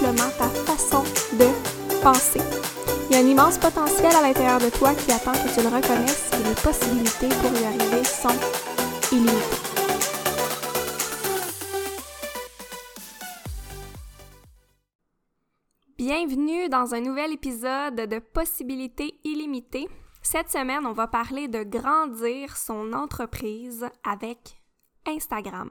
ta 0.00 0.48
façon 0.48 1.02
de 1.34 2.02
penser. 2.02 2.40
Il 3.10 3.16
y 3.16 3.18
a 3.18 3.22
un 3.22 3.26
immense 3.26 3.58
potentiel 3.58 4.10
à 4.16 4.22
l'intérieur 4.22 4.58
de 4.58 4.70
toi 4.70 4.94
qui 4.94 5.12
attend 5.12 5.32
que 5.32 5.54
tu 5.54 5.60
le 5.60 5.68
reconnaisses 5.68 6.30
et 6.32 6.48
les 6.48 6.54
possibilités 6.54 7.28
pour 7.28 7.52
y 7.52 7.64
arriver 7.66 8.02
sont 8.04 8.28
illimitées. 9.12 9.36
Bienvenue 15.98 16.70
dans 16.70 16.94
un 16.94 17.00
nouvel 17.02 17.32
épisode 17.32 17.96
de 17.96 18.18
Possibilités 18.20 19.20
illimitées. 19.24 19.86
Cette 20.22 20.48
semaine, 20.48 20.86
on 20.86 20.92
va 20.92 21.08
parler 21.08 21.46
de 21.46 21.62
grandir 21.62 22.56
son 22.56 22.94
entreprise 22.94 23.86
avec 24.02 24.62
Instagram. 25.06 25.68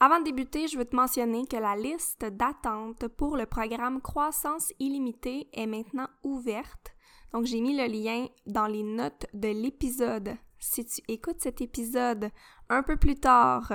Avant 0.00 0.20
de 0.20 0.26
débuter, 0.26 0.68
je 0.68 0.78
veux 0.78 0.84
te 0.84 0.94
mentionner 0.94 1.44
que 1.46 1.56
la 1.56 1.74
liste 1.74 2.24
d'attente 2.24 3.08
pour 3.08 3.36
le 3.36 3.46
programme 3.46 4.00
Croissance 4.00 4.72
illimitée 4.78 5.48
est 5.52 5.66
maintenant 5.66 6.06
ouverte. 6.22 6.94
Donc, 7.32 7.46
j'ai 7.46 7.60
mis 7.60 7.76
le 7.76 7.86
lien 7.86 8.28
dans 8.46 8.68
les 8.68 8.84
notes 8.84 9.26
de 9.34 9.48
l'épisode. 9.48 10.36
Si 10.60 10.84
tu 10.84 11.02
écoutes 11.08 11.40
cet 11.40 11.60
épisode 11.60 12.30
un 12.68 12.84
peu 12.84 12.96
plus 12.96 13.16
tard, 13.16 13.72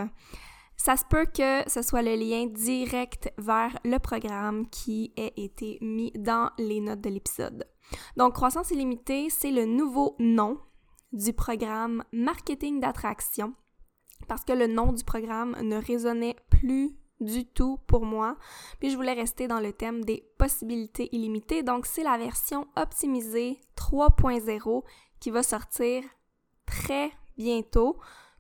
ça 0.78 0.96
se 0.96 1.04
peut 1.04 1.26
que 1.26 1.70
ce 1.70 1.82
soit 1.82 2.02
le 2.02 2.16
lien 2.16 2.46
direct 2.46 3.30
vers 3.38 3.78
le 3.84 3.98
programme 3.98 4.70
qui 4.70 5.14
ait 5.18 5.34
été 5.36 5.78
mis 5.82 6.14
dans 6.16 6.52
les 6.58 6.80
notes 6.80 7.02
de 7.02 7.10
l'épisode. 7.10 7.68
Donc, 8.16 8.36
Croissance 8.36 8.72
illimitée, 8.72 9.30
c'est 9.30 9.52
le 9.52 9.66
nouveau 9.66 10.16
nom 10.20 10.58
du 11.12 11.34
programme 11.34 12.06
Marketing 12.14 12.80
d'attraction 12.80 13.54
parce 14.28 14.44
que 14.44 14.54
le 14.54 14.68
nom 14.68 14.94
du 14.94 15.04
programme 15.04 15.56
ne 15.62 15.78
résonnait 15.78 16.36
plus 16.50 16.96
du 17.20 17.46
tout 17.46 17.80
pour 17.88 18.06
moi. 18.06 18.38
Puis 18.80 18.90
je 18.90 18.96
voulais 18.96 19.14
rester 19.14 19.48
dans 19.48 19.60
le 19.60 19.74
thème 19.74 20.04
des 20.04 20.24
possibilités 20.38 21.10
illimitées. 21.16 21.64
Donc, 21.64 21.86
c'est 21.86 22.04
la 22.04 22.18
version 22.18 22.68
optimisée 22.76 23.60
3.0 23.78 24.84
qui 25.20 25.32
va 25.32 25.44
sortir 25.44 26.04
très 26.66 27.12
bientôt 27.38 27.98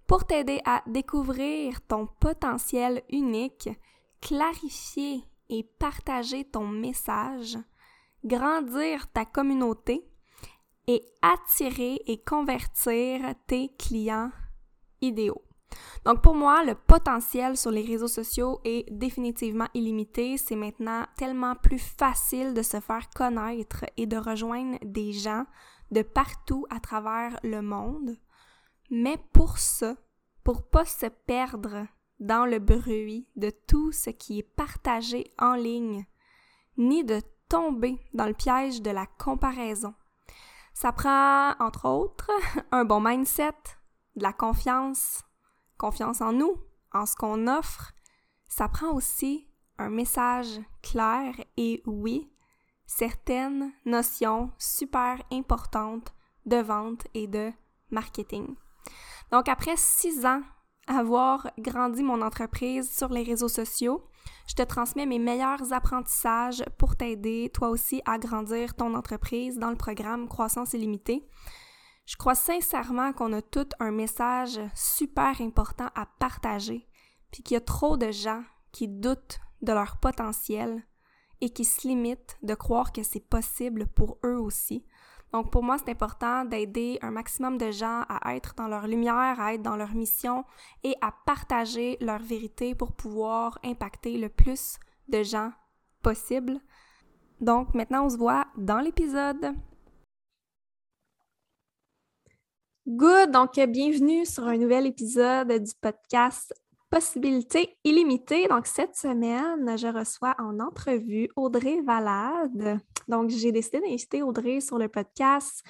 pour 0.07 0.25
t'aider 0.25 0.59
à 0.65 0.83
découvrir 0.87 1.81
ton 1.81 2.07
potentiel 2.19 3.03
unique, 3.09 3.69
clarifier 4.21 5.23
et 5.49 5.63
partager 5.79 6.45
ton 6.45 6.67
message, 6.67 7.57
grandir 8.23 9.07
ta 9.11 9.25
communauté 9.25 10.05
et 10.87 11.01
attirer 11.21 12.01
et 12.07 12.17
convertir 12.21 13.33
tes 13.47 13.69
clients 13.77 14.31
idéaux. 15.01 15.41
Donc 16.05 16.21
pour 16.21 16.35
moi, 16.35 16.63
le 16.63 16.75
potentiel 16.75 17.57
sur 17.57 17.71
les 17.71 17.83
réseaux 17.83 18.07
sociaux 18.07 18.59
est 18.63 18.91
définitivement 18.91 19.67
illimité. 19.73 20.37
C'est 20.37 20.55
maintenant 20.55 21.05
tellement 21.17 21.55
plus 21.55 21.79
facile 21.79 22.53
de 22.53 22.61
se 22.61 22.79
faire 22.79 23.09
connaître 23.15 23.85
et 23.97 24.05
de 24.05 24.17
rejoindre 24.17 24.77
des 24.83 25.13
gens 25.13 25.45
de 25.91 26.01
partout 26.01 26.65
à 26.69 26.79
travers 26.79 27.39
le 27.43 27.61
monde. 27.61 28.17
Mais 28.89 29.17
pour 29.33 29.57
ça, 29.57 29.95
pour 30.43 30.69
pas 30.69 30.85
se 30.85 31.05
perdre 31.05 31.87
dans 32.19 32.45
le 32.45 32.59
bruit 32.59 33.27
de 33.35 33.51
tout 33.67 33.91
ce 33.91 34.09
qui 34.09 34.39
est 34.39 34.55
partagé 34.55 35.31
en 35.39 35.55
ligne, 35.55 36.05
ni 36.77 37.03
de 37.03 37.21
tomber 37.49 37.99
dans 38.13 38.25
le 38.25 38.33
piège 38.33 38.81
de 38.81 38.91
la 38.91 39.05
comparaison. 39.05 39.93
Ça 40.73 40.91
prend, 40.91 41.51
entre 41.59 41.87
autres, 41.87 42.31
un 42.71 42.85
bon 42.85 42.99
mindset, 42.99 43.53
de 44.15 44.23
la 44.23 44.33
confiance, 44.33 45.23
confiance 45.83 46.21
en 46.21 46.31
nous, 46.31 46.55
en 46.93 47.05
ce 47.05 47.13
qu'on 47.17 47.45
offre. 47.47 47.91
Ça 48.47 48.69
prend 48.69 48.93
aussi 48.93 49.49
un 49.77 49.89
message 49.89 50.61
clair 50.81 51.33
et 51.57 51.83
oui, 51.85 52.31
certaines 52.85 53.73
notions 53.85 54.51
super 54.57 55.21
importantes 55.29 56.13
de 56.45 56.57
vente 56.57 57.05
et 57.13 57.27
de 57.27 57.51
marketing. 57.91 58.55
Donc 59.31 59.49
après 59.49 59.75
six 59.75 60.25
ans 60.25 60.41
avoir 60.87 61.51
grandi 61.57 62.01
mon 62.01 62.21
entreprise 62.21 62.89
sur 62.89 63.09
les 63.09 63.23
réseaux 63.23 63.49
sociaux, 63.49 64.05
je 64.47 64.55
te 64.55 64.63
transmets 64.63 65.05
mes 65.05 65.19
meilleurs 65.19 65.73
apprentissages 65.73 66.63
pour 66.77 66.95
t'aider 66.95 67.51
toi 67.53 67.69
aussi 67.69 68.01
à 68.05 68.17
grandir 68.17 68.73
ton 68.73 68.95
entreprise 68.95 69.57
dans 69.59 69.69
le 69.69 69.75
programme 69.75 70.29
Croissance 70.29 70.73
illimitée. 70.73 71.27
Je 72.05 72.17
crois 72.17 72.35
sincèrement 72.35 73.13
qu'on 73.13 73.33
a 73.33 73.41
tout 73.41 73.69
un 73.79 73.91
message 73.91 74.59
super 74.75 75.39
important 75.39 75.89
à 75.95 76.05
partager, 76.19 76.87
puis 77.31 77.43
qu'il 77.43 77.55
y 77.55 77.57
a 77.57 77.61
trop 77.61 77.95
de 77.97 78.11
gens 78.11 78.43
qui 78.71 78.87
doutent 78.87 79.39
de 79.61 79.71
leur 79.71 79.97
potentiel 79.97 80.83
et 81.39 81.49
qui 81.49 81.63
se 81.63 81.87
limitent 81.87 82.37
de 82.41 82.55
croire 82.55 82.91
que 82.91 83.03
c'est 83.03 83.27
possible 83.27 83.87
pour 83.87 84.17
eux 84.25 84.37
aussi. 84.37 84.85
Donc 85.31 85.51
pour 85.51 85.63
moi, 85.63 85.77
c'est 85.77 85.89
important 85.89 86.45
d'aider 86.45 86.99
un 87.01 87.09
maximum 87.09 87.57
de 87.57 87.71
gens 87.71 88.03
à 88.07 88.35
être 88.35 88.53
dans 88.55 88.67
leur 88.67 88.85
lumière, 88.85 89.39
à 89.39 89.53
être 89.53 89.63
dans 89.63 89.75
leur 89.75 89.95
mission 89.95 90.45
et 90.83 90.95
à 91.01 91.11
partager 91.25 91.97
leur 92.01 92.19
vérité 92.19 92.75
pour 92.75 92.91
pouvoir 92.91 93.57
impacter 93.63 94.17
le 94.17 94.29
plus 94.29 94.77
de 95.07 95.23
gens 95.23 95.51
possible. 96.03 96.59
Donc 97.41 97.73
maintenant, 97.73 98.05
on 98.05 98.09
se 98.09 98.17
voit 98.17 98.45
dans 98.57 98.79
l'épisode. 98.79 99.55
Good, 102.85 103.31
donc 103.31 103.57
bienvenue 103.57 104.25
sur 104.25 104.45
un 104.45 104.57
nouvel 104.57 104.85
épisode 104.85 105.47
du 105.47 105.71
podcast 105.79 106.53
Possibilités 106.89 107.77
illimitées. 107.85 108.49
Donc 108.49 108.67
cette 108.67 108.97
semaine, 108.97 109.77
je 109.77 109.87
reçois 109.87 110.35
en 110.37 110.59
entrevue 110.59 111.29
Audrey 111.37 111.79
Valade. 111.81 112.81
Donc 113.07 113.29
j'ai 113.29 113.53
décidé 113.53 113.79
d'inviter 113.79 114.21
Audrey 114.21 114.59
sur 114.59 114.77
le 114.77 114.89
podcast. 114.89 115.63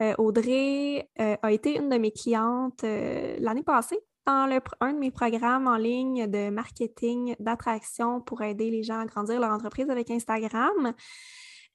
Euh, 0.00 0.14
Audrey 0.16 1.06
euh, 1.20 1.36
a 1.42 1.52
été 1.52 1.76
une 1.76 1.90
de 1.90 1.98
mes 1.98 2.12
clientes 2.12 2.82
euh, 2.82 3.36
l'année 3.40 3.62
passée 3.62 4.00
dans 4.26 4.48
un 4.80 4.94
de 4.94 4.98
mes 4.98 5.10
programmes 5.10 5.66
en 5.66 5.76
ligne 5.76 6.26
de 6.30 6.48
marketing 6.48 7.36
d'attraction 7.40 8.22
pour 8.22 8.40
aider 8.40 8.70
les 8.70 8.82
gens 8.82 9.00
à 9.00 9.04
grandir 9.04 9.38
leur 9.38 9.50
entreprise 9.50 9.90
avec 9.90 10.10
Instagram. 10.10 10.94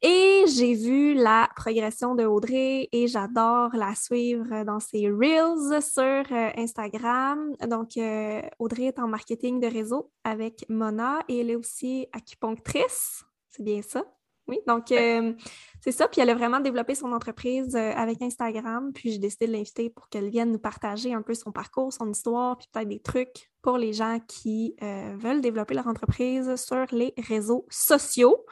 Et 0.02 0.46
j'ai 0.48 0.76
vu 0.76 1.14
la 1.14 1.50
progression 1.58 2.16
de 2.16 2.24
Audrey 2.24 2.88
et 2.94 3.08
j'adore 3.08 3.72
la 3.74 3.96
suivre 3.96 4.64
dans 4.64 4.80
ses 4.80 5.10
Reels 5.10 5.82
sur 5.82 6.04
euh, 6.04 6.52
Instagram. 6.56 7.54
Donc, 7.68 7.98
euh, 7.98 8.42
Audrey 8.60 8.86
est 8.86 9.00
en 9.00 9.10
marketing 9.10 9.60
de 9.60 9.68
réseau 9.68 10.10
avec 10.24 10.64
Mona 10.70 11.20
et 11.28 11.40
elle 11.40 11.50
est 11.50 11.58
aussi 11.58 12.08
acupunctrice. 12.14 13.26
C'est 13.50 13.64
bien 13.64 13.82
ça? 13.82 14.06
Oui, 14.48 14.60
donc 14.66 14.90
euh, 14.94 15.34
c'est 15.82 15.92
ça. 15.92 16.08
Puis 16.08 16.22
elle 16.22 16.30
a 16.30 16.36
vraiment 16.36 16.62
développé 16.62 16.96
son 16.96 17.12
entreprise 17.12 17.76
avec 17.76 18.22
Instagram. 18.22 18.94
Puis 18.94 19.12
j'ai 19.12 19.20
décidé 19.20 19.48
de 19.48 19.52
l'inviter 19.52 19.90
pour 19.90 20.08
qu'elle 20.08 20.30
vienne 20.30 20.54
nous 20.54 20.60
partager 20.60 21.14
un 21.14 21.22
peu 21.22 21.34
son 21.34 21.52
parcours, 21.52 21.92
son 21.92 22.10
histoire, 22.10 22.58
puis 22.58 22.68
peut-être 22.72 22.88
des 22.88 23.02
trucs 23.02 23.52
pour 23.62 23.78
les 23.78 23.94
gens 23.94 24.18
qui 24.28 24.76
veulent 24.82 25.42
développer 25.42 25.76
leur 25.76 25.86
entreprise 25.88 26.56
sur 26.56 26.86
les 26.92 27.14
réseaux 27.18 27.68
sociaux. 27.70 28.44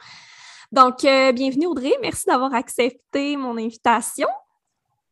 Donc, 0.70 1.02
euh, 1.04 1.32
bienvenue 1.32 1.64
Audrey, 1.64 1.94
merci 2.02 2.26
d'avoir 2.26 2.52
accepté 2.52 3.38
mon 3.38 3.56
invitation. 3.56 4.28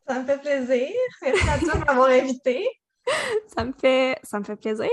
Ça 0.07 0.21
me 0.21 0.27
fait 0.27 0.39
plaisir. 0.39 0.91
Merci 1.23 1.49
à 1.49 1.59
toi 1.59 1.75
de 1.81 1.85
m'avoir 1.87 2.09
invité. 2.09 2.69
ça 3.57 3.65
me 3.65 3.73
fait 3.73 4.19
ça 4.23 4.39
me 4.39 4.45
fait 4.45 4.57
plaisir. 4.57 4.91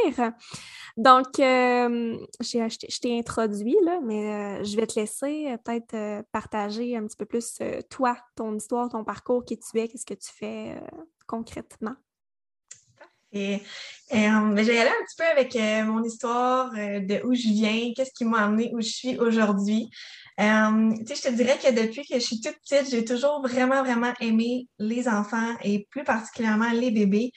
Donc, 0.95 1.37
euh, 1.39 2.17
je 2.39 2.99
t'ai 3.01 3.19
introduit, 3.19 3.75
là, 3.83 3.99
mais 4.01 4.61
euh, 4.61 4.63
je 4.63 4.77
vais 4.77 4.87
te 4.87 4.97
laisser 4.97 5.53
peut-être 5.65 6.23
partager 6.31 6.95
un 6.95 7.05
petit 7.07 7.17
peu 7.17 7.25
plus 7.25 7.59
toi, 7.89 8.15
ton 8.35 8.55
histoire, 8.55 8.87
ton 8.87 9.03
parcours, 9.03 9.43
qui 9.43 9.59
tu 9.59 9.79
es, 9.79 9.89
qu'est-ce 9.89 10.05
que 10.05 10.13
tu 10.13 10.31
fais 10.31 10.81
concrètement. 11.27 11.95
Et, 13.33 13.59
ben, 14.11 14.55
je 14.55 14.63
vais 14.63 14.75
y 14.75 14.77
aller 14.77 14.89
un 14.89 15.05
petit 15.05 15.15
peu 15.17 15.25
avec 15.25 15.55
mon 15.87 16.03
histoire 16.03 16.71
de 16.71 17.25
où 17.25 17.33
je 17.33 17.47
viens, 17.47 17.91
qu'est-ce 17.95 18.11
qui 18.15 18.25
m'a 18.25 18.45
amené 18.45 18.71
où 18.73 18.81
je 18.81 18.89
suis 18.89 19.17
aujourd'hui. 19.17 19.89
Euh, 20.39 20.95
je 21.07 21.21
te 21.21 21.29
dirais 21.29 21.59
que 21.59 21.71
depuis 21.71 22.07
que 22.07 22.15
je 22.15 22.19
suis 22.19 22.41
toute 22.41 22.57
petite, 22.59 22.89
j'ai 22.89 23.05
toujours 23.05 23.41
vraiment, 23.41 23.83
vraiment 23.83 24.13
aimé 24.19 24.67
les 24.79 25.07
enfants 25.07 25.55
et 25.63 25.87
plus 25.91 26.03
particulièrement 26.03 26.71
les 26.71 26.89
bébés. 26.89 27.31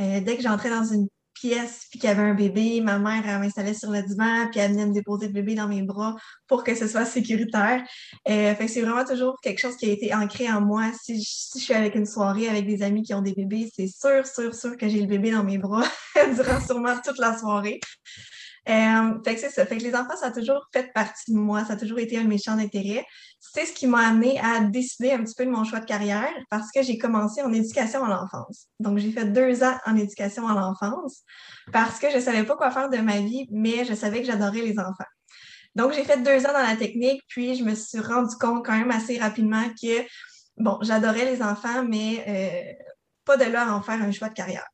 Euh, 0.00 0.20
dès 0.20 0.36
que 0.36 0.42
j'entrais 0.42 0.70
dans 0.70 0.84
une 0.84 1.06
puis 1.48 1.98
qu'il 1.98 2.04
y 2.04 2.06
avait 2.08 2.22
un 2.22 2.34
bébé, 2.34 2.80
ma 2.80 2.98
mère, 2.98 3.22
elle 3.26 3.40
m'installait 3.40 3.74
sur 3.74 3.90
le 3.90 4.02
divan, 4.02 4.48
puis 4.50 4.60
elle 4.60 4.72
venait 4.72 4.86
me 4.86 4.92
déposer 4.92 5.26
le 5.26 5.32
bébé 5.32 5.54
dans 5.54 5.68
mes 5.68 5.82
bras 5.82 6.14
pour 6.46 6.64
que 6.64 6.74
ce 6.74 6.86
soit 6.86 7.04
sécuritaire. 7.04 7.82
Euh, 8.28 8.54
fait 8.54 8.66
que 8.66 8.70
c'est 8.70 8.82
vraiment 8.82 9.04
toujours 9.04 9.36
quelque 9.42 9.58
chose 9.58 9.76
qui 9.76 9.86
a 9.86 9.92
été 9.92 10.14
ancré 10.14 10.50
en 10.50 10.60
moi. 10.60 10.90
Si 11.02 11.20
je, 11.20 11.58
suis 11.60 11.74
avec 11.74 11.94
une 11.94 12.06
soirée 12.06 12.48
avec 12.48 12.66
des 12.66 12.82
amis 12.82 13.02
qui 13.02 13.14
ont 13.14 13.22
des 13.22 13.34
bébés, 13.34 13.70
c'est 13.74 13.88
sûr, 13.88 14.26
sûr, 14.26 14.54
sûr 14.54 14.76
que 14.76 14.88
j'ai 14.88 15.00
le 15.00 15.06
bébé 15.06 15.30
dans 15.30 15.44
mes 15.44 15.58
bras 15.58 15.84
durant 16.36 16.60
sûrement 16.60 16.96
toute 17.04 17.18
la 17.18 17.36
soirée. 17.36 17.80
Euh, 18.68 19.22
fait 19.24 19.34
que 19.34 19.40
c'est 19.40 19.50
ça. 19.50 19.66
Fait 19.66 19.76
que 19.76 19.82
les 19.82 19.94
enfants, 19.94 20.16
ça 20.16 20.26
a 20.26 20.30
toujours 20.30 20.68
fait 20.72 20.92
partie 20.92 21.32
de 21.32 21.36
moi. 21.36 21.64
Ça 21.64 21.72
a 21.72 21.76
toujours 21.76 21.98
été 21.98 22.18
un 22.18 22.24
méchant 22.24 22.56
d'intérêt. 22.56 23.04
C'est 23.40 23.66
ce 23.66 23.72
qui 23.72 23.86
m'a 23.86 24.06
amené 24.08 24.38
à 24.40 24.60
décider 24.60 25.12
un 25.12 25.24
petit 25.24 25.34
peu 25.34 25.44
de 25.44 25.50
mon 25.50 25.64
choix 25.64 25.80
de 25.80 25.84
carrière 25.84 26.32
parce 26.48 26.70
que 26.70 26.82
j'ai 26.82 26.96
commencé 26.96 27.42
en 27.42 27.52
éducation 27.52 28.04
à 28.04 28.08
l'enfance. 28.08 28.68
Donc, 28.78 28.98
j'ai 28.98 29.10
fait 29.10 29.26
deux 29.26 29.64
ans 29.64 29.76
en 29.84 29.96
éducation 29.96 30.46
à 30.46 30.54
l'enfance 30.54 31.22
parce 31.72 31.98
que 31.98 32.10
je 32.10 32.20
savais 32.20 32.44
pas 32.44 32.56
quoi 32.56 32.70
faire 32.70 32.88
de 32.88 32.98
ma 32.98 33.18
vie, 33.18 33.48
mais 33.50 33.84
je 33.84 33.94
savais 33.94 34.20
que 34.20 34.26
j'adorais 34.26 34.62
les 34.62 34.78
enfants. 34.78 35.04
Donc, 35.74 35.92
j'ai 35.92 36.04
fait 36.04 36.22
deux 36.22 36.46
ans 36.46 36.52
dans 36.52 36.66
la 36.66 36.76
technique, 36.76 37.22
puis 37.28 37.56
je 37.56 37.64
me 37.64 37.74
suis 37.74 37.98
rendu 37.98 38.36
compte 38.36 38.64
quand 38.64 38.76
même 38.76 38.90
assez 38.90 39.18
rapidement 39.18 39.64
que, 39.70 40.02
bon, 40.58 40.78
j'adorais 40.82 41.24
les 41.24 41.42
enfants, 41.42 41.82
mais 41.82 42.24
euh, 42.28 42.84
pas 43.24 43.36
de 43.36 43.44
là 43.44 43.68
à 43.68 43.72
en 43.72 43.82
faire 43.82 44.00
un 44.02 44.12
choix 44.12 44.28
de 44.28 44.34
carrière. 44.34 44.66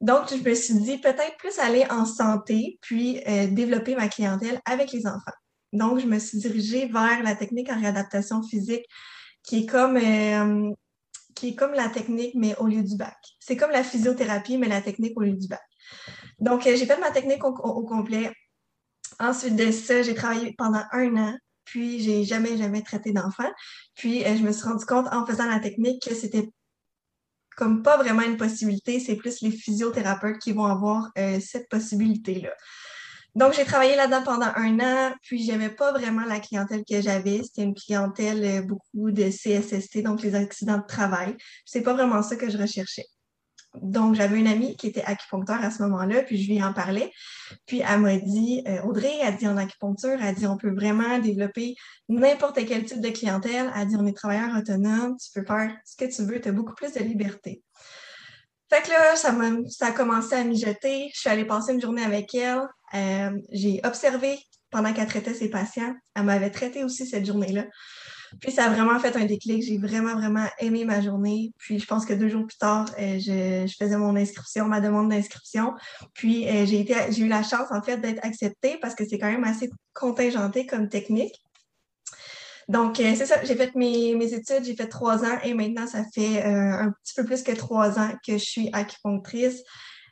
Donc, 0.00 0.28
je 0.30 0.36
me 0.36 0.54
suis 0.54 0.74
dit 0.74 0.98
peut-être 0.98 1.36
plus 1.38 1.58
aller 1.58 1.86
en 1.90 2.04
santé, 2.04 2.78
puis 2.80 3.22
euh, 3.26 3.46
développer 3.46 3.94
ma 3.94 4.08
clientèle 4.08 4.60
avec 4.64 4.92
les 4.92 5.06
enfants. 5.06 5.32
Donc, 5.72 6.00
je 6.00 6.06
me 6.06 6.18
suis 6.18 6.38
dirigée 6.38 6.86
vers 6.86 7.22
la 7.22 7.34
technique 7.34 7.70
en 7.70 7.78
réadaptation 7.78 8.42
physique, 8.42 8.84
qui 9.42 9.60
est 9.60 9.66
comme, 9.66 9.96
euh, 9.96 10.70
qui 11.34 11.48
est 11.48 11.54
comme 11.54 11.72
la 11.72 11.88
technique, 11.88 12.34
mais 12.34 12.56
au 12.58 12.66
lieu 12.66 12.82
du 12.82 12.96
bac. 12.96 13.16
C'est 13.40 13.56
comme 13.56 13.70
la 13.70 13.84
physiothérapie, 13.84 14.58
mais 14.58 14.68
la 14.68 14.82
technique 14.82 15.18
au 15.18 15.22
lieu 15.22 15.32
du 15.36 15.48
bac. 15.48 15.62
Donc, 16.38 16.66
euh, 16.66 16.76
j'ai 16.76 16.86
fait 16.86 16.98
ma 16.98 17.10
technique 17.10 17.44
au, 17.44 17.84
complet. 17.84 18.30
Ensuite 19.18 19.56
de 19.56 19.70
ça, 19.70 20.02
j'ai 20.02 20.14
travaillé 20.14 20.54
pendant 20.58 20.82
un 20.92 21.16
an, 21.16 21.38
puis 21.64 22.00
j'ai 22.00 22.24
jamais, 22.24 22.56
jamais 22.56 22.82
traité 22.82 23.12
d'enfants. 23.12 23.52
Puis, 23.94 24.20
je 24.20 24.42
me 24.42 24.52
suis 24.52 24.64
rendu 24.64 24.84
compte 24.84 25.06
en 25.12 25.24
faisant 25.24 25.46
la 25.46 25.60
technique 25.60 26.02
que 26.02 26.14
c'était 26.14 26.50
comme 27.56 27.82
pas 27.82 27.96
vraiment 27.96 28.22
une 28.22 28.36
possibilité, 28.36 29.00
c'est 29.00 29.16
plus 29.16 29.40
les 29.40 29.50
physiothérapeutes 29.50 30.38
qui 30.38 30.52
vont 30.52 30.66
avoir 30.66 31.10
euh, 31.18 31.38
cette 31.40 31.68
possibilité-là. 31.68 32.50
Donc, 33.34 33.52
j'ai 33.54 33.64
travaillé 33.64 33.96
là-dedans 33.96 34.22
pendant 34.22 34.52
un 34.54 34.78
an, 34.78 35.12
puis 35.22 35.44
j'aimais 35.44 35.70
pas 35.70 35.90
vraiment 35.90 36.24
la 36.24 36.38
clientèle 36.38 36.84
que 36.88 37.00
j'avais. 37.00 37.42
C'était 37.42 37.62
une 37.62 37.74
clientèle 37.74 38.44
euh, 38.44 38.62
beaucoup 38.62 39.10
de 39.10 39.24
CSST, 39.24 40.02
donc 40.02 40.22
les 40.22 40.36
accidents 40.36 40.78
de 40.78 40.86
travail. 40.86 41.36
C'est 41.64 41.82
pas 41.82 41.94
vraiment 41.94 42.22
ça 42.22 42.36
que 42.36 42.48
je 42.48 42.56
recherchais. 42.56 43.06
Donc, 43.82 44.14
j'avais 44.14 44.38
une 44.38 44.46
amie 44.46 44.76
qui 44.76 44.86
était 44.86 45.02
acupuncteur 45.02 45.62
à 45.62 45.70
ce 45.70 45.82
moment-là, 45.82 46.22
puis 46.22 46.40
je 46.40 46.50
lui 46.50 46.62
en 46.62 46.72
parlais. 46.72 47.10
Puis 47.66 47.82
elle 47.86 48.00
m'a 48.00 48.16
dit, 48.16 48.62
euh, 48.68 48.82
Audrey, 48.82 49.12
elle 49.22 49.36
dit 49.36 49.48
en 49.48 49.56
acupuncture, 49.56 50.16
elle 50.22 50.34
dit 50.34 50.46
on 50.46 50.56
peut 50.56 50.72
vraiment 50.72 51.18
développer 51.18 51.74
n'importe 52.08 52.64
quel 52.66 52.84
type 52.84 53.00
de 53.00 53.10
clientèle. 53.10 53.72
Elle 53.76 53.88
dit 53.88 53.96
on 53.98 54.06
est 54.06 54.16
travailleur 54.16 54.56
autonome, 54.56 55.16
tu 55.16 55.28
peux 55.34 55.44
faire 55.44 55.76
ce 55.84 55.96
que 55.96 56.10
tu 56.10 56.22
veux, 56.22 56.40
tu 56.40 56.48
as 56.48 56.52
beaucoup 56.52 56.74
plus 56.74 56.92
de 56.92 57.00
liberté. 57.00 57.62
Fait 58.70 58.82
que 58.82 58.90
là, 58.90 59.16
ça, 59.16 59.30
a, 59.30 59.50
ça 59.68 59.86
a 59.86 59.92
commencé 59.92 60.34
à 60.34 60.44
mijoter. 60.44 61.10
Je 61.12 61.20
suis 61.20 61.30
allée 61.30 61.44
passer 61.44 61.72
une 61.72 61.80
journée 61.80 62.02
avec 62.02 62.34
elle. 62.34 62.62
Euh, 62.94 63.30
j'ai 63.52 63.80
observé 63.84 64.38
pendant 64.70 64.92
qu'elle 64.92 65.06
traitait 65.06 65.34
ses 65.34 65.50
patients. 65.50 65.94
Elle 66.14 66.24
m'avait 66.24 66.50
traité 66.50 66.84
aussi 66.84 67.06
cette 67.06 67.26
journée-là. 67.26 67.64
Puis 68.40 68.52
ça 68.52 68.64
a 68.64 68.70
vraiment 68.70 68.98
fait 68.98 69.16
un 69.16 69.24
déclic. 69.24 69.62
J'ai 69.62 69.78
vraiment, 69.78 70.14
vraiment 70.14 70.46
aimé 70.58 70.84
ma 70.84 71.00
journée. 71.00 71.52
Puis 71.58 71.78
je 71.78 71.86
pense 71.86 72.04
que 72.04 72.12
deux 72.12 72.28
jours 72.28 72.46
plus 72.46 72.56
tard, 72.56 72.86
euh, 72.98 73.18
je, 73.18 73.72
faisais 73.78 73.96
mon 73.96 74.16
inscription, 74.16 74.66
ma 74.66 74.80
demande 74.80 75.10
d'inscription. 75.10 75.74
Puis 76.14 76.48
euh, 76.48 76.66
j'ai 76.66 77.20
eu 77.20 77.28
la 77.28 77.42
chance 77.42 77.70
en 77.70 77.82
fait 77.82 77.98
d'être 77.98 78.24
acceptée 78.24 78.78
parce 78.80 78.94
que 78.94 79.04
c'est 79.04 79.18
quand 79.18 79.30
même 79.30 79.44
assez 79.44 79.70
contingenté 79.92 80.66
comme 80.66 80.88
technique. 80.88 81.34
Donc, 82.68 82.98
euh, 82.98 83.14
c'est 83.14 83.26
ça, 83.26 83.44
j'ai 83.44 83.56
fait 83.56 83.74
mes, 83.74 84.32
études, 84.32 84.64
j'ai 84.64 84.74
fait 84.74 84.88
trois 84.88 85.22
ans 85.24 85.38
et 85.44 85.52
maintenant, 85.52 85.86
ça 85.86 86.02
fait 86.14 86.42
un 86.42 86.92
petit 87.02 87.12
peu 87.14 87.24
plus 87.24 87.42
que 87.42 87.52
trois 87.52 87.98
ans 87.98 88.10
que 88.26 88.38
je 88.38 88.44
suis 88.44 88.70
acupunctrice. 88.72 89.62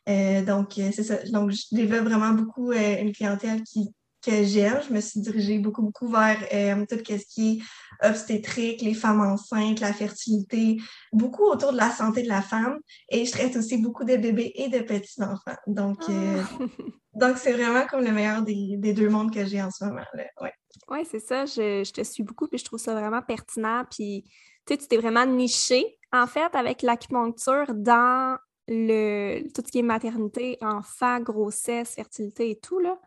donc, 0.06 0.75
c'est 0.75 1.02
ça. 1.02 1.16
Donc, 1.30 1.50
je 1.50 1.75
développe 1.75 2.04
vraiment 2.04 2.30
beaucoup 2.30 2.72
une 2.72 3.12
clientèle 3.12 3.62
qui, 3.62 3.88
que 4.22 4.44
j'aime. 4.44 4.80
Je 4.88 4.92
me 4.92 5.00
suis 5.00 5.20
dirigée 5.20 5.58
beaucoup, 5.58 5.82
beaucoup 5.82 6.08
vers 6.08 6.38
euh, 6.52 6.86
tout 6.86 6.96
ce 6.96 7.26
qui 7.26 7.62
est 8.02 8.08
obstétrique, 8.08 8.82
les 8.82 8.94
femmes 8.94 9.20
enceintes, 9.20 9.80
la 9.80 9.92
fertilité, 9.92 10.78
beaucoup 11.12 11.44
autour 11.44 11.72
de 11.72 11.76
la 11.76 11.90
santé 11.90 12.22
de 12.22 12.28
la 12.28 12.42
femme. 12.42 12.78
Et 13.08 13.24
je 13.24 13.32
traite 13.32 13.56
aussi 13.56 13.78
beaucoup 13.78 14.04
de 14.04 14.16
bébés 14.16 14.52
et 14.54 14.69
de 14.69 14.80
petits-enfants. 14.80 15.56
Donc, 15.66 15.98
euh, 16.08 16.42
ah! 16.42 16.64
donc 17.14 17.38
c'est 17.38 17.52
vraiment 17.52 17.86
comme 17.86 18.04
le 18.04 18.12
meilleur 18.12 18.42
des, 18.42 18.76
deux 18.78 19.08
mondes 19.08 19.32
que 19.32 19.44
j'ai 19.44 19.62
en 19.62 19.70
ce 19.70 19.84
moment. 19.84 20.02
Oui, 20.40 20.48
ouais, 20.88 21.04
c'est 21.10 21.20
ça. 21.20 21.44
Je, 21.44 21.82
je, 21.84 21.92
te 21.92 22.02
suis 22.02 22.22
beaucoup, 22.22 22.46
puis 22.46 22.58
je 22.58 22.64
trouve 22.64 22.80
ça 22.80 22.94
vraiment 22.94 23.22
pertinent. 23.22 23.84
Puis, 23.90 24.25
tu 24.66 24.75
sais, 24.75 24.78
tu 24.78 24.86
t'es 24.86 24.96
vraiment 24.96 25.26
niché, 25.26 25.98
en 26.12 26.26
fait, 26.26 26.54
avec 26.54 26.82
l'acupuncture 26.82 27.75
dans 27.75 28.38
le, 28.68 29.42
tout 29.54 29.62
ce 29.64 29.72
qui 29.72 29.80
est 29.80 29.82
maternité, 29.82 30.58
enfant, 30.60 31.20
grossesse, 31.20 31.94
fertilité 31.94 32.50
et 32.50 32.60
tout, 32.60 32.78
là. 32.78 32.98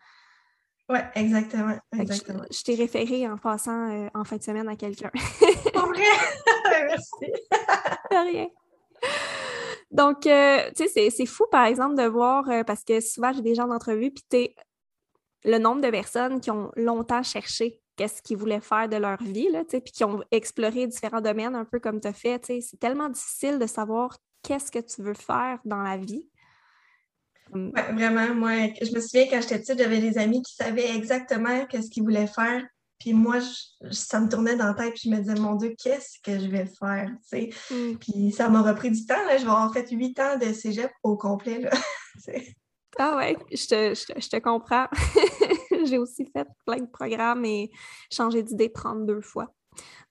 Oui, 0.88 1.00
exactement. 1.16 1.78
exactement. 1.98 2.44
Je, 2.52 2.62
t'ai 2.62 2.76
référé 2.76 3.28
en 3.28 3.38
passant 3.38 3.90
euh, 3.90 4.08
en 4.14 4.24
fin 4.24 4.38
de 4.38 4.44
semaine 4.44 4.70
à 4.70 4.76
quelqu'un. 4.76 5.10
Pour 5.74 5.88
vrai? 5.88 6.04
Merci. 6.86 7.32
De 8.12 8.32
rien. 8.32 8.48
Donc, 9.92 10.28
euh, 10.28 10.70
tu 10.76 10.88
sais, 10.88 11.10
c'est 11.10 11.26
fou, 11.26 11.46
par 11.52 11.66
exemple, 11.66 11.96
de 11.96 12.04
voir, 12.04 12.50
euh, 12.50 12.64
parce 12.64 12.84
que 12.84 13.00
souvent, 13.00 13.34
j'ai 13.34 13.42
des 13.42 13.56
gens 13.56 13.68
d'entrevue, 13.68 14.12
puis 14.12 14.26
tu 14.30 14.50
le 15.50 15.58
nombre 15.60 15.82
de 15.82 15.90
personnes 15.90 16.40
qui 16.42 16.50
ont 16.50 16.72
longtemps 16.76 17.22
cherché 17.24 17.80
qu'est-ce 17.96 18.22
qu'ils 18.22 18.38
voulaient 18.38 18.62
faire 18.62 18.90
de 18.90 18.98
leur 18.98 19.22
vie, 19.22 19.50
là, 19.52 19.64
puis 19.64 19.82
qui 19.82 20.04
ont 20.04 20.22
exploré 20.32 20.88
différents 20.88 21.22
domaines, 21.22 21.56
un 21.56 21.66
peu 21.66 21.80
comme 21.80 22.02
tu 22.02 22.08
as 22.08 22.14
fait. 22.14 22.44
C'est 22.62 22.80
tellement 22.80 23.10
difficile 23.10 23.58
de 23.60 23.68
savoir 23.68 24.18
qu'est-ce 24.44 24.72
que 24.72 24.80
tu 24.80 25.02
veux 25.02 25.14
faire 25.14 25.60
dans 25.66 25.82
la 25.82 25.98
vie. 25.98 26.28
Vraiment. 27.56 28.34
Moi, 28.36 28.74
je 28.82 28.94
me 28.94 29.00
souviens 29.00 29.28
quand 29.30 29.42
j'étais 29.42 29.60
petite, 29.60 29.80
j'avais 29.80 30.00
des 30.00 30.18
amis 30.18 30.42
qui 30.42 30.56
savaient 30.56 30.96
exactement 30.96 31.66
ce 31.72 31.90
qu'ils 31.90 32.04
voulaient 32.04 32.28
faire. 32.28 32.64
Puis 33.00 33.14
moi, 33.14 33.40
ça 33.92 34.20
me 34.20 34.30
tournait 34.30 34.56
dans 34.56 34.68
la 34.68 34.74
tête, 34.74 34.94
puis 34.94 35.04
je 35.06 35.10
me 35.10 35.18
disais, 35.18 35.36
mon 35.36 35.56
Dieu, 35.56 35.76
qu'est-ce 35.78 36.20
que 36.24 36.40
je 36.40 36.48
vais 36.48 36.66
faire? 36.66 37.12
Mm. 37.70 37.98
Puis 38.00 38.32
ça 38.32 38.50
m'a 38.50 38.62
repris 38.62 38.90
du 38.90 39.06
temps. 39.06 39.24
Là. 39.26 39.38
Je 39.38 39.44
vais 39.44 39.52
avoir 39.52 39.74
fait 39.74 39.90
huit 39.92 40.20
ans 40.20 40.38
de 40.38 40.54
cégep 40.54 40.92
au 41.04 41.18
complet. 41.18 41.60
Là. 41.60 41.72
ah 42.98 43.18
ouais, 43.18 43.38
je 43.52 43.68
te, 43.68 44.20
je 44.20 44.30
te, 44.30 44.38
comprends. 44.38 44.88
J'ai 45.86 45.98
aussi 45.98 46.26
fait 46.34 46.48
plein 46.66 46.78
de 46.78 46.90
programmes 46.90 47.44
et 47.46 47.70
changé 48.12 48.44
d'idée 48.44 48.72
32 48.72 49.22
fois. 49.22 49.54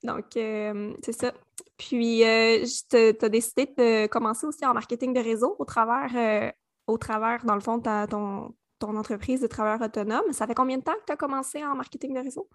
Donc, 0.03 0.37
euh, 0.37 0.93
c'est 1.03 1.19
ça. 1.19 1.33
Puis, 1.77 2.23
euh, 2.23 2.63
tu 2.89 3.25
as 3.25 3.29
décidé 3.29 3.65
de 3.77 4.07
commencer 4.07 4.45
aussi 4.45 4.65
en 4.65 4.73
marketing 4.73 5.13
de 5.13 5.19
réseau 5.19 5.55
au 5.57 5.65
travers 5.65 6.11
euh, 6.15 6.51
au 6.87 6.97
travers, 6.97 7.45
dans 7.45 7.55
le 7.55 7.61
fond, 7.61 7.79
ton, 7.79 8.53
ton 8.79 8.95
entreprise 8.95 9.41
de 9.41 9.47
travailleur 9.47 9.81
autonome. 9.81 10.31
Ça 10.31 10.47
fait 10.47 10.55
combien 10.55 10.77
de 10.77 10.83
temps 10.83 10.93
que 10.93 11.05
tu 11.07 11.13
as 11.13 11.17
commencé 11.17 11.63
en 11.63 11.75
marketing 11.75 12.13
de 12.13 12.19
réseau? 12.19 12.49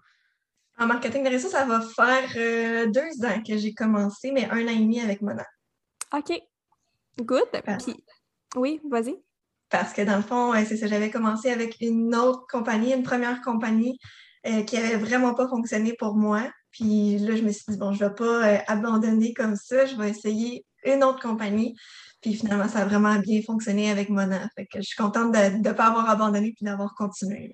En 0.77 0.87
marketing 0.87 1.23
de 1.23 1.29
réseau, 1.29 1.49
ça 1.49 1.65
va 1.65 1.81
faire 1.81 2.29
euh, 2.37 2.85
deux 2.87 3.25
ans 3.25 3.41
que 3.45 3.57
j'ai 3.57 3.73
commencé, 3.73 4.31
mais 4.31 4.49
un 4.49 4.65
an 4.65 4.71
et 4.71 4.79
demi 4.79 5.01
avec 5.01 5.21
Mona. 5.21 5.45
OK. 6.13 6.39
Good. 7.19 7.49
Oui, 8.55 8.81
vas-y. 8.89 9.15
Parce 9.69 9.93
que 9.93 10.01
dans 10.01 10.17
le 10.17 10.23
fond, 10.23 10.53
c'est 10.65 10.77
ça, 10.77 10.87
j'avais 10.87 11.09
commencé 11.09 11.49
avec 11.49 11.77
une 11.79 12.13
autre 12.15 12.45
compagnie, 12.49 12.93
une 12.93 13.03
première 13.03 13.41
compagnie 13.41 13.99
euh, 14.47 14.63
qui 14.63 14.75
n'avait 14.75 14.97
vraiment 14.97 15.33
pas 15.33 15.47
fonctionné 15.47 15.95
pour 15.97 16.15
moi. 16.15 16.49
Puis 16.71 17.17
là, 17.19 17.35
je 17.35 17.43
me 17.43 17.51
suis 17.51 17.63
dit, 17.69 17.77
bon, 17.77 17.93
je 17.93 18.03
ne 18.03 18.09
vais 18.09 18.15
pas 18.15 18.47
euh, 18.47 18.57
abandonner 18.67 19.33
comme 19.33 19.55
ça, 19.55 19.85
je 19.85 19.95
vais 19.95 20.09
essayer 20.09 20.65
une 20.83 21.03
autre 21.03 21.21
compagnie. 21.21 21.75
Puis 22.21 22.33
finalement, 22.35 22.67
ça 22.67 22.79
a 22.79 22.85
vraiment 22.85 23.17
bien 23.19 23.41
fonctionné 23.41 23.89
avec 23.89 24.09
Mona. 24.09 24.47
Fait 24.55 24.65
que 24.65 24.77
je 24.77 24.83
suis 24.83 24.95
contente 24.95 25.31
de 25.31 25.67
ne 25.67 25.73
pas 25.73 25.87
avoir 25.87 26.09
abandonné 26.09 26.53
puis 26.55 26.65
d'avoir 26.65 26.93
continué. 26.93 27.51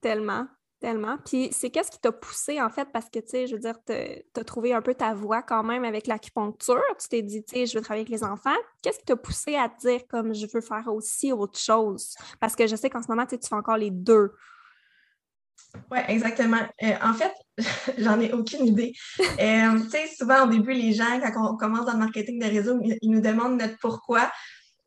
Tellement, 0.00 0.46
tellement. 0.80 1.18
Puis 1.24 1.48
c'est 1.52 1.70
qu'est-ce 1.70 1.90
qui 1.90 2.00
t'a 2.00 2.12
poussé 2.12 2.60
en 2.60 2.70
fait? 2.70 2.88
Parce 2.92 3.10
que, 3.10 3.18
tu 3.18 3.28
sais, 3.28 3.46
je 3.46 3.54
veux 3.54 3.60
dire, 3.60 3.76
tu 3.86 3.92
as 3.92 4.44
trouvé 4.44 4.72
un 4.72 4.80
peu 4.80 4.94
ta 4.94 5.12
voie 5.12 5.42
quand 5.42 5.62
même 5.62 5.84
avec 5.84 6.06
l'acupuncture. 6.06 6.82
Tu 6.98 7.08
t'es 7.08 7.22
dit, 7.22 7.44
tu 7.44 7.54
sais, 7.54 7.66
je 7.66 7.76
veux 7.76 7.84
travailler 7.84 8.06
avec 8.06 8.10
les 8.10 8.24
enfants. 8.24 8.56
Qu'est-ce 8.82 9.00
qui 9.00 9.04
t'a 9.04 9.16
poussé 9.16 9.56
à 9.56 9.68
te 9.68 9.86
dire 9.86 10.00
comme 10.08 10.34
je 10.34 10.46
veux 10.52 10.62
faire 10.62 10.88
aussi 10.88 11.32
autre 11.32 11.58
chose? 11.58 12.14
Parce 12.40 12.56
que 12.56 12.66
je 12.66 12.76
sais 12.76 12.88
qu'en 12.88 13.02
ce 13.02 13.08
moment, 13.08 13.26
tu 13.26 13.36
fais 13.36 13.54
encore 13.54 13.76
les 13.76 13.90
deux. 13.90 14.32
Oui, 15.90 15.98
exactement. 16.08 16.62
Euh, 16.82 16.94
en 17.02 17.14
fait, 17.14 17.32
j'en 17.98 18.20
ai 18.20 18.32
aucune 18.32 18.66
idée. 18.66 18.92
Euh, 19.20 19.78
tu 19.84 19.90
sais, 19.90 20.06
souvent 20.16 20.44
au 20.44 20.48
début, 20.48 20.72
les 20.72 20.92
gens, 20.92 21.20
quand 21.20 21.52
on 21.52 21.56
commence 21.56 21.86
dans 21.86 21.92
le 21.92 21.98
marketing 21.98 22.38
de 22.40 22.46
réseau, 22.46 22.80
ils 22.82 23.10
nous 23.10 23.20
demandent 23.20 23.60
notre 23.60 23.78
pourquoi. 23.78 24.30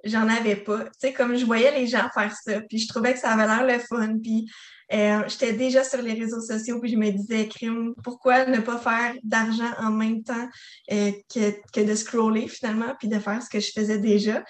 J'en 0.04 0.30
avais 0.30 0.56
pas. 0.56 0.86
Tu 0.86 0.92
sais, 1.00 1.14
comme 1.14 1.36
je 1.36 1.46
voyais 1.46 1.72
les 1.72 1.88
gens 1.88 2.08
faire 2.14 2.34
ça, 2.34 2.62
puis 2.62 2.80
je 2.80 2.88
trouvais 2.88 3.14
que 3.14 3.20
ça 3.20 3.32
avait 3.32 3.46
l'air 3.46 3.66
le 3.66 3.80
fun. 3.80 4.18
Puis 4.22 4.50
Euh, 4.92 5.22
j'étais 5.28 5.54
déjà 5.54 5.84
sur 5.84 6.02
les 6.02 6.14
réseaux 6.14 6.42
sociaux, 6.42 6.80
puis 6.80 6.92
je 6.92 6.98
me 6.98 7.12
disais, 7.12 7.48
crime, 7.48 7.94
pourquoi 8.04 8.46
ne 8.46 8.60
pas 8.60 8.78
faire 8.78 9.14
d'argent 9.24 9.72
en 9.80 9.92
même 9.92 10.24
temps 10.24 10.48
euh, 10.92 11.12
que, 11.34 11.52
que, 11.72 11.82
de 11.82 11.96
scroller 11.96 12.48
finalement, 12.48 12.96
puis 12.98 13.08
de 13.08 13.20
faire 13.20 13.42
ce 13.44 13.50
que 13.50 13.60
je 13.60 13.72
faisais 13.72 14.00
déjà. 14.00 14.44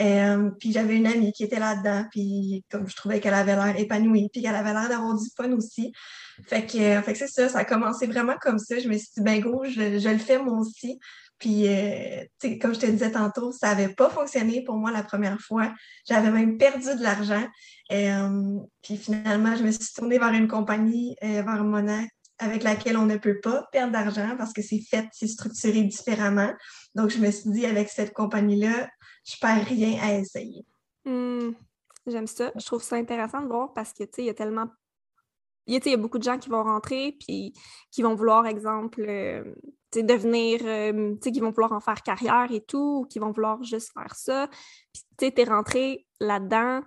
Euh, 0.00 0.50
puis 0.58 0.72
j'avais 0.72 0.96
une 0.96 1.06
amie 1.06 1.32
qui 1.32 1.44
était 1.44 1.60
là-dedans, 1.60 2.06
puis 2.10 2.64
comme 2.70 2.88
je 2.88 2.96
trouvais 2.96 3.20
qu'elle 3.20 3.34
avait 3.34 3.54
l'air 3.54 3.78
épanouie, 3.78 4.28
puis 4.32 4.42
qu'elle 4.42 4.56
avait 4.56 4.72
l'air 4.72 4.88
d'avoir 4.88 5.14
du 5.16 5.28
fun 5.36 5.52
aussi. 5.52 5.92
Fait 6.48 6.66
que, 6.66 7.00
fait 7.02 7.12
que 7.12 7.18
c'est 7.18 7.28
ça, 7.28 7.48
ça 7.48 7.60
a 7.60 7.64
commencé 7.64 8.08
vraiment 8.08 8.34
comme 8.40 8.58
ça. 8.58 8.80
Je 8.80 8.88
me 8.88 8.98
suis 8.98 9.10
dit, 9.16 9.22
ben 9.22 9.40
go, 9.40 9.62
je, 9.64 10.00
je 10.00 10.08
le 10.08 10.18
fais 10.18 10.38
moi 10.38 10.58
aussi. 10.58 10.98
Puis, 11.44 11.68
euh, 11.68 12.24
comme 12.58 12.72
je 12.72 12.80
te 12.80 12.86
disais 12.86 13.12
tantôt, 13.12 13.52
ça 13.52 13.74
n'avait 13.74 13.92
pas 13.92 14.08
fonctionné 14.08 14.64
pour 14.64 14.76
moi 14.76 14.90
la 14.90 15.02
première 15.02 15.38
fois. 15.42 15.74
J'avais 16.08 16.30
même 16.30 16.56
perdu 16.56 16.96
de 16.96 17.02
l'argent. 17.02 17.46
Euh, 17.92 18.60
puis 18.80 18.96
finalement, 18.96 19.54
je 19.54 19.62
me 19.62 19.70
suis 19.70 19.92
tournée 19.94 20.18
vers 20.18 20.32
une 20.32 20.48
compagnie, 20.48 21.14
euh, 21.22 21.42
vers 21.42 21.62
Mona, 21.62 22.00
avec 22.38 22.62
laquelle 22.62 22.96
on 22.96 23.04
ne 23.04 23.18
peut 23.18 23.40
pas 23.42 23.68
perdre 23.72 23.92
d'argent 23.92 24.36
parce 24.38 24.54
que 24.54 24.62
c'est 24.62 24.80
fait, 24.80 25.06
c'est 25.12 25.26
structuré 25.26 25.82
différemment. 25.82 26.50
Donc, 26.94 27.10
je 27.10 27.18
me 27.18 27.30
suis 27.30 27.50
dit, 27.50 27.66
avec 27.66 27.90
cette 27.90 28.14
compagnie-là, 28.14 28.88
je 29.26 29.36
perds 29.38 29.66
rien 29.66 29.98
à 30.00 30.14
essayer. 30.14 30.64
Hmm, 31.04 31.50
j'aime 32.06 32.26
ça. 32.26 32.52
Je 32.56 32.64
trouve 32.64 32.82
ça 32.82 32.96
intéressant 32.96 33.42
de 33.42 33.48
voir 33.48 33.74
parce 33.74 33.92
que, 33.92 34.04
tu 34.04 34.10
sais, 34.14 34.22
il 34.22 34.26
y 34.28 34.30
a 34.30 34.34
tellement 34.34 34.68
il 35.66 35.86
y, 35.86 35.92
a 35.92 35.96
beaucoup 35.96 36.18
de 36.18 36.24
gens 36.24 36.38
qui 36.38 36.50
vont 36.50 36.62
rentrer 36.62 37.16
puis 37.18 37.54
qui 37.90 38.02
vont 38.02 38.14
vouloir, 38.14 38.46
exemple, 38.46 39.06
devenir, 40.02 40.60
euh, 40.64 41.14
tu 41.14 41.18
sais, 41.22 41.32
qui 41.32 41.40
vont 41.40 41.50
vouloir 41.50 41.72
en 41.72 41.80
faire 41.80 42.02
carrière 42.02 42.48
et 42.50 42.60
tout, 42.60 43.00
ou 43.00 43.06
qui 43.06 43.18
vont 43.18 43.30
vouloir 43.30 43.62
juste 43.62 43.92
faire 43.92 44.14
ça. 44.14 44.48
Puis, 44.92 45.02
tu 45.18 45.26
sais, 45.26 45.32
t'es 45.32 45.44
rentré 45.44 46.06
là-dedans 46.20 46.80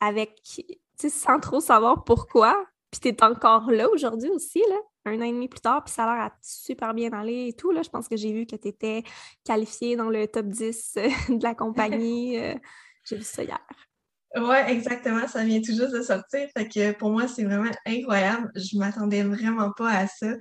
avec, 0.00 0.40
tu 0.42 0.62
sais, 0.96 1.10
sans 1.10 1.40
trop 1.40 1.60
savoir 1.60 2.04
pourquoi. 2.04 2.64
Puis, 2.90 3.00
t'es 3.00 3.22
encore 3.24 3.70
là 3.70 3.88
aujourd'hui 3.90 4.30
aussi, 4.30 4.62
là, 4.68 4.76
un 5.06 5.20
an 5.20 5.24
et 5.24 5.32
demi 5.32 5.48
plus 5.48 5.60
tard, 5.60 5.84
puis 5.84 5.92
ça 5.92 6.04
a 6.04 6.14
l'air 6.14 6.24
à 6.26 6.32
super 6.40 6.94
bien 6.94 7.12
aller 7.12 7.48
et 7.48 7.52
tout, 7.52 7.72
là. 7.72 7.82
Je 7.82 7.90
pense 7.90 8.08
que 8.08 8.16
j'ai 8.16 8.32
vu 8.32 8.46
que 8.46 8.56
tu 8.56 8.68
étais 8.68 9.02
qualifiée 9.44 9.96
dans 9.96 10.08
le 10.08 10.26
top 10.28 10.46
10 10.46 10.94
euh, 10.96 11.08
de 11.28 11.42
la 11.42 11.54
compagnie. 11.54 12.38
Euh, 12.38 12.54
j'ai 13.04 13.16
vu 13.16 13.22
ça 13.22 13.42
hier. 13.42 13.60
Oui, 14.36 14.56
exactement. 14.66 15.28
Ça 15.28 15.44
vient 15.44 15.60
tout 15.60 15.72
juste 15.72 15.92
de 15.92 16.02
sortir. 16.02 16.48
Fait 16.56 16.68
que 16.68 16.92
pour 16.92 17.10
moi, 17.10 17.28
c'est 17.28 17.44
vraiment 17.44 17.70
incroyable. 17.86 18.50
Je 18.56 18.76
m'attendais 18.76 19.22
vraiment 19.22 19.70
pas 19.72 19.90
à 19.90 20.06
ça. 20.08 20.32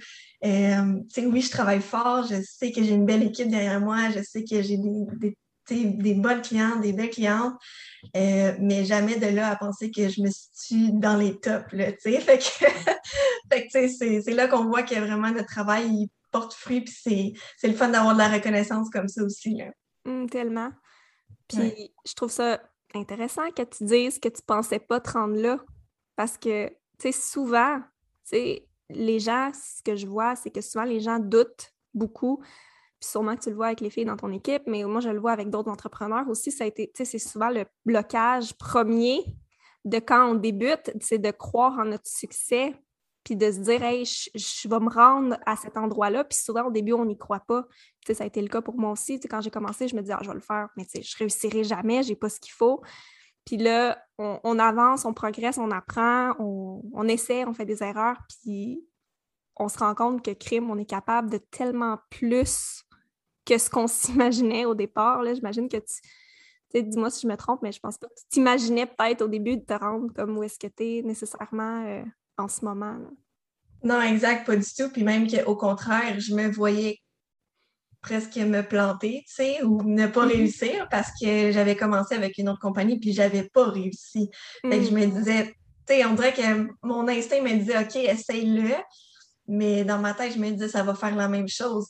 Euh, 0.44 1.00
oui, 1.18 1.42
je 1.42 1.52
travaille 1.52 1.82
fort. 1.82 2.26
Je 2.28 2.42
sais 2.42 2.72
que 2.72 2.84
j'ai 2.84 2.94
une 2.94 3.06
belle 3.06 3.24
équipe 3.24 3.50
derrière 3.50 3.80
moi. 3.80 4.10
Je 4.10 4.24
sais 4.24 4.44
que 4.44 4.64
j'ai 4.64 4.78
des, 4.78 5.36
des, 5.70 5.86
des 5.86 6.14
bonnes 6.16 6.42
clientes, 6.42 6.82
des 6.82 6.94
belles 6.94 7.12
clientes. 7.12 7.54
Euh, 8.18 8.54
mais 8.60 8.84
jamais 8.84 9.18
de 9.18 9.28
là 9.28 9.50
à 9.50 9.56
penser 9.56 9.92
que 9.92 10.10
je 10.10 10.22
me 10.22 10.30
suis 10.54 10.92
dans 10.94 11.16
les 11.16 11.40
tops, 11.40 11.72
là, 11.72 11.92
Fait 12.04 12.40
que, 12.40 12.68
fait 13.52 13.68
que 13.68 13.88
c'est 13.88 14.34
là 14.34 14.48
qu'on 14.48 14.66
voit 14.66 14.84
que 14.84 14.96
vraiment 14.96 15.30
notre 15.30 15.50
travail, 15.50 15.88
il 15.88 16.10
porte 16.32 16.56
fruit. 16.56 16.82
Puis 16.82 17.36
c'est 17.58 17.68
le 17.68 17.76
fun 17.76 17.90
d'avoir 17.90 18.14
de 18.14 18.20
la 18.20 18.30
reconnaissance 18.30 18.90
comme 18.90 19.08
ça 19.08 19.24
aussi, 19.24 19.56
là. 19.56 19.66
Mmh, 20.06 20.28
tellement. 20.28 20.72
Puis 21.48 21.94
je 22.06 22.14
trouve 22.14 22.32
ça 22.32 22.60
intéressant 22.94 23.50
que 23.52 23.64
tu 23.64 23.86
dises 23.86 24.20
que 24.20 24.30
tu 24.30 24.42
pensais 24.42 24.80
pas 24.80 25.00
te 25.00 25.12
rendre 25.12 25.36
là. 25.36 25.60
Parce 26.16 26.38
que, 26.38 26.70
tu 26.70 26.76
sais, 27.00 27.12
souvent, 27.12 27.80
tu 27.80 28.38
sais, 28.38 28.68
les 28.90 29.20
gens, 29.20 29.52
ce 29.54 29.82
que 29.84 29.96
je 29.96 30.08
vois, 30.08 30.36
c'est 30.36 30.52
que 30.52 30.62
souvent 30.62 30.84
les 30.84 31.00
gens 31.00 31.20
doutent 31.20 31.74
beaucoup. 31.94 32.38
Puis 33.00 33.10
sûrement 33.10 33.36
tu 33.36 33.50
le 33.50 33.56
vois 33.56 33.68
avec 33.68 33.82
les 33.82 33.90
filles 33.90 34.06
dans 34.06 34.18
ton 34.18 34.32
équipe, 34.32 34.64
mais 34.68 34.84
moi, 34.84 35.02
je 35.02 35.10
le 35.10 35.20
vois 35.20 35.32
avec 35.32 35.50
d'autres 35.50 35.72
entrepreneurs 35.72 36.28
aussi. 36.30 36.52
Ça 36.52 36.64
a 36.64 36.68
été, 36.68 36.88
tu 36.88 37.04
sais, 37.04 37.06
c'est 37.06 37.28
souvent 37.28 37.50
le 37.50 37.66
blocage 37.86 38.54
premier 38.58 39.24
de 39.86 39.98
quand 40.00 40.32
on 40.32 40.36
débute, 40.36 40.92
c'est 41.02 41.18
de 41.18 41.32
croire 41.32 41.78
en 41.80 41.86
notre 41.86 42.08
succès, 42.08 42.74
puis 43.24 43.36
de 43.36 43.52
se 43.52 43.60
dire, 43.60 43.82
hey, 43.84 44.06
je, 44.06 44.68
vais 44.68 44.80
me 44.80 44.90
rendre 44.90 45.38
à 45.46 45.56
cet 45.56 45.78
endroit-là. 45.78 46.24
Puis 46.26 46.38
souvent, 46.38 46.66
au 46.66 46.72
début, 46.72 46.94
on 46.94 47.06
n'y 47.06 47.18
croit 47.18 47.40
pas. 47.40 47.66
sais, 48.06 48.14
ça 48.14 48.26
a 48.26 48.28
été 48.28 48.42
le 48.42 48.50
cas 48.50 48.62
pour 48.62 48.76
moi 48.76 48.92
aussi. 48.92 49.20
quand 49.20 49.42
j'ai 49.42 49.52
commencé, 49.52 49.88
je 49.88 49.96
me 49.96 50.02
disais, 50.02 50.14
ah, 50.14 50.20
je 50.22 50.28
vais 50.28 50.36
le 50.36 50.42
faire, 50.42 50.70
mais 50.76 50.86
je 50.94 51.18
réussirai 51.18 51.64
jamais, 51.64 52.04
j'ai 52.04 52.16
pas 52.16 52.30
ce 52.30 52.40
qu'il 52.40 52.52
faut. 52.52 52.82
Puis 53.46 53.58
là, 53.58 54.02
on, 54.18 54.60
avance, 54.60 55.06
on 55.06 55.14
progresse, 55.14 55.58
on 55.58 55.72
apprend, 55.72 56.34
on, 56.40 57.08
essaie, 57.08 57.46
on 57.46 57.54
fait 57.54 57.66
des 57.66 57.84
erreurs, 57.84 58.18
puis 58.28 58.86
on 59.58 59.68
se 59.68 59.78
rend 59.78 59.96
compte 59.96 60.24
que 60.24 60.32
crime, 60.32 60.70
on 60.70 60.78
est 60.78 60.86
capable 60.86 61.30
de 61.30 61.38
tellement 61.38 62.00
plus 62.10 62.84
que 63.46 63.58
ce 63.58 63.70
qu'on 63.70 63.88
s'imaginait 63.88 64.66
au 64.66 64.76
départ. 64.76 65.24
J'imagine 65.34 65.70
que 65.70 65.78
tu. 65.78 66.02
Dis-moi 66.74 67.12
si 67.12 67.22
je 67.22 67.28
me 67.28 67.38
trompe, 67.38 67.62
mais 67.62 67.72
je 67.72 67.80
pense 67.80 68.00
pas 68.00 68.08
que 68.08 68.16
tu 68.16 68.26
t'imaginais 68.30 68.88
peut-être 68.88 69.22
au 69.22 69.28
début 69.28 69.58
de 69.58 69.64
te 69.64 69.74
rendre 69.74 70.12
comme 70.14 70.36
où 70.38 70.44
est-ce 70.44 70.58
que 70.58 70.68
tu 70.68 70.84
es 70.84 71.02
nécessairement. 71.04 71.86
Euh, 71.86 72.04
en 72.38 72.48
ce 72.48 72.66
moment. 72.66 72.98
Non, 73.84 74.02
exact, 74.02 74.46
pas 74.46 74.56
du 74.56 74.74
tout. 74.78 74.90
Puis 74.90 75.04
même 75.04 75.30
qu'au 75.30 75.56
contraire, 75.56 76.20
je 76.20 76.34
me 76.34 76.50
voyais 76.50 77.00
presque 78.02 78.36
me 78.38 78.62
planter, 78.62 79.24
tu 79.28 79.34
sais, 79.34 79.64
ou 79.64 79.82
ne 79.84 80.08
pas 80.08 80.26
mm-hmm. 80.26 80.30
réussir 80.30 80.88
parce 80.92 81.10
que 81.20 81.52
j'avais 81.52 81.76
commencé 81.76 82.16
avec 82.16 82.38
une 82.38 82.50
autre 82.50 82.60
compagnie 82.60 83.00
puis 83.00 83.14
j'avais 83.14 83.50
pas 83.54 83.70
réussi. 83.70 84.30
Fait 84.62 84.80
que 84.80 84.86
je 84.86 84.92
me 84.92 85.06
mm. 85.06 85.12
disais, 85.12 85.46
tu 85.88 85.96
sais, 85.96 86.06
on 86.06 86.14
dirait 86.14 86.34
que 86.34 86.68
mon 86.84 87.08
instinct 87.08 87.42
me 87.42 87.58
disait, 87.58 87.78
OK, 87.80 87.96
essaye-le. 87.96 88.76
Mais 89.48 89.84
dans 89.84 90.00
ma 90.00 90.14
tête, 90.14 90.34
je 90.34 90.40
me 90.40 90.50
disais, 90.52 90.70
ça 90.70 90.84
va 90.84 90.96
faire 90.96 91.16
la 91.16 91.28
même 91.28 91.50
chose. 91.50 91.88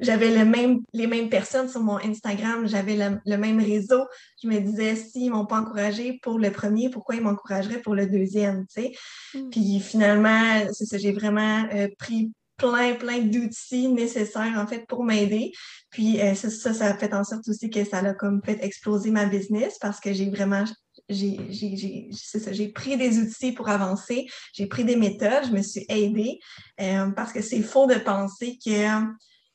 J'avais 0.00 0.30
le 0.30 0.44
même, 0.44 0.80
les 0.92 1.06
mêmes 1.06 1.28
personnes 1.28 1.68
sur 1.68 1.80
mon 1.80 1.98
Instagram, 1.98 2.66
j'avais 2.66 2.96
le, 3.26 3.36
même 3.36 3.60
réseau. 3.60 4.06
Je 4.42 4.48
me 4.48 4.58
disais, 4.58 4.96
s'ils 4.96 5.26
ne 5.26 5.36
m'ont 5.36 5.46
pas 5.46 5.60
encouragé 5.60 6.18
pour 6.22 6.38
le 6.38 6.50
premier, 6.50 6.88
pourquoi 6.88 7.16
ils 7.16 7.22
m'encourageraient 7.22 7.82
pour 7.82 7.94
le 7.94 8.06
deuxième? 8.06 8.64
sais? 8.68 8.92
Mm. 9.34 9.50
Puis 9.50 9.80
finalement, 9.80 10.72
c'est 10.72 10.86
ça, 10.86 10.96
j'ai 10.96 11.12
vraiment 11.12 11.66
euh, 11.74 11.88
pris 11.98 12.32
plein, 12.60 12.94
plein 12.94 13.20
d'outils 13.20 13.88
nécessaires 13.88 14.54
en 14.56 14.66
fait 14.66 14.86
pour 14.86 15.04
m'aider. 15.04 15.52
Puis 15.90 16.20
euh, 16.20 16.34
ça, 16.34 16.50
ça, 16.50 16.74
ça, 16.74 16.86
a 16.86 16.94
fait 16.96 17.12
en 17.14 17.24
sorte 17.24 17.48
aussi 17.48 17.70
que 17.70 17.84
ça 17.84 17.98
a 17.98 18.14
comme 18.14 18.42
fait 18.44 18.62
exploser 18.62 19.10
ma 19.10 19.26
business 19.26 19.78
parce 19.80 19.98
que 19.98 20.12
j'ai 20.12 20.30
vraiment 20.30 20.64
j'ai 21.10 22.68
pris 22.68 22.96
des 22.96 23.18
outils 23.18 23.52
pour 23.52 23.68
avancer, 23.68 24.26
j'ai 24.52 24.66
pris 24.66 24.84
des 24.84 24.96
méthodes, 24.96 25.46
je 25.46 25.52
me 25.52 25.62
suis 25.62 25.84
aidée 25.88 26.38
euh, 26.80 27.10
parce 27.10 27.32
que 27.32 27.42
c'est 27.42 27.62
faux 27.62 27.86
de 27.86 27.96
penser 27.96 28.58
que 28.64 28.70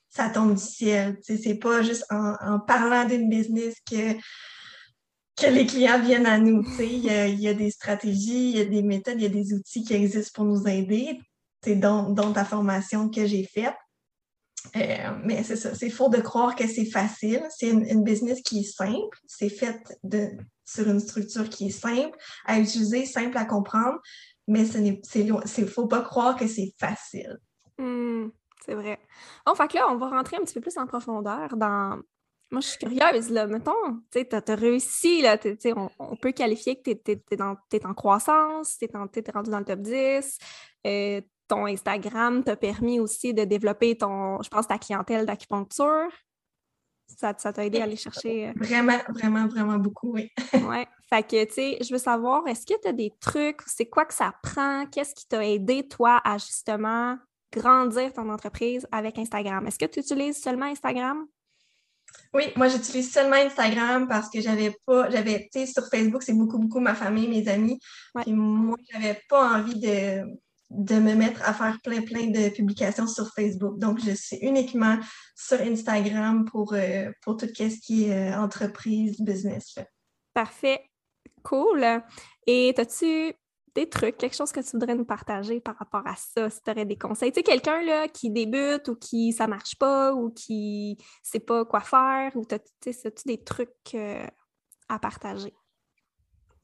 ça 0.10 0.30
tombe 0.30 0.56
du 0.56 0.62
ciel. 0.62 1.18
C'est 1.22 1.56
pas 1.56 1.82
juste 1.82 2.06
en, 2.10 2.60
parlant 2.60 3.06
d'une 3.06 3.30
business 3.30 3.76
que, 3.90 4.14
que 5.36 5.48
les 5.48 5.66
clients 5.66 6.02
viennent 6.02 6.26
à 6.26 6.38
nous. 6.38 6.64
Il 6.80 7.06
y, 7.06 7.42
y, 7.42 7.48
a 7.48 7.54
des 7.54 7.72
stratégies, 7.72 8.52
il 8.52 8.58
y 8.58 8.62
a 8.62 8.66
des 8.66 8.84
méthodes, 8.84 9.16
il 9.18 9.24
y 9.24 9.28
a 9.28 9.30
des 9.30 9.54
outils 9.54 9.84
qui 9.84 9.94
existent 9.94 10.32
pour 10.34 10.46
nous 10.46 10.68
aider, 10.68 11.20
dont, 11.66 12.12
dont 12.12 12.32
ta 12.32 12.46
formation 12.46 13.10
que 13.10 13.26
j'ai 13.26 13.44
faite. 13.44 13.76
Euh, 14.76 15.12
mais 15.24 15.44
c'est 15.44 15.56
ça, 15.56 15.74
c'est 15.76 15.90
faux 15.90 16.10
de 16.10 16.20
croire 16.20 16.56
que 16.56 16.68
c'est 16.68 16.86
facile. 16.86 17.44
C'est 17.50 17.70
une, 17.70 18.04
business 18.04 18.42
qui 18.42 18.60
est 18.60 18.64
simple, 18.64 19.18
c'est 19.26 19.50
fait 19.50 19.80
de, 20.04 20.30
sur 20.64 20.88
une 20.88 21.00
structure 21.00 21.50
qui 21.50 21.68
est 21.68 21.72
simple 21.72 22.18
à 22.46 22.60
utiliser, 22.60 23.06
simple 23.06 23.38
à 23.38 23.46
comprendre, 23.46 24.00
mais 24.48 24.66
ce 24.66 24.78
n'est, 24.78 25.02
faut 25.68 25.88
pas 25.88 26.02
croire 26.02 26.36
que 26.36 26.48
c'est 26.48 26.74
facile. 26.80 27.38
Hmm, 27.78 28.28
c'est 28.66 28.76
vrai. 28.76 29.00
Bon, 29.46 29.56
fait 29.56 29.74
là, 29.74 29.88
on 29.90 29.96
va 29.96 30.10
rentrer 30.10 30.38
un 30.38 30.42
petit 30.42 30.54
peu 30.54 30.62
plus 30.62 30.78
en 30.78 30.88
profondeur 30.88 31.56
dans. 31.56 32.00
Moi, 32.52 32.62
je 32.62 32.68
suis 32.68 32.78
curieuse, 32.78 33.32
là. 33.32 33.48
Mettons, 33.48 33.74
tu 34.12 34.20
sais, 34.20 34.36
as 34.36 34.56
réussi, 34.56 35.22
là. 35.22 35.38
On, 36.00 36.16
peut 36.16 36.32
qualifier 36.32 36.80
que 36.80 36.92
tu 36.92 37.12
es, 37.32 37.86
en 37.86 37.94
croissance, 37.94 38.78
tu 38.78 38.86
es, 38.86 39.32
rendu 39.32 39.50
dans 39.50 39.60
le 39.60 39.66
top 39.66 39.80
10, 39.80 40.38
euh, 40.86 41.22
ton 41.48 41.66
Instagram 41.66 42.44
t'a 42.44 42.56
permis 42.56 43.00
aussi 43.00 43.34
de 43.34 43.44
développer 43.44 43.98
ton, 43.98 44.42
je 44.42 44.50
pense, 44.50 44.68
ta 44.68 44.78
clientèle 44.78 45.26
d'acupuncture? 45.26 46.10
Ça, 47.08 47.34
t'a 47.34 47.66
aidé 47.66 47.80
à 47.80 47.84
aller 47.84 47.96
chercher. 47.96 48.50
Euh, 48.50 48.54
vraiment, 48.56 48.98
vraiment, 49.10 49.48
vraiment 49.48 49.78
beaucoup, 49.78 50.14
oui. 50.14 50.32
oui. 50.54 50.86
Fait 51.08 51.24
que, 51.24 51.46
tu 51.46 51.54
sais, 51.54 51.78
je 51.82 51.94
veux 51.94 52.00
savoir, 52.00 52.48
est-ce 52.48 52.66
que 52.66 52.80
tu 52.82 52.88
as 52.88 52.94
des 52.94 53.14
trucs, 53.20 53.62
c'est 53.68 53.86
quoi 53.86 54.06
que 54.06 54.14
ça 54.14 54.34
prend? 54.42 54.86
Qu'est-ce 54.88 55.14
qui 55.14 55.28
t'a 55.28 55.46
aidé, 55.46 55.88
toi, 55.88 56.20
à 56.24 56.38
justement 56.38 57.18
grandir 57.54 58.12
ton 58.12 58.30
entreprise 58.30 58.88
avec 58.92 59.20
Instagram? 59.20 59.68
Est-ce 59.68 59.78
que 59.78 59.86
tu 59.86 60.00
utilises 60.00 60.42
seulement 60.42 60.66
Instagram? 60.66 61.28
Oui, 62.34 62.52
moi 62.56 62.68
j'utilise 62.68 63.12
seulement 63.12 63.36
Instagram 63.36 64.08
parce 64.08 64.30
que 64.30 64.42
j'avais 64.42 64.76
pas, 64.86 65.10
j'avais, 65.10 65.50
tu 65.52 65.60
sais, 65.60 65.66
sur 65.66 65.88
Facebook, 65.88 66.24
c'est 66.24 66.34
beaucoup, 66.34 66.58
beaucoup 66.58 66.80
ma 66.80 66.96
famille, 66.96 67.28
mes 67.28 67.48
amis. 67.48 67.80
Puis 68.22 68.34
moi, 68.34 68.78
j'avais 68.92 69.20
pas 69.30 69.58
envie 69.58 69.80
de, 69.80 70.24
de 70.78 70.96
me 70.96 71.14
mettre 71.14 71.42
à 71.44 71.54
faire 71.54 71.80
plein, 71.84 72.02
plein 72.02 72.28
de 72.28 72.50
publications 72.50 73.08
sur 73.08 73.34
Facebook. 73.34 73.80
Donc, 73.80 74.00
je 74.04 74.12
suis 74.12 74.38
uniquement 74.38 74.98
sur 75.36 75.60
Instagram 75.62 76.46
pour, 76.46 76.74
euh, 76.74 77.12
pour 77.22 77.38
tout 77.38 77.48
ce 77.48 77.80
qui 77.80 78.06
est 78.06 78.34
euh, 78.34 78.38
entreprise, 78.38 79.20
business. 79.22 79.76
Parfait. 80.34 80.82
Cool. 81.44 82.02
Et 82.48 82.74
as-tu 82.78 83.34
des 83.76 83.90
trucs, 83.90 84.18
quelque 84.18 84.36
chose 84.36 84.52
que 84.52 84.62
tu 84.62 84.72
voudrais 84.72 84.96
nous 84.96 85.06
partager 85.06 85.60
par 85.60 85.78
rapport 85.78 86.06
à 86.08 86.16
ça, 86.16 86.50
si 86.50 86.62
tu 86.62 86.72
aurais 86.72 86.86
des 86.86 86.98
conseils? 86.98 87.32
Tu 87.32 87.40
sais, 87.40 87.44
quelqu'un 87.44 87.82
là, 87.82 88.08
qui 88.08 88.30
débute 88.32 88.88
ou 88.88 88.96
qui 88.96 89.34
ça 89.34 89.48
marche 89.48 89.76
pas 89.76 90.14
ou 90.14 90.32
qui 90.32 90.98
sait 91.22 91.40
pas 91.40 91.66
quoi 91.66 91.82
faire 91.82 92.32
ou 92.36 92.46
as-tu 92.50 92.92
des 93.26 93.44
trucs 93.44 93.70
euh, 93.94 94.26
à 94.88 94.98
partager? 94.98 95.54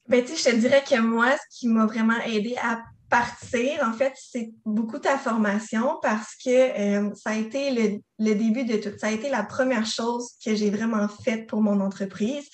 Ben, 0.08 0.24
tu 0.24 0.34
sais, 0.34 0.50
je 0.50 0.56
te 0.56 0.60
dirais 0.60 0.82
que 0.82 1.00
moi, 1.00 1.30
ce 1.32 1.58
qui 1.58 1.68
m'a 1.68 1.86
vraiment 1.86 2.18
aidé 2.26 2.56
à 2.62 2.82
partir, 3.12 3.86
en 3.86 3.92
fait, 3.92 4.14
c'est 4.16 4.54
beaucoup 4.64 4.98
ta 4.98 5.18
formation 5.18 5.98
parce 6.00 6.34
que 6.42 6.48
euh, 6.48 7.14
ça 7.14 7.30
a 7.30 7.36
été 7.36 8.00
le, 8.18 8.34
début 8.34 8.64
de 8.64 8.78
tout. 8.78 8.98
Ça 8.98 9.08
a 9.08 9.10
été 9.10 9.28
la 9.28 9.42
première 9.42 9.84
chose 9.84 10.30
que 10.42 10.54
j'ai 10.54 10.70
vraiment 10.70 11.06
faite 11.08 11.46
pour 11.46 11.60
mon 11.60 11.80
entreprise. 11.80 12.48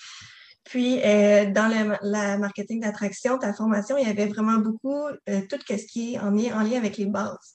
Puis, 0.64 1.00
euh, 1.04 1.52
dans 1.52 1.68
le, 1.68 2.38
marketing 2.38 2.80
d'attraction, 2.80 3.38
ta 3.38 3.54
formation, 3.54 3.96
il 3.98 4.08
y 4.08 4.10
avait 4.10 4.26
vraiment 4.26 4.58
beaucoup 4.58 5.06
euh, 5.06 5.42
tout 5.48 5.58
ce 5.68 5.86
qui 5.86 6.14
est 6.14 6.18
en 6.18 6.36
en 6.36 6.62
lien 6.62 6.76
avec 6.76 6.96
les 6.96 7.06
bases. 7.06 7.54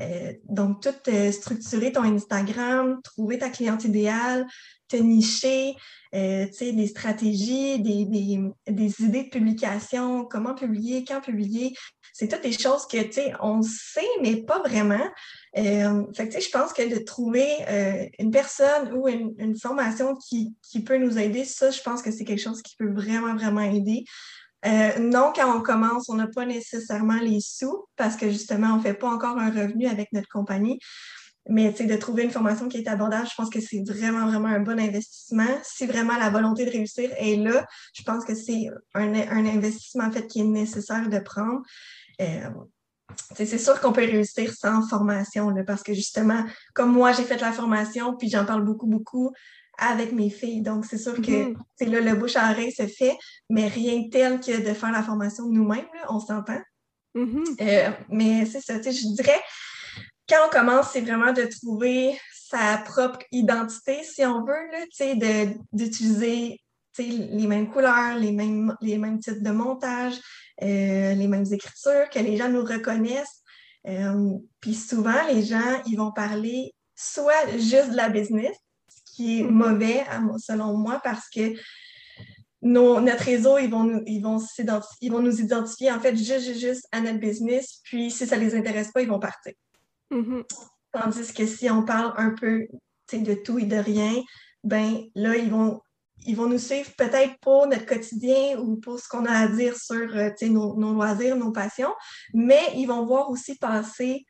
Euh, 0.00 0.32
donc, 0.48 0.82
tout 0.82 1.10
structurer 1.32 1.92
ton 1.92 2.02
Instagram, 2.02 3.00
trouver 3.02 3.38
ta 3.38 3.50
cliente 3.50 3.84
idéale, 3.84 4.46
te 4.88 4.96
nicher, 4.96 5.76
euh, 6.14 6.46
des 6.60 6.86
stratégies, 6.88 7.80
des, 7.80 9.02
idées 9.02 9.24
de 9.24 9.28
publication, 9.30 10.24
comment 10.24 10.54
publier, 10.54 11.04
quand 11.04 11.20
publier. 11.20 11.74
C'est 12.12 12.28
toutes 12.28 12.42
des 12.42 12.52
choses 12.52 12.86
que, 12.86 13.00
tu 13.02 13.12
sais, 13.12 13.32
on 13.40 13.62
sait, 13.62 14.00
mais 14.20 14.42
pas 14.42 14.58
vraiment. 14.58 15.08
Euh, 15.56 16.04
fait 16.14 16.28
que, 16.28 16.32
tu 16.34 16.40
sais, 16.40 16.46
je 16.46 16.50
pense 16.50 16.72
que 16.72 16.92
de 16.92 16.98
trouver 16.98 17.46
euh, 17.68 18.06
une 18.18 18.32
personne 18.32 18.92
ou 18.92 19.06
une, 19.08 19.56
formation 19.56 20.16
qui, 20.16 20.52
peut 20.84 20.98
nous 20.98 21.16
aider, 21.18 21.44
ça, 21.44 21.70
je 21.70 21.80
pense 21.80 22.02
que 22.02 22.10
c'est 22.10 22.24
quelque 22.24 22.42
chose 22.42 22.62
qui 22.62 22.74
peut 22.76 22.92
vraiment, 22.92 23.34
vraiment 23.36 23.60
aider. 23.60 24.04
Euh, 24.66 24.98
non, 24.98 25.32
quand 25.34 25.56
on 25.56 25.62
commence, 25.62 26.08
on 26.08 26.14
n'a 26.14 26.26
pas 26.26 26.44
nécessairement 26.44 27.18
les 27.20 27.40
sous 27.40 27.86
parce 27.96 28.16
que 28.16 28.28
justement, 28.28 28.74
on 28.74 28.76
ne 28.76 28.82
fait 28.82 28.94
pas 28.94 29.08
encore 29.08 29.38
un 29.38 29.50
revenu 29.50 29.86
avec 29.86 30.12
notre 30.12 30.28
compagnie. 30.28 30.78
Mais 31.48 31.72
de 31.72 31.96
trouver 31.96 32.24
une 32.24 32.30
formation 32.30 32.68
qui 32.68 32.76
est 32.76 32.86
abordable, 32.88 33.26
je 33.26 33.34
pense 33.34 33.48
que 33.48 33.60
c'est 33.60 33.82
vraiment, 33.82 34.26
vraiment 34.26 34.48
un 34.48 34.60
bon 34.60 34.78
investissement. 34.78 35.48
Si 35.62 35.86
vraiment 35.86 36.16
la 36.18 36.28
volonté 36.28 36.66
de 36.66 36.70
réussir 36.70 37.10
est 37.16 37.36
là, 37.36 37.66
je 37.94 38.02
pense 38.02 38.24
que 38.24 38.34
c'est 38.34 38.68
un, 38.94 39.14
un, 39.14 39.46
investissement 39.46 40.04
en 40.04 40.12
fait 40.12 40.26
qui 40.26 40.40
est 40.40 40.44
nécessaire 40.44 41.08
de 41.08 41.18
prendre. 41.18 41.62
Euh, 42.20 42.50
c'est 43.34 43.58
sûr 43.58 43.80
qu'on 43.80 43.92
peut 43.92 44.02
réussir 44.02 44.52
sans 44.52 44.86
formation, 44.86 45.50
là, 45.50 45.64
parce 45.64 45.82
que 45.82 45.94
justement, 45.94 46.44
comme 46.74 46.92
moi, 46.92 47.12
j'ai 47.12 47.24
fait 47.24 47.40
la 47.40 47.52
formation, 47.52 48.16
puis 48.16 48.28
j'en 48.28 48.44
parle 48.44 48.64
beaucoup, 48.64 48.86
beaucoup 48.86 49.32
avec 49.80 50.12
mes 50.12 50.30
filles. 50.30 50.62
Donc, 50.62 50.84
c'est 50.84 50.98
sûr 50.98 51.16
que 51.16 51.54
c'est 51.76 51.86
mm-hmm. 51.86 51.90
là, 51.90 52.00
le 52.00 52.14
bouche 52.14 52.36
à 52.36 52.50
oreille 52.50 52.72
se 52.72 52.86
fait, 52.86 53.16
mais 53.48 53.66
rien 53.66 54.08
tel 54.10 54.40
que 54.40 54.60
de 54.60 54.74
faire 54.74 54.92
la 54.92 55.02
formation 55.02 55.46
nous-mêmes, 55.48 55.86
on 56.08 56.20
s'entend. 56.20 56.60
Mm-hmm. 57.14 57.56
Euh, 57.60 57.90
mais 58.10 58.46
c'est 58.46 58.60
ça, 58.60 58.74
je 58.80 59.14
dirais, 59.14 59.40
quand 60.28 60.46
on 60.46 60.50
commence, 60.50 60.90
c'est 60.92 61.00
vraiment 61.00 61.32
de 61.32 61.42
trouver 61.42 62.16
sa 62.32 62.78
propre 62.78 63.18
identité, 63.32 64.02
si 64.04 64.24
on 64.24 64.44
veut, 64.44 65.58
d'utiliser 65.72 66.60
les 66.98 67.46
mêmes 67.46 67.70
couleurs, 67.70 68.16
les 68.16 68.32
mêmes, 68.32 68.76
les 68.80 68.98
mêmes 68.98 69.18
types 69.18 69.42
de 69.42 69.50
montage, 69.50 70.14
euh, 70.62 71.14
les 71.14 71.26
mêmes 71.26 71.46
écritures, 71.50 72.08
que 72.12 72.18
les 72.18 72.36
gens 72.36 72.48
nous 72.48 72.64
reconnaissent. 72.64 73.42
Euh, 73.88 74.34
puis 74.60 74.74
souvent, 74.74 75.26
les 75.28 75.42
gens, 75.42 75.82
ils 75.86 75.96
vont 75.96 76.12
parler 76.12 76.72
soit 76.94 77.50
juste 77.56 77.92
de 77.92 77.96
la 77.96 78.08
business, 78.08 78.56
qui 79.20 79.40
est 79.40 79.42
mauvais 79.42 80.06
selon 80.38 80.78
moi 80.78 80.98
parce 81.04 81.28
que 81.28 81.54
notre 82.62 83.22
réseau, 83.22 83.58
ils 83.58 83.70
vont, 83.70 83.84
nous, 83.84 84.02
ils, 84.06 84.22
vont 84.22 84.38
ils 85.02 85.12
vont 85.12 85.20
nous 85.20 85.40
identifier 85.40 85.92
en 85.92 86.00
fait 86.00 86.16
juste, 86.16 86.58
juste 86.58 86.86
à 86.90 87.00
notre 87.00 87.18
business. 87.18 87.80
Puis 87.84 88.10
si 88.10 88.26
ça 88.26 88.38
ne 88.38 88.42
les 88.42 88.54
intéresse 88.54 88.92
pas, 88.92 89.02
ils 89.02 89.08
vont 89.08 89.18
partir. 89.18 89.52
Mm-hmm. 90.10 90.44
Tandis 90.92 91.34
que 91.34 91.46
si 91.46 91.68
on 91.68 91.84
parle 91.84 92.14
un 92.16 92.30
peu 92.30 92.66
de 93.12 93.34
tout 93.34 93.58
et 93.58 93.64
de 93.64 93.76
rien, 93.76 94.22
ben 94.64 95.04
là, 95.14 95.36
ils 95.36 95.50
vont, 95.50 95.80
ils 96.26 96.36
vont 96.36 96.48
nous 96.48 96.58
suivre 96.58 96.90
peut-être 96.96 97.38
pour 97.40 97.66
notre 97.66 97.86
quotidien 97.86 98.58
ou 98.58 98.76
pour 98.76 98.98
ce 98.98 99.08
qu'on 99.08 99.26
a 99.26 99.32
à 99.32 99.48
dire 99.48 99.76
sur 99.76 100.16
euh, 100.16 100.30
nos, 100.42 100.76
nos, 100.76 100.94
loisirs, 100.94 101.36
nos 101.36 101.52
passions, 101.52 101.94
mais 102.32 102.62
ils 102.74 102.86
vont 102.86 103.04
voir 103.04 103.30
aussi 103.30 103.56
passer 103.56 104.24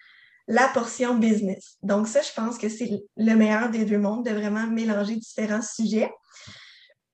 la 0.51 0.67
portion 0.67 1.15
business. 1.15 1.77
Donc 1.83 2.09
ça, 2.09 2.23
je 2.23 2.33
pense 2.35 2.59
que 2.59 2.69
c'est 2.69 3.05
le 3.17 3.35
meilleur 3.35 3.71
des 3.71 3.85
deux 3.85 3.99
mondes, 3.99 4.27
de 4.27 4.33
vraiment 4.33 4.67
mélanger 4.67 5.15
différents 5.15 5.63
sujets. 5.63 6.11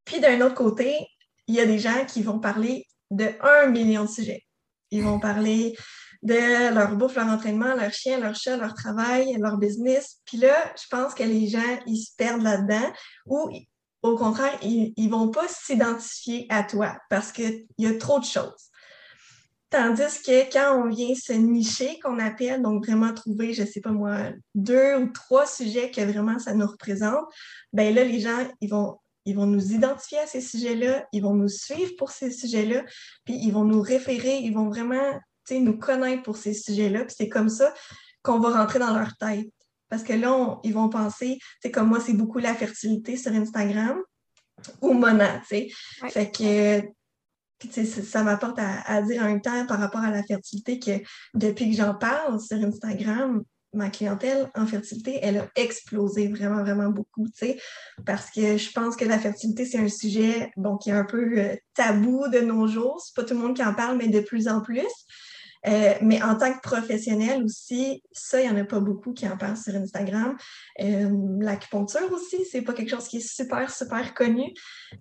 Puis 0.07 0.21
d'un 0.21 0.41
autre 0.41 0.55
côté, 0.55 1.07
il 1.47 1.55
y 1.55 1.61
a 1.61 1.67
des 1.67 1.79
gens 1.79 2.07
qui 2.07 2.23
vont 2.23 2.41
parler 2.41 2.87
de 3.11 3.29
un 3.43 3.67
million 3.67 4.05
de 4.05 4.11
sujets. 4.11 4.43
Ils 4.91 5.05
vont 5.05 5.21
parler 5.21 5.77
de 6.23 6.73
leur 6.75 6.97
bouffe, 6.97 7.17
leur 7.17 7.27
entraînement, 7.27 7.75
leur 7.75 7.93
chien, 7.93 8.19
leur 8.19 8.35
chat, 8.35 8.57
leur 8.57 8.73
travail, 8.73 9.37
leur 9.39 9.59
business. 9.59 10.23
Puis 10.25 10.39
là, 10.39 10.73
je 10.75 10.87
pense 10.91 11.13
que 11.13 11.23
les 11.23 11.47
gens, 11.47 11.79
ils 11.87 11.99
se 11.99 12.17
perdent 12.17 12.43
là-dedans 12.43 12.91
ou 13.27 13.51
au 14.03 14.17
contraire, 14.17 14.59
ils 14.63 14.95
ne 14.97 15.11
vont 15.11 15.29
pas 15.29 15.47
s'identifier 15.47 16.47
à 16.49 16.63
toi 16.63 16.97
parce 17.11 17.33
qu'il 17.33 17.67
y 17.77 17.87
a 17.87 17.99
trop 17.99 18.19
de 18.19 18.25
choses. 18.25 18.71
Tandis 19.77 20.23
que 20.25 20.51
quand 20.51 20.83
on 20.83 20.89
vient 20.89 21.15
se 21.15 21.35
nicher, 21.35 21.99
qu'on 22.01 22.19
appelle, 22.19 22.63
donc 22.63 22.87
vraiment 22.87 23.13
trouver, 23.13 23.53
je 23.53 23.61
ne 23.61 23.67
sais 23.67 23.83
pas 23.83 23.91
moi, 23.91 24.31
deux 24.55 24.97
ou 24.97 25.09
trois 25.13 25.47
sujets 25.47 25.91
que 25.91 26.01
vraiment 26.01 26.39
ça 26.39 26.55
nous 26.55 26.67
représente, 26.67 27.27
ben 27.75 27.95
là, 27.95 28.03
les 28.03 28.21
gens, 28.21 28.49
ils 28.63 28.71
vont, 28.71 28.97
ils 29.27 29.37
vont 29.37 29.45
nous 29.45 29.73
identifier 29.73 30.19
à 30.21 30.27
ces 30.27 30.41
sujets-là, 30.41 31.07
ils 31.13 31.23
vont 31.23 31.35
nous 31.35 31.51
suivre 31.51 31.93
pour 31.99 32.11
ces 32.11 32.31
sujets-là, 32.31 32.85
puis 33.27 33.35
ils 33.35 33.53
vont 33.53 33.65
nous 33.65 33.83
référer, 33.83 34.39
ils 34.39 34.55
vont 34.55 34.71
vraiment 34.71 35.21
nous 35.51 35.79
connaître 35.79 36.23
pour 36.23 36.39
ces 36.39 36.55
sujets-là. 36.55 37.05
Puis 37.05 37.15
c'est 37.19 37.29
comme 37.29 37.51
ça 37.51 37.75
qu'on 38.23 38.39
va 38.39 38.59
rentrer 38.59 38.79
dans 38.79 38.97
leur 38.97 39.15
tête. 39.19 39.51
Parce 39.91 40.03
que 40.03 40.15
là, 40.15 40.59
ils 40.65 40.73
vont 40.73 40.89
penser, 40.89 41.39
c'est 41.63 41.71
comme 41.71 41.89
moi, 41.89 42.01
c'est 42.01 42.15
beaucoup 42.15 42.39
la 42.39 42.55
fertilité 42.55 43.19
sur 43.19 43.33
Instagram 43.33 44.01
ou 44.81 44.95
Mona, 44.95 45.41
tu 45.41 45.47
sais. 45.49 45.69
Fait 46.09 46.31
que, 46.31 46.96
puis 47.59 47.71
ça 47.87 48.23
m'apporte 48.23 48.59
à, 48.59 49.03
dire 49.03 49.23
un 49.23 49.39
temps 49.39 49.67
par 49.67 49.81
rapport 49.81 50.03
à 50.03 50.11
la 50.11 50.23
fertilité 50.23 50.79
que 50.79 50.93
depuis 51.35 51.71
que 51.71 51.77
j'en 51.77 51.95
parle 51.95 52.41
sur 52.41 52.59
Instagram, 52.59 53.43
ma 53.73 53.91
clientèle 53.91 54.51
en 54.55 54.67
fertilité, 54.67 55.19
elle 55.23 55.39
a 55.39 55.49
explosé 55.55 56.29
vraiment, 56.29 56.63
vraiment 56.63 56.91
beaucoup, 56.91 57.27
tu 57.29 57.47
sais, 57.47 57.61
parce 58.05 58.31
que 58.31 58.57
je 58.57 58.73
pense 58.73 58.97
que 58.97 59.05
la 59.05 59.19
fertilité, 59.19 59.65
c'est 59.65 59.79
un 59.79 59.89
sujet, 59.89 60.51
bon, 60.57 60.77
qui 60.77 60.91
est 60.91 60.95
un 60.95 61.05
peu 61.05 61.39
euh, 61.39 61.57
tabou 61.75 62.29
de 62.29 62.41
nos 62.41 62.67
jours. 62.67 63.01
C'est 63.05 63.15
pas 63.15 63.25
tout 63.25 63.35
le 63.35 63.41
monde 63.41 63.55
qui 63.55 63.63
en 63.63 63.75
parle, 63.75 63.99
mais 63.99 64.09
de 64.09 64.21
plus 64.21 64.49
en 64.49 64.61
plus. 64.61 64.87
Euh, 65.67 65.95
mais 66.01 66.23
en 66.23 66.37
tant 66.37 66.53
que 66.53 66.61
professionnel 66.61 67.43
aussi, 67.45 68.03
ça, 68.13 68.41
il 68.41 68.51
n'y 68.51 68.57
en 68.57 68.61
a 68.61 68.65
pas 68.65 68.81
beaucoup 68.81 69.13
qui 69.13 69.29
en 69.29 69.37
parlent 69.37 69.57
sur 69.57 69.75
Instagram. 69.75 70.37
Euh, 70.81 71.11
l'acupuncture 71.41 72.11
aussi, 72.13 72.45
c'est 72.51 72.63
pas 72.63 72.73
quelque 72.73 72.91
chose 72.91 73.09
qui 73.09 73.17
est 73.19 73.29
super, 73.29 73.71
super 73.71 74.15
connu. 74.15 74.53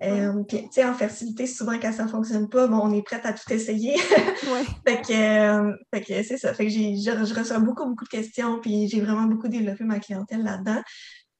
Euh, 0.02 0.44
puis, 0.48 0.64
tu 0.64 0.68
sais, 0.72 0.86
en 0.86 0.94
fertilité, 0.94 1.46
souvent, 1.46 1.80
quand 1.80 1.92
ça 1.92 2.08
fonctionne 2.08 2.50
pas, 2.50 2.68
bon, 2.68 2.80
on 2.80 2.94
est 2.94 3.04
prête 3.04 3.26
à 3.26 3.34
tout 3.34 3.52
essayer. 3.54 3.98
fait 4.88 5.02
que, 5.02 6.00
que 6.00 6.24
c'est 6.24 6.38
ça. 6.38 6.54
Fait 6.54 6.66
que 6.66 6.72
j'ai, 6.72 6.96
je, 6.98 7.26
je, 7.26 7.34
reçois 7.34 7.60
beaucoup, 7.60 7.86
beaucoup 7.86 8.06
de 8.06 8.10
questions, 8.10 8.60
puis 8.60 8.88
j'ai 8.88 9.02
vraiment 9.02 9.26
beaucoup 9.26 9.48
développé 9.48 9.84
ma 9.84 10.00
clientèle 10.00 10.44
là-dedans. 10.44 10.82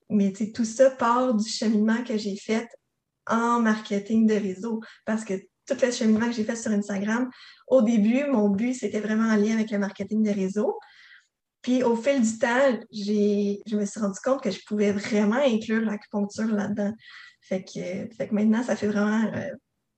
Mais, 0.10 0.34
tout 0.54 0.66
ça 0.66 0.92
part 0.92 1.34
du 1.34 1.50
cheminement 1.50 2.04
que 2.04 2.18
j'ai 2.18 2.36
fait 2.38 2.68
en 3.28 3.60
marketing 3.60 4.28
de 4.28 4.36
réseau. 4.36 4.82
Parce 5.06 5.26
que 5.26 5.34
tout 5.68 5.78
le 5.82 5.92
cheminement 5.92 6.28
que 6.28 6.34
j'ai 6.34 6.44
fait 6.44 6.56
sur 6.56 6.72
Instagram, 6.72 7.30
au 7.68 7.82
début, 7.82 8.26
mon 8.26 8.50
but, 8.50 8.74
c'était 8.74 9.00
vraiment 9.00 9.30
en 9.30 9.36
lien 9.36 9.56
avec 9.56 9.72
le 9.72 9.80
marketing 9.80 10.24
de 10.24 10.32
réseau. 10.32 10.78
Puis 11.62 11.84
au 11.84 11.96
fil 11.96 12.22
du 12.22 12.38
temps, 12.38 12.80
je 12.92 13.76
me 13.76 13.86
suis 13.86 14.00
rendu 14.00 14.20
compte 14.24 14.44
que 14.44 14.52
je 14.52 14.64
pouvais 14.68 14.92
vraiment 14.92 15.42
inclure 15.44 15.82
l'acupuncture 15.82 16.48
là-dedans. 16.48 16.94
Fait 17.42 17.64
que, 17.64 18.14
fait 18.16 18.28
que 18.28 18.36
maintenant, 18.36 18.62
ça 18.62 18.76
fait 18.76 18.88
vraiment 18.88 19.32
euh, 19.34 19.50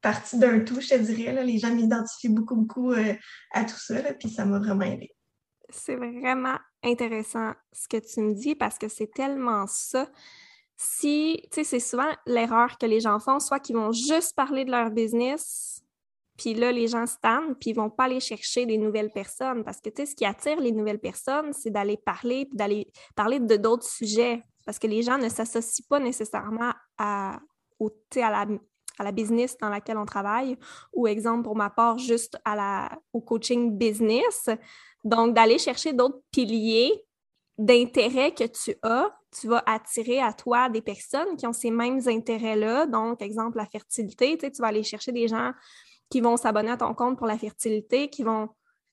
partie 0.02 0.40
d'un 0.40 0.62
tout, 0.62 0.80
je 0.80 0.90
te 0.90 0.96
dirais. 0.96 1.34
Là. 1.34 1.44
Les 1.44 1.58
gens 1.58 1.74
m'identifient 1.74 2.30
beaucoup, 2.30 2.56
beaucoup 2.56 2.94
euh, 2.94 3.14
à 3.52 3.66
tout 3.66 3.78
ça, 3.78 3.96
puis 4.14 4.30
ça 4.30 4.46
m'a 4.46 4.60
vraiment 4.60 4.86
aidé. 4.86 5.14
C'est 5.70 5.96
vraiment 5.96 6.58
intéressant 6.84 7.54
ce 7.74 7.90
que 7.90 7.98
tu 7.98 8.22
me 8.22 8.34
dis 8.34 8.56
parce 8.56 8.78
que 8.78 8.88
c'est 8.88 9.12
tellement 9.14 9.68
ça 9.68 10.10
si, 10.78 11.42
tu 11.52 11.56
sais, 11.56 11.64
c'est 11.64 11.80
souvent 11.80 12.12
l'erreur 12.28 12.78
que 12.78 12.86
les 12.86 13.00
gens 13.00 13.20
font, 13.20 13.40
soit 13.40 13.60
qu'ils 13.60 13.76
vont 13.76 13.92
juste 13.92 14.36
parler 14.36 14.64
de 14.64 14.72
leur 14.72 14.92
business, 14.92 15.82
puis 16.38 16.54
là, 16.54 16.72
les 16.72 16.88
gens 16.88 17.08
se 17.08 17.16
tannent, 17.20 17.56
puis 17.56 17.72
ils 17.72 17.76
vont 17.76 17.90
pas 17.90 18.04
aller 18.04 18.20
chercher 18.20 18.68
des 18.68 18.78
nouvelles 18.78 19.12
personnes. 19.12 19.64
Parce 19.64 19.82
que, 19.82 19.90
tu 19.90 20.04
sais, 20.04 20.06
ce 20.06 20.16
qui 20.16 20.24
attire 20.24 20.60
les 20.60 20.72
nouvelles 20.72 21.00
personnes, 21.00 21.52
c'est 21.52 21.72
d'aller 21.72 21.98
parler, 21.98 22.46
puis 22.46 22.56
d'aller 22.56 22.92
parler 23.16 23.40
de 23.40 23.56
d'autres 23.56 23.88
sujets. 23.88 24.44
Parce 24.64 24.78
que 24.78 24.86
les 24.86 25.02
gens 25.02 25.18
ne 25.18 25.30
s'associent 25.30 25.86
pas 25.90 26.00
nécessairement 26.00 26.74
à 27.00 27.40
la 29.00 29.12
business 29.12 29.58
dans 29.58 29.70
laquelle 29.70 29.98
on 29.98 30.06
travaille, 30.06 30.58
ou 30.94 31.08
exemple, 31.08 31.44
pour 31.44 31.56
ma 31.56 31.72
part, 31.72 31.98
juste 31.98 32.38
à 32.46 32.56
la, 32.56 33.00
au 33.14 33.22
coaching 33.22 33.76
business. 33.76 34.48
Donc, 35.04 35.34
d'aller 35.34 35.58
chercher 35.58 35.94
d'autres 35.94 36.22
piliers 36.32 37.04
d'intérêt 37.58 38.34
que 38.34 38.44
tu 38.46 38.76
as, 38.84 39.12
tu 39.40 39.48
vas 39.48 39.64
attirer 39.66 40.22
à 40.22 40.34
toi 40.34 40.70
des 40.70 40.82
personnes 40.82 41.36
qui 41.38 41.48
ont 41.48 41.54
ces 41.54 41.72
mêmes 41.72 42.00
intérêts-là. 42.06 42.86
Donc, 42.86 43.22
exemple, 43.22 43.58
la 43.58 43.66
fertilité, 43.66 44.38
tu, 44.38 44.50
vas 44.60 44.68
aller 44.68 44.84
chercher 44.84 45.12
des 45.12 45.28
gens 45.28 45.52
qui 46.10 46.22
vont 46.22 46.38
s'abonner 46.38 46.72
à 46.72 46.78
ton 46.78 46.94
compte 46.94 47.18
pour 47.18 47.28
la 47.28 47.38
fertilité, 47.38 48.10
qui 48.10 48.24
vont... 48.24 48.48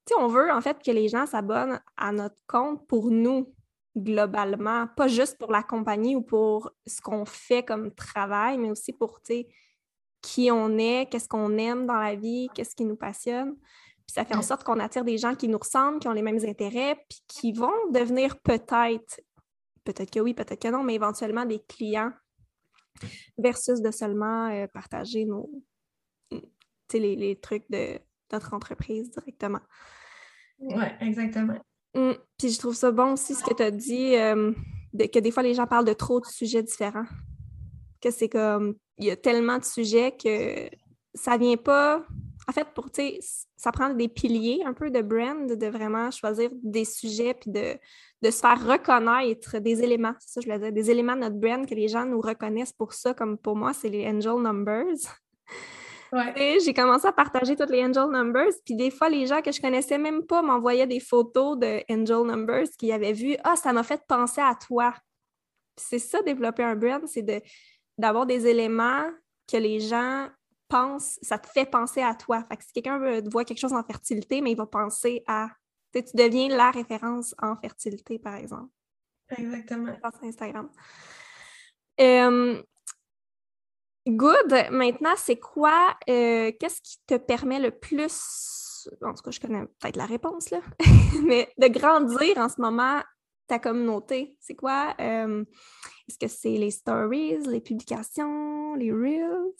Tu 0.07 0.15
sais, 0.15 0.21
on 0.21 0.27
veut 0.27 0.51
en 0.51 0.61
fait 0.61 0.83
que 0.83 0.91
les 0.91 1.09
gens 1.09 1.27
s'abonnent 1.27 1.81
à 1.97 2.13
notre 2.13 2.37
compte 2.47 2.87
pour 2.89 3.11
nous, 3.11 3.55
globalement, 3.97 4.87
pas 4.97 5.09
juste 5.09 5.39
pour 5.39 5.53
la 5.53 5.63
compagnie 5.63 6.17
ou 6.17 6.23
pour 6.23 6.73
ce 6.87 7.01
qu'on 7.01 7.25
fait 7.25 7.63
comme 7.63 7.95
travail, 7.95 8.59
mais 8.59 8.71
aussi 8.71 8.93
pour, 8.93 9.21
tu 9.23 9.35
sais, 9.35 9.49
qui 10.21 10.51
on 10.51 10.79
est, 10.79 11.07
qu'est-ce 11.11 11.29
qu'on 11.29 11.57
aime 11.59 11.87
dans 11.87 11.99
la 11.99 12.15
vie, 12.17 12.49
qu'est-ce 12.55 12.75
qui 12.75 12.85
nous 12.85 12.97
passionne. 12.97 13.57
Puis 14.07 14.15
ça 14.15 14.25
fait 14.25 14.37
en 14.37 14.43
sorte 14.43 14.65
qu'on 14.65 14.81
attire 14.81 15.05
des 15.05 15.19
gens 15.19 15.35
qui 15.35 15.49
nous 15.49 15.59
ressemblent, 15.59 15.99
qui 15.99 16.09
ont 16.09 16.13
les 16.13 16.23
mêmes 16.23 16.45
intérêts, 16.45 16.97
puis 17.09 17.23
qui 17.27 17.53
vont 17.53 17.91
devenir 17.91 18.39
peut-être, 18.41 19.21
peut-être 19.85 20.11
que 20.11 20.21
oui, 20.21 20.35
peut-être 20.35 20.61
que 20.61 20.69
non, 20.69 20.83
mais 20.83 20.95
éventuellement 20.95 21.45
des 21.45 21.61
clients 21.61 22.13
versus 23.39 23.81
de 23.81 23.91
seulement 23.91 24.49
euh, 24.49 24.67
partager 24.67 25.25
nos, 25.25 25.51
les, 26.93 27.17
les, 27.17 27.37
trucs 27.37 27.69
de 27.71 27.99
notre 28.33 28.55
entreprise 28.55 29.11
directement. 29.11 29.61
Oui, 30.61 30.85
exactement. 31.01 31.59
Mmh. 31.95 32.13
Puis 32.39 32.51
je 32.51 32.59
trouve 32.59 32.75
ça 32.75 32.91
bon 32.91 33.13
aussi 33.13 33.35
ce 33.35 33.45
que 33.45 33.55
tu 33.55 33.63
as 33.63 33.71
dit, 33.71 34.17
euh, 34.17 34.53
que 34.97 35.19
des 35.19 35.31
fois 35.31 35.43
les 35.43 35.55
gens 35.55 35.67
parlent 35.67 35.85
de 35.85 35.93
trop 35.93 36.21
de 36.21 36.27
sujets 36.27 36.63
différents. 36.63 37.07
Que 38.01 38.11
c'est 38.11 38.29
comme, 38.29 38.77
il 38.99 39.07
y 39.07 39.11
a 39.11 39.17
tellement 39.17 39.59
de 39.59 39.65
sujets 39.65 40.13
que 40.17 40.69
ça 41.15 41.37
vient 41.37 41.57
pas. 41.57 42.05
En 42.49 42.53
fait, 42.53 42.67
pour, 42.75 42.89
ça 43.57 43.73
prend 43.73 43.91
des 43.91 44.09
piliers 44.09 44.63
un 44.67 44.75
peu 44.75 44.91
de 44.91 45.01
brand, 45.01 45.47
de 45.47 45.67
vraiment 45.67 46.11
choisir 46.11 46.51
des 46.63 46.85
sujets 46.85 47.35
puis 47.35 47.51
de, 47.51 47.79
de 48.23 48.31
se 48.31 48.41
faire 48.41 48.67
reconnaître 48.67 49.59
des 49.59 49.83
éléments, 49.83 50.15
c'est 50.19 50.35
ça 50.35 50.41
je 50.41 50.47
voulais 50.47 50.59
dire, 50.59 50.73
des 50.73 50.91
éléments 50.91 51.15
de 51.15 51.21
notre 51.21 51.37
brand 51.37 51.67
que 51.67 51.75
les 51.75 51.89
gens 51.89 52.07
nous 52.07 52.21
reconnaissent 52.21 52.73
pour 52.73 52.93
ça, 52.93 53.15
comme 53.15 53.39
pour 53.39 53.57
moi, 53.57 53.73
c'est 53.73 53.89
les 53.89 54.07
angel 54.07 54.43
numbers. 54.43 54.85
J'ai 56.65 56.75
commencé 56.75 57.07
à 57.07 57.13
partager 57.13 57.57
toutes 57.57 57.71
les 57.71 57.83
angel 57.83 58.09
numbers, 58.11 58.53
puis 58.65 58.75
des 58.75 58.91
fois, 58.91 59.09
les 59.09 59.27
gens 59.27 59.43
que 59.43 59.53
je 59.53 59.61
connaissais 59.61 59.99
même 59.99 60.25
pas 60.25 60.43
m'envoyaient 60.43 60.87
des 60.87 61.01
photos 61.01 61.59
de 61.59 61.83
angel 61.91 62.25
numbers 62.25 62.69
qu'ils 62.79 62.93
avaient 62.93 63.13
vu. 63.13 63.37
Ah, 63.43 63.57
ça 63.57 63.73
m'a 63.73 63.83
fait 63.83 64.01
penser 64.07 64.41
à 64.41 64.55
toi. 64.55 64.95
C'est 65.77 65.99
ça, 65.99 66.23
développer 66.23 66.63
un 66.63 66.77
brand, 66.77 67.03
c'est 67.07 67.23
de, 67.23 67.41
d'avoir 67.99 68.27
des 68.27 68.47
éléments 68.47 69.11
que 69.51 69.57
les 69.57 69.81
gens 69.81 70.29
ça 70.99 71.39
te 71.39 71.49
fait 71.49 71.67
penser 71.67 72.03
à 72.03 72.15
toi. 72.15 72.45
Fait 72.45 72.57
que 72.57 72.65
si 72.65 72.73
quelqu'un 72.73 72.99
veut 72.99 73.23
voit 73.31 73.45
quelque 73.45 73.61
chose 73.61 73.73
en 73.73 73.83
fertilité, 73.83 74.41
mais 74.41 74.53
il 74.53 74.57
va 74.57 74.67
penser 74.67 75.23
à. 75.27 75.49
Tu, 75.93 76.05
tu 76.05 76.17
deviens 76.17 76.49
la 76.49 76.71
référence 76.71 77.35
en 77.41 77.57
fertilité, 77.57 78.19
par 78.19 78.35
exemple. 78.35 78.71
Exactement. 79.37 79.93
Instagram. 80.23 80.69
Euh, 82.01 82.63
Good. 84.07 84.69
Maintenant, 84.71 85.15
c'est 85.17 85.39
quoi, 85.39 85.97
euh, 86.11 86.53
qu'est-ce 86.61 86.83
qui 86.83 86.99
te 87.07 87.15
permet 87.15 87.59
le 87.59 87.71
plus, 87.71 88.87
en 89.01 89.15
tout 89.15 89.23
cas, 89.23 89.31
je 89.31 89.41
connais 89.41 89.65
peut-être 89.81 89.97
la 89.97 90.05
réponse, 90.05 90.51
là, 90.51 90.61
mais 91.25 91.51
de 91.57 91.69
grandir 91.69 92.37
en 92.37 92.51
ce 92.51 92.61
moment 92.61 93.01
ta 93.47 93.59
communauté? 93.59 94.37
C'est 94.41 94.57
quoi? 94.57 94.95
Euh, 95.01 95.43
est-ce 96.07 96.19
que 96.19 96.29
c'est 96.29 96.51
les 96.51 96.71
stories, 96.71 97.39
les 97.47 97.63
publications, 97.63 98.75
les 98.75 98.93
reels? 98.93 99.55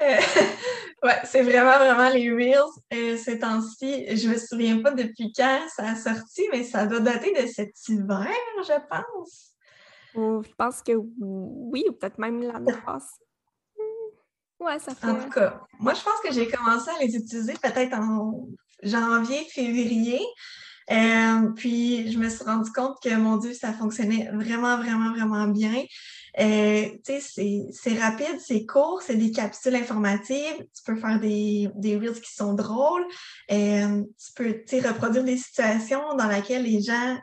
Euh, 0.00 0.16
ouais, 1.04 1.20
c'est 1.22 1.42
vraiment, 1.42 1.78
vraiment 1.78 2.08
les 2.08 2.28
Reels 2.28 3.18
ces 3.18 3.38
temps-ci. 3.38 4.16
Je 4.16 4.28
me 4.28 4.36
souviens 4.36 4.82
pas 4.82 4.90
depuis 4.90 5.32
quand 5.32 5.60
ça 5.68 5.90
a 5.90 5.94
sorti, 5.94 6.42
mais 6.50 6.64
ça 6.64 6.86
doit 6.86 6.98
dater 6.98 7.32
de 7.40 7.46
cet 7.46 7.70
hiver, 7.88 8.26
je 8.66 8.88
pense 8.90 9.52
je 10.14 10.54
pense 10.56 10.82
que 10.82 10.92
oui, 10.94 11.84
ou 11.88 11.92
peut-être 11.92 12.18
même 12.18 12.42
l'année 12.42 12.74
passée. 12.84 13.24
Hmm. 13.78 14.64
Ouais, 14.64 14.78
ça 14.78 14.94
fait. 14.94 15.06
En 15.06 15.16
tout 15.16 15.30
cas, 15.30 15.60
moi, 15.78 15.94
je 15.94 16.02
pense 16.02 16.20
que 16.22 16.32
j'ai 16.32 16.48
commencé 16.48 16.90
à 16.90 16.98
les 17.02 17.16
utiliser 17.16 17.54
peut-être 17.54 17.94
en 17.94 18.48
janvier, 18.82 19.44
février. 19.50 20.20
Euh, 20.90 21.48
puis, 21.56 22.10
je 22.12 22.18
me 22.18 22.28
suis 22.28 22.44
rendu 22.44 22.70
compte 22.72 22.98
que, 23.02 23.14
mon 23.16 23.36
Dieu, 23.36 23.54
ça 23.54 23.72
fonctionnait 23.72 24.30
vraiment, 24.32 24.76
vraiment, 24.76 25.12
vraiment 25.12 25.46
bien. 25.46 25.84
Euh, 26.40 26.88
c'est 27.04 27.98
rapide, 27.98 28.38
c'est 28.40 28.64
court, 28.64 29.02
c'est 29.02 29.16
des 29.16 29.30
capsules 29.30 29.74
informatives. 29.74 30.56
Tu 30.58 30.82
peux 30.84 30.96
faire 30.96 31.20
des, 31.20 31.68
des 31.74 31.96
reels 31.96 32.20
qui 32.20 32.32
sont 32.32 32.54
drôles. 32.54 33.04
Euh, 33.50 34.02
tu 34.18 34.32
peux, 34.34 34.88
reproduire 34.88 35.24
des 35.24 35.36
situations 35.36 36.14
dans 36.16 36.28
lesquelles 36.28 36.64
les 36.64 36.80
gens 36.80 37.18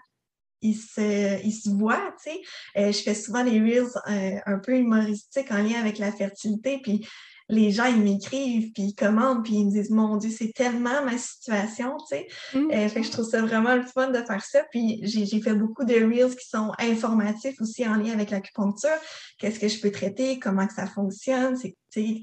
il 0.62 0.76
se, 0.76 1.44
il 1.44 1.52
se 1.52 1.70
voit, 1.70 2.14
tu 2.24 2.32
sais. 2.32 2.42
Euh, 2.78 2.92
je 2.92 3.02
fais 3.02 3.16
souvent 3.16 3.44
des 3.44 3.60
reels 3.60 3.88
euh, 4.10 4.40
un 4.46 4.60
peu 4.60 4.78
humoristiques 4.78 5.52
en 5.52 5.64
lien 5.64 5.80
avec 5.80 5.98
la 5.98 6.12
fertilité, 6.12 6.80
puis 6.84 7.08
les 7.50 7.72
gens, 7.72 7.86
ils 7.86 8.02
m'écrivent, 8.02 8.72
puis 8.74 8.84
ils 8.84 8.96
commandent, 8.96 9.44
puis 9.44 9.56
ils 9.56 9.66
me 9.66 9.72
disent, 9.72 9.90
mon 9.90 10.18
Dieu, 10.18 10.30
c'est 10.30 10.54
tellement 10.54 11.04
ma 11.04 11.18
situation, 11.18 11.98
tu 11.98 12.18
sais. 12.18 12.28
Mmh. 12.54 12.72
Euh, 12.72 12.90
fait 12.90 13.02
que 13.02 13.08
je 13.08 13.12
trouve 13.12 13.28
ça 13.28 13.42
vraiment 13.42 13.76
le 13.76 13.84
fun 13.84 14.12
de 14.12 14.20
faire 14.20 14.44
ça. 14.46 14.64
Puis 14.72 15.00
j'ai 15.04 15.42
fait 15.42 15.56
beaucoup 15.56 15.84
de 15.84 15.96
reels 15.96 16.36
qui 16.36 16.48
sont 16.48 16.72
informatifs 16.78 17.60
aussi 17.60 17.88
en 17.88 17.96
lien 17.96 18.14
avec 18.14 18.30
l'acupuncture. 18.30 18.90
Qu'est-ce 19.40 19.60
que 19.60 19.68
je 19.68 19.82
peux 19.82 19.92
traiter, 19.92 20.38
comment 20.38 20.68
que 20.68 20.74
ça 20.74 20.86
fonctionne, 20.86 21.58
c'est 21.58 21.76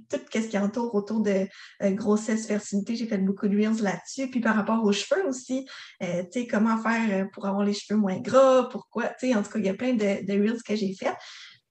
tout 0.09 0.21
ce 0.33 0.39
qui 0.39 0.59
entoure 0.59 0.95
autour 0.95 1.21
de 1.21 1.49
euh, 1.83 1.91
grossesse, 1.91 2.47
fertilité. 2.47 2.95
J'ai 2.95 3.07
fait 3.07 3.19
beaucoup 3.19 3.49
de 3.49 3.57
reels 3.57 3.83
là-dessus. 3.83 4.31
Puis 4.31 4.41
par 4.41 4.55
rapport 4.55 4.85
aux 4.85 4.93
cheveux 4.93 5.27
aussi, 5.27 5.67
euh, 6.05 6.23
tu 6.33 6.43
sais, 6.43 6.47
comment 6.47 6.79
faire 6.79 7.27
pour 7.33 7.47
avoir 7.47 7.65
les 7.65 7.73
cheveux 7.73 7.99
moins 7.99 8.21
gras, 8.21 8.69
pourquoi, 8.71 9.09
tu 9.19 9.29
sais, 9.29 9.35
en 9.35 9.43
tout 9.43 9.51
cas, 9.51 9.59
il 9.59 9.67
y 9.67 9.71
a 9.71 9.75
plein 9.75 9.95
de, 9.95 10.25
de 10.25 10.33
reels 10.41 10.63
que 10.63 10.77
j'ai 10.77 10.95
fait. 10.95 11.15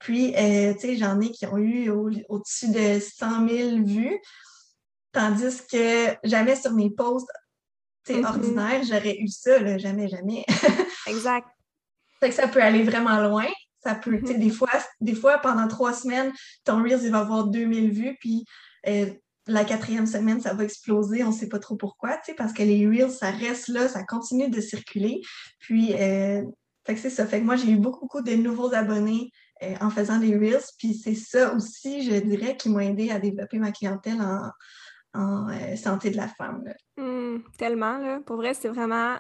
Puis, 0.06 0.36
euh, 0.36 0.76
tu 0.76 0.82
sais, 0.82 0.98
j'en 0.98 1.20
ai 1.20 1.32
qui 1.32 1.48
ont 1.48 1.58
eu 1.58 1.89
au-dessus 1.89 2.70
de 2.70 3.00
100 3.00 3.50
000 3.50 3.84
vues, 3.84 4.20
tandis 5.12 5.65
que 5.65 6.15
jamais 6.24 6.56
sur 6.56 6.74
mes 6.74 6.91
posts 6.91 7.28
mm-hmm. 8.08 8.24
ordinaires, 8.24 8.84
j'aurais 8.84 9.18
eu 9.18 9.28
ça, 9.28 9.58
là, 9.58 9.80
jamais, 9.80 10.08
jamais. 10.08 10.46
exact. 11.08 11.48
Fait 12.20 12.30
que 12.30 12.36
ça 12.36 12.48
peut 12.48 12.62
aller 12.62 12.84
vraiment 12.84 13.20
loin. 13.20 13.48
Ça 13.84 13.96
peut, 13.96 14.20
tu 14.20 14.28
sais, 14.28 14.34
mm-hmm. 14.36 14.39
des 14.39 14.50
fois, 14.52 14.70
des 15.02 15.15
fois, 15.15 15.39
pendant 15.39 15.68
trois 15.68 15.94
semaines, 15.94 16.32
ton 16.65 16.84
Reels, 16.84 17.02
il 17.02 17.10
va 17.10 17.22
avoir 17.22 17.48
2000 17.48 17.89
vues, 17.89 18.15
puis 18.20 18.46
euh, 18.86 19.12
la 19.48 19.65
quatrième 19.65 20.06
semaine, 20.06 20.39
ça 20.39 20.54
va 20.54 20.65
exploser, 20.65 21.24
on 21.24 21.32
ne 21.32 21.36
sait 21.36 21.50
pas 21.50 21.58
trop 21.58 21.78
pourquoi, 21.78 22.18
tu 22.18 22.26
sais, 22.26 22.34
parce 22.36 22.54
que 22.54 22.62
les 22.62 22.88
Reels, 22.88 23.10
ça 23.10 23.32
reste 23.32 23.70
là, 23.70 23.88
ça 23.88 24.04
continue 24.04 24.52
de 24.52 24.62
circuler. 24.62 25.20
Puis, 25.58 25.96
euh, 25.96 26.44
fait 26.86 26.94
que 26.94 27.00
c'est 27.00 27.10
ça. 27.10 27.26
Fait 27.26 27.39
que 27.39 27.46
moi, 27.46 27.56
j'ai 27.56 27.72
eu 27.72 27.78
beaucoup, 27.78 28.02
beaucoup 28.02 28.22
de 28.22 28.36
nouveaux 28.36 28.72
abonnés 28.72 29.32
en 29.82 29.89
faisant 29.89 30.20
des 30.20 30.36
Reels. 30.36 30.63
Puis 30.78 30.94
c'est 30.94 31.15
ça 31.15 31.54
aussi, 31.54 32.04
je 32.04 32.15
dirais, 32.15 32.58
qui 32.58 32.70
m'a 32.70 32.86
aidé 32.86 33.12
à 33.12 33.20
développer 33.20 33.60
ma 33.60 33.72
clientèle 33.72 34.22
en, 34.22 35.50
euh, 35.50 35.76
santé 35.78 36.10
de 36.10 36.18
la 36.18 36.28
femme. 36.28 36.63
Mmh, 36.98 37.38
tellement, 37.58 37.98
là. 37.98 38.20
Pour 38.26 38.36
vrai, 38.36 38.54
c'est 38.54 38.68
vraiment 38.68 39.18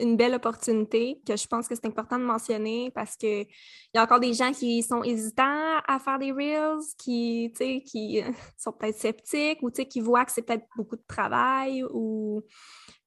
une 0.00 0.16
belle 0.16 0.34
opportunité 0.34 1.20
que 1.26 1.36
je 1.36 1.46
pense 1.46 1.66
que 1.66 1.74
c'est 1.74 1.86
important 1.86 2.18
de 2.18 2.24
mentionner 2.24 2.90
parce 2.94 3.16
qu'il 3.16 3.46
y 3.94 3.98
a 3.98 4.02
encore 4.02 4.20
des 4.20 4.32
gens 4.32 4.52
qui 4.52 4.82
sont 4.82 5.02
hésitants 5.02 5.78
à 5.86 5.98
faire 5.98 6.18
des 6.18 6.32
Reels, 6.32 6.84
qui, 6.96 7.52
qui 7.84 8.22
sont 8.56 8.72
peut-être 8.72 8.98
sceptiques 8.98 9.62
ou 9.62 9.70
qui 9.70 10.00
voient 10.00 10.24
que 10.24 10.32
c'est 10.32 10.42
peut-être 10.42 10.66
beaucoup 10.76 10.96
de 10.96 11.04
travail 11.06 11.84
ou 11.90 12.42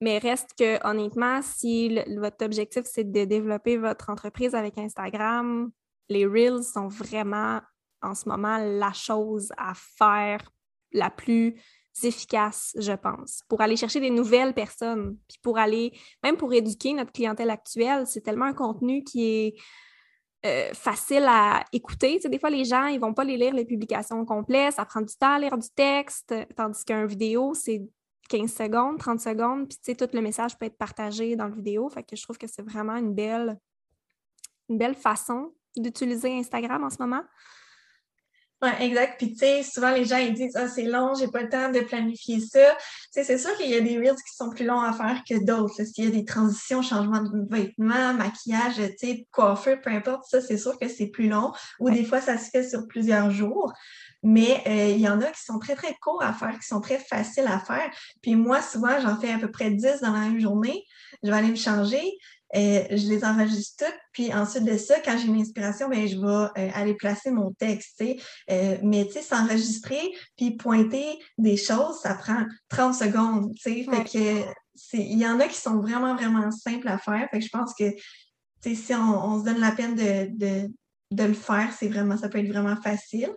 mais 0.02 0.18
reste 0.18 0.52
que 0.58 0.86
honnêtement, 0.86 1.42
si 1.42 1.98
votre 2.18 2.44
objectif 2.44 2.84
c'est 2.86 3.10
de 3.10 3.26
développer 3.26 3.78
votre 3.78 4.10
entreprise 4.10 4.56
avec 4.56 4.78
Instagram, 4.78 5.72
les 6.12 6.26
Reels 6.26 6.64
sont 6.64 6.88
vraiment 6.88 7.62
en 8.02 8.16
ce 8.16 8.28
moment 8.28 8.58
la 8.58 8.94
chose 8.94 9.52
à 9.58 9.74
faire 9.74 10.52
la 10.92 11.10
plus 11.10 11.56
efficace, 12.04 12.76
je 12.78 12.94
pense, 12.94 13.44
pour 13.48 13.62
aller 13.62 13.76
chercher 13.76 14.00
des 14.00 14.10
nouvelles 14.10 14.54
personnes, 14.54 15.18
puis 15.28 15.38
pour 15.42 15.58
aller, 15.58 15.92
même 16.24 16.38
pour 16.38 16.54
éduquer 16.54 16.94
notre 16.94 17.12
clientèle 17.12 17.50
actuelle, 17.50 18.08
c'est 18.08 18.22
tellement 18.22 18.46
un 18.46 18.54
contenu 18.54 19.04
qui 19.04 19.24
est 19.26 19.56
euh, 20.46 20.74
facile 20.74 21.26
à 21.28 21.64
écouter. 21.72 22.16
Tu 22.16 22.22
sais, 22.24 22.30
des 22.30 22.40
fois, 22.40 22.50
les 22.50 22.66
gens, 22.66 22.88
ils 22.88 23.00
vont 23.00 23.14
pas 23.14 23.24
les 23.24 23.38
lire 23.38 23.54
les 23.54 23.66
publications 23.66 24.26
complètes, 24.26 24.76
ça 24.76 24.86
prend 24.86 25.02
du 25.02 25.14
temps 25.16 25.34
à 25.34 25.40
lire 25.40 25.58
du 25.58 25.70
texte, 25.76 26.34
tandis 26.56 26.84
qu'un 26.84 27.06
vidéo, 27.06 27.54
c'est 27.54 27.82
15 28.30 28.54
secondes, 28.54 28.98
30 28.98 29.20
secondes, 29.20 29.68
puis 29.68 29.78
tu 29.78 29.92
sais, 29.92 29.96
tout 29.96 30.10
le 30.14 30.22
message 30.22 30.58
peut 30.58 30.66
être 30.66 30.78
partagé 30.78 31.36
dans 31.36 31.48
le 31.48 31.56
vidéo. 31.56 31.90
Fait 31.90 32.04
que 32.04 32.16
je 32.16 32.24
trouve 32.24 32.38
que 32.38 32.48
c'est 32.48 32.64
vraiment 32.64 32.96
une 32.96 33.14
belle, 33.14 33.60
une 34.70 34.78
belle 34.78 34.96
façon 34.96 35.54
d'utiliser 35.78 36.38
Instagram 36.38 36.84
en 36.84 36.90
ce 36.90 36.98
moment? 37.00 37.24
Oui, 38.64 38.70
exact. 38.80 39.16
Puis, 39.18 39.32
tu 39.32 39.40
sais, 39.40 39.64
souvent 39.64 39.90
les 39.90 40.06
gens 40.06 40.18
ils 40.18 40.36
disent 40.36 40.56
Ah, 40.56 40.68
c'est 40.68 40.84
long, 40.84 41.16
j'ai 41.16 41.28
pas 41.28 41.42
le 41.42 41.50
temps 41.50 41.72
de 41.72 41.80
planifier 41.80 42.40
ça. 42.40 42.76
Tu 42.76 43.10
sais, 43.12 43.24
c'est 43.24 43.40
sûr 43.40 43.58
qu'il 43.58 43.72
y 43.72 43.76
a 43.76 43.82
des 43.82 43.98
reels 43.98 44.16
qui 44.16 44.36
sont 44.36 44.52
plus 44.52 44.66
longs 44.66 44.82
à 44.82 44.94
faire 44.94 45.24
que 45.28 45.44
d'autres. 45.44 45.84
S'il 45.84 46.06
y 46.06 46.08
a 46.08 46.12
des 46.12 46.26
transitions, 46.26 46.84
changement 46.84 47.24
de 47.24 47.48
vêtements, 47.50 48.14
maquillage, 48.14 48.76
tu 48.76 49.08
sais, 49.08 49.28
coiffeur, 49.32 49.82
peu 49.82 49.90
importe, 49.90 50.26
ça, 50.30 50.42
c'est 50.42 50.58
sûr 50.58 50.78
que 50.78 50.88
c'est 50.88 51.08
plus 51.08 51.28
long. 51.28 51.52
Ou 51.80 51.90
des 51.90 52.06
fois, 52.06 52.22
ça 52.22 52.38
se 52.38 52.52
fait 52.52 52.68
sur 52.68 52.88
plusieurs 52.88 53.32
jours. 53.32 53.74
Mais 54.22 54.62
euh, 54.68 54.90
il 54.90 55.02
y 55.02 55.10
en 55.10 55.20
a 55.22 55.32
qui 55.32 55.44
sont 55.44 55.58
très, 55.58 55.74
très 55.74 55.96
courts 56.00 56.22
à 56.22 56.32
faire, 56.32 56.58
qui 56.60 56.68
sont 56.68 56.82
très 56.82 57.00
faciles 57.00 57.48
à 57.48 57.60
faire. 57.60 57.90
Puis 58.22 58.36
moi, 58.36 58.62
souvent, 58.62 59.00
j'en 59.02 59.20
fais 59.20 59.32
à 59.32 59.40
peu 59.40 59.50
près 59.50 59.72
10 59.72 60.02
dans 60.02 60.12
la 60.12 60.20
même 60.20 60.40
journée. 60.40 60.86
Je 61.24 61.32
vais 61.32 61.38
aller 61.38 61.50
me 61.50 61.56
changer. 61.56 62.04
Euh, 62.56 62.84
je 62.90 63.08
les 63.08 63.24
enregistre 63.24 63.86
toutes, 63.86 64.00
puis 64.12 64.34
ensuite 64.34 64.66
de 64.66 64.78
ça, 64.78 65.00
quand 65.00 65.18
j'ai 65.18 65.28
une 65.28 65.40
inspiration, 65.40 65.88
ben, 65.88 66.06
je 66.06 66.18
vais 66.18 66.62
euh, 66.62 66.72
aller 66.74 66.96
placer 66.96 67.32
mon 67.32 67.54
texte. 67.54 68.04
Euh, 68.50 68.78
mais 68.84 69.10
s'enregistrer 69.10 70.12
puis 70.36 70.58
pointer 70.58 71.20
des 71.38 71.56
choses, 71.56 72.00
ça 72.02 72.16
prend 72.16 72.46
30 72.70 72.96
secondes. 72.96 73.54
Fait 73.62 73.86
que 73.86 74.44
il 74.94 75.20
y 75.20 75.28
en 75.28 75.40
a 75.40 75.48
qui 75.48 75.58
sont 75.58 75.80
vraiment, 75.80 76.16
vraiment 76.16 76.50
simples 76.52 76.88
à 76.88 76.98
faire. 76.98 77.28
Fait 77.32 77.40
que 77.40 77.46
je 77.46 77.50
pense 77.50 77.74
que 77.78 77.86
si 78.62 78.94
on, 78.94 79.40
se 79.40 79.46
donne 79.46 79.60
la 79.60 79.72
peine 79.72 79.96
de, 79.96 80.28
de, 80.38 80.72
de 81.12 81.24
le 81.24 81.34
faire, 81.34 81.72
c'est 81.78 81.88
vraiment, 81.88 82.18
ça 82.18 82.30
peut 82.30 82.40
être 82.40 82.52
vraiment 82.52 82.76
facile. 82.82 83.32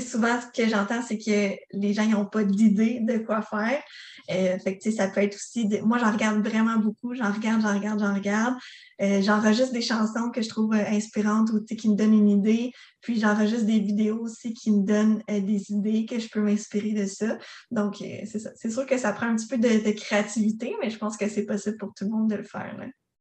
souvent, 0.00 0.40
ce 0.40 0.62
que 0.62 0.68
j'entends, 0.68 1.02
c'est 1.02 1.18
que 1.18 1.56
les 1.72 1.92
gens 1.94 2.06
n'ont 2.06 2.26
pas 2.26 2.44
d'idée 2.44 3.00
de 3.00 3.18
quoi 3.18 3.42
faire. 3.42 3.82
Euh, 4.30 4.58
ça 4.90 5.08
peut 5.08 5.20
être 5.20 5.34
aussi... 5.34 5.68
Moi, 5.82 5.98
j'en 5.98 6.12
regarde 6.12 6.46
vraiment 6.46 6.76
beaucoup. 6.76 7.14
J'en 7.14 7.32
regarde, 7.32 7.62
j'en 7.62 7.74
regarde, 7.74 8.00
j'en 8.00 8.14
regarde. 8.14 8.54
Euh, 9.00 9.22
j'enregistre 9.22 9.72
des 9.72 9.80
chansons 9.80 10.30
que 10.30 10.42
je 10.42 10.48
trouve 10.48 10.74
euh, 10.74 10.84
inspirantes 10.88 11.50
ou 11.50 11.64
qui 11.64 11.88
me 11.88 11.96
donnent 11.96 12.14
une 12.14 12.28
idée. 12.28 12.72
Puis 13.00 13.20
j'enregistre 13.20 13.66
des 13.66 13.78
vidéos 13.78 14.20
aussi 14.22 14.52
qui 14.54 14.70
me 14.70 14.84
donnent 14.84 15.22
des 15.28 15.70
idées 15.70 16.04
que 16.04 16.18
je 16.18 16.28
peux 16.28 16.40
m'inspirer 16.40 16.92
de 16.92 17.06
ça. 17.06 17.38
Donc, 17.70 17.96
c'est 17.98 18.38
ça. 18.38 18.50
C'est 18.56 18.70
sûr 18.70 18.86
que 18.86 18.98
ça 18.98 19.12
prend 19.12 19.26
un 19.26 19.36
petit 19.36 19.46
peu 19.46 19.56
de, 19.56 19.90
créativité, 19.92 20.74
mais 20.80 20.90
je 20.90 20.98
pense 20.98 21.16
que 21.16 21.28
c'est 21.28 21.46
possible 21.46 21.76
pour 21.76 21.94
tout 21.94 22.04
le 22.04 22.10
monde 22.10 22.28
de 22.28 22.36
le 22.36 22.42
faire. 22.42 22.76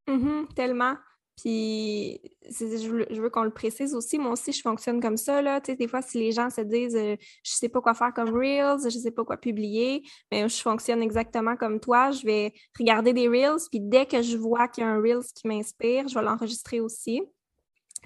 Mm-hmm, 0.08 0.54
tellement. 0.56 0.96
Puis, 1.38 2.20
je 2.50 3.22
veux, 3.22 3.30
qu'on 3.30 3.44
le 3.44 3.52
précise 3.52 3.94
aussi. 3.94 4.18
Moi 4.18 4.32
aussi, 4.32 4.52
je 4.52 4.62
fonctionne 4.62 5.00
comme 5.00 5.18
ça. 5.18 5.42
Là. 5.42 5.62
Tu 5.62 5.72
sais, 5.72 5.78
des 5.78 5.88
fois, 5.88 6.02
si 6.02 6.18
les 6.18 6.32
gens 6.32 6.50
se 6.50 6.62
disent 6.62 6.94
je 6.94 7.14
euh, 7.14 7.16
je 7.44 7.52
sais 7.52 7.70
pas 7.70 7.80
quoi 7.80 7.94
faire 7.94 8.12
comme 8.14 8.30
Reels, 8.36 8.80
je 8.84 8.98
sais 8.98 9.12
pas 9.12 9.24
quoi 9.24 9.38
publier, 9.38 10.04
mais 10.32 10.50
je 10.50 10.62
fonctionne 10.62 11.02
exactement 11.04 11.56
comme 11.56 11.80
toi. 11.80 12.10
Je 12.10 12.26
vais 12.26 12.54
regarder 12.78 13.14
des 13.14 13.28
Reels, 13.28 13.62
puis 13.70 13.80
dès 13.80 14.08
que 14.08 14.22
je 14.24 14.36
vois 14.36 14.68
qu'il 14.68 14.84
y 14.84 14.88
a 14.88 14.90
un 14.90 15.00
Reels 15.00 15.26
qui 15.36 15.48
m'inspire, 15.48 16.08
je 16.08 16.16
vais 16.16 16.26
l'enregistrer 16.26 16.80
aussi. 16.80 17.22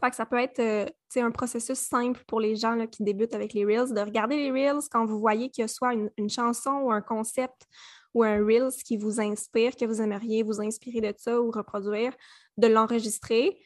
Fait 0.04 0.10
que 0.10 0.16
ça 0.16 0.26
peut 0.26 0.40
être 0.40 0.60
euh, 0.60 0.86
un 1.16 1.32
processus 1.32 1.78
simple 1.78 2.22
pour 2.28 2.42
les 2.42 2.56
gens 2.58 2.76
là, 2.76 2.88
qui 2.88 3.04
débutent 3.04 3.36
avec 3.36 3.54
les 3.54 3.64
Reels, 3.64 3.94
de 3.94 4.02
regarder 4.02 4.36
les 4.36 4.52
Reels 4.52 4.82
quand 4.92 5.06
vous 5.06 5.20
voyez 5.20 5.50
qu'il 5.50 5.62
y 5.62 5.66
a 5.66 5.68
soit 5.70 5.94
une 5.94 6.30
chanson 6.30 6.72
ou 6.84 6.92
un 6.92 7.02
concept 7.02 7.68
ou 8.14 8.24
un 8.24 8.44
Reels 8.46 8.74
qui 8.86 8.98
vous 8.98 9.20
inspire, 9.20 9.76
que 9.76 9.86
vous 9.86 10.02
aimeriez 10.02 10.44
vous 10.44 10.62
inspirer 10.62 11.02
de 11.02 11.14
ça 11.18 11.42
ou 11.42 11.52
reproduire, 11.52 12.14
de 12.58 12.68
l'enregistrer. 12.68 13.58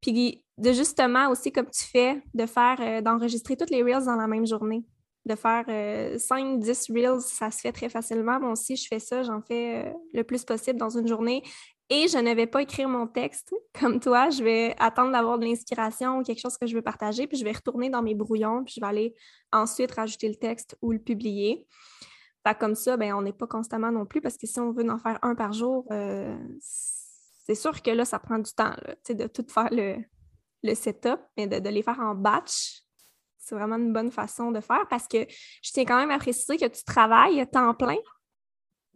Puis 0.00 0.44
de 0.58 0.72
justement 0.72 1.30
aussi, 1.30 1.52
comme 1.52 1.70
tu 1.70 1.84
fais, 1.84 2.22
de 2.34 2.46
faire, 2.46 2.76
euh, 2.80 3.00
d'enregistrer 3.00 3.56
toutes 3.56 3.70
les 3.70 3.82
Reels 3.82 4.04
dans 4.04 4.16
la 4.16 4.26
même 4.26 4.46
journée. 4.46 4.84
De 5.24 5.34
faire 5.34 5.64
5-10 5.66 6.90
euh, 6.90 6.94
Reels, 6.94 7.20
ça 7.20 7.50
se 7.50 7.60
fait 7.60 7.72
très 7.72 7.88
facilement. 7.88 8.38
Moi 8.38 8.52
aussi, 8.52 8.76
je 8.76 8.86
fais 8.86 9.00
ça, 9.00 9.22
j'en 9.22 9.42
fais 9.42 9.86
euh, 9.86 9.92
le 10.14 10.22
plus 10.22 10.44
possible 10.44 10.78
dans 10.78 10.96
une 10.96 11.08
journée. 11.08 11.42
Et 11.88 12.08
je 12.08 12.18
ne 12.18 12.34
vais 12.34 12.46
pas 12.46 12.62
écrire 12.62 12.88
mon 12.88 13.06
texte 13.06 13.54
comme 13.80 14.00
toi. 14.00 14.30
Je 14.30 14.42
vais 14.42 14.74
attendre 14.78 15.12
d'avoir 15.12 15.38
de 15.38 15.44
l'inspiration 15.44 16.18
ou 16.18 16.22
quelque 16.22 16.40
chose 16.40 16.56
que 16.56 16.66
je 16.66 16.74
veux 16.74 16.82
partager, 16.82 17.26
puis 17.26 17.36
je 17.36 17.44
vais 17.44 17.52
retourner 17.52 17.90
dans 17.90 18.02
mes 18.02 18.14
brouillons, 18.14 18.64
puis 18.64 18.74
je 18.76 18.80
vais 18.80 18.86
aller 18.86 19.14
ensuite 19.52 19.92
rajouter 19.92 20.28
le 20.28 20.36
texte 20.36 20.76
ou 20.82 20.92
le 20.92 20.98
publier. 20.98 21.66
Comme 22.54 22.74
ça, 22.74 22.96
ben, 22.96 23.14
on 23.14 23.22
n'est 23.22 23.32
pas 23.32 23.46
constamment 23.46 23.90
non 23.90 24.06
plus, 24.06 24.20
parce 24.20 24.36
que 24.36 24.46
si 24.46 24.60
on 24.60 24.72
veut 24.72 24.88
en 24.90 24.98
faire 24.98 25.18
un 25.22 25.34
par 25.34 25.52
jour, 25.52 25.86
c'est 26.60 27.54
sûr 27.54 27.82
que 27.82 27.90
là, 27.90 28.04
ça 28.04 28.18
prend 28.18 28.38
du 28.38 28.52
temps 28.52 28.74
de 29.08 29.26
tout 29.26 29.44
faire 29.48 29.68
le, 29.70 29.96
le 30.66 30.74
setup, 30.74 31.20
mais 31.36 31.46
de, 31.46 31.68
les 31.68 31.82
faire 31.82 32.00
en 32.00 32.14
batch, 32.14 32.82
c'est 33.38 33.54
vraiment 33.54 33.76
une 33.76 33.92
bonne 33.92 34.10
façon 34.10 34.50
de 34.50 34.60
faire 34.60 34.86
parce 34.90 35.06
que 35.06 35.18
je 35.62 35.72
tiens 35.72 35.84
quand 35.84 35.98
même 35.98 36.10
à 36.10 36.18
préciser 36.18 36.56
que 36.56 36.66
tu 36.66 36.84
travailles 36.84 37.46
temps 37.50 37.74
plein. 37.74 37.98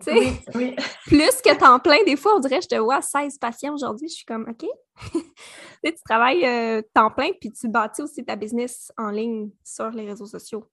Oui, 0.07 0.33
oui. 0.55 0.77
Plus 1.07 1.43
que 1.43 1.57
temps 1.59 1.79
plein, 1.79 2.03
des 2.05 2.17
fois, 2.17 2.35
on 2.35 2.41
dirait, 2.41 2.61
je 2.63 2.69
te 2.69 2.75
vois 2.75 3.03
16 3.03 3.39
patients 3.39 3.75
aujourd'hui, 3.75 4.09
je 4.09 4.15
suis 4.15 4.25
comme, 4.25 4.47
OK. 4.49 4.67
tu 5.85 5.93
travailles 6.05 6.45
euh, 6.45 6.83
temps 6.95 7.11
plein, 7.11 7.31
puis 7.39 7.53
tu 7.53 7.69
bâtis 7.69 8.03
aussi 8.03 8.25
ta 8.25 8.35
business 8.35 8.91
en 8.97 9.11
ligne 9.11 9.51
sur 9.63 9.91
les 9.91 10.07
réseaux 10.07 10.27
sociaux. 10.27 10.65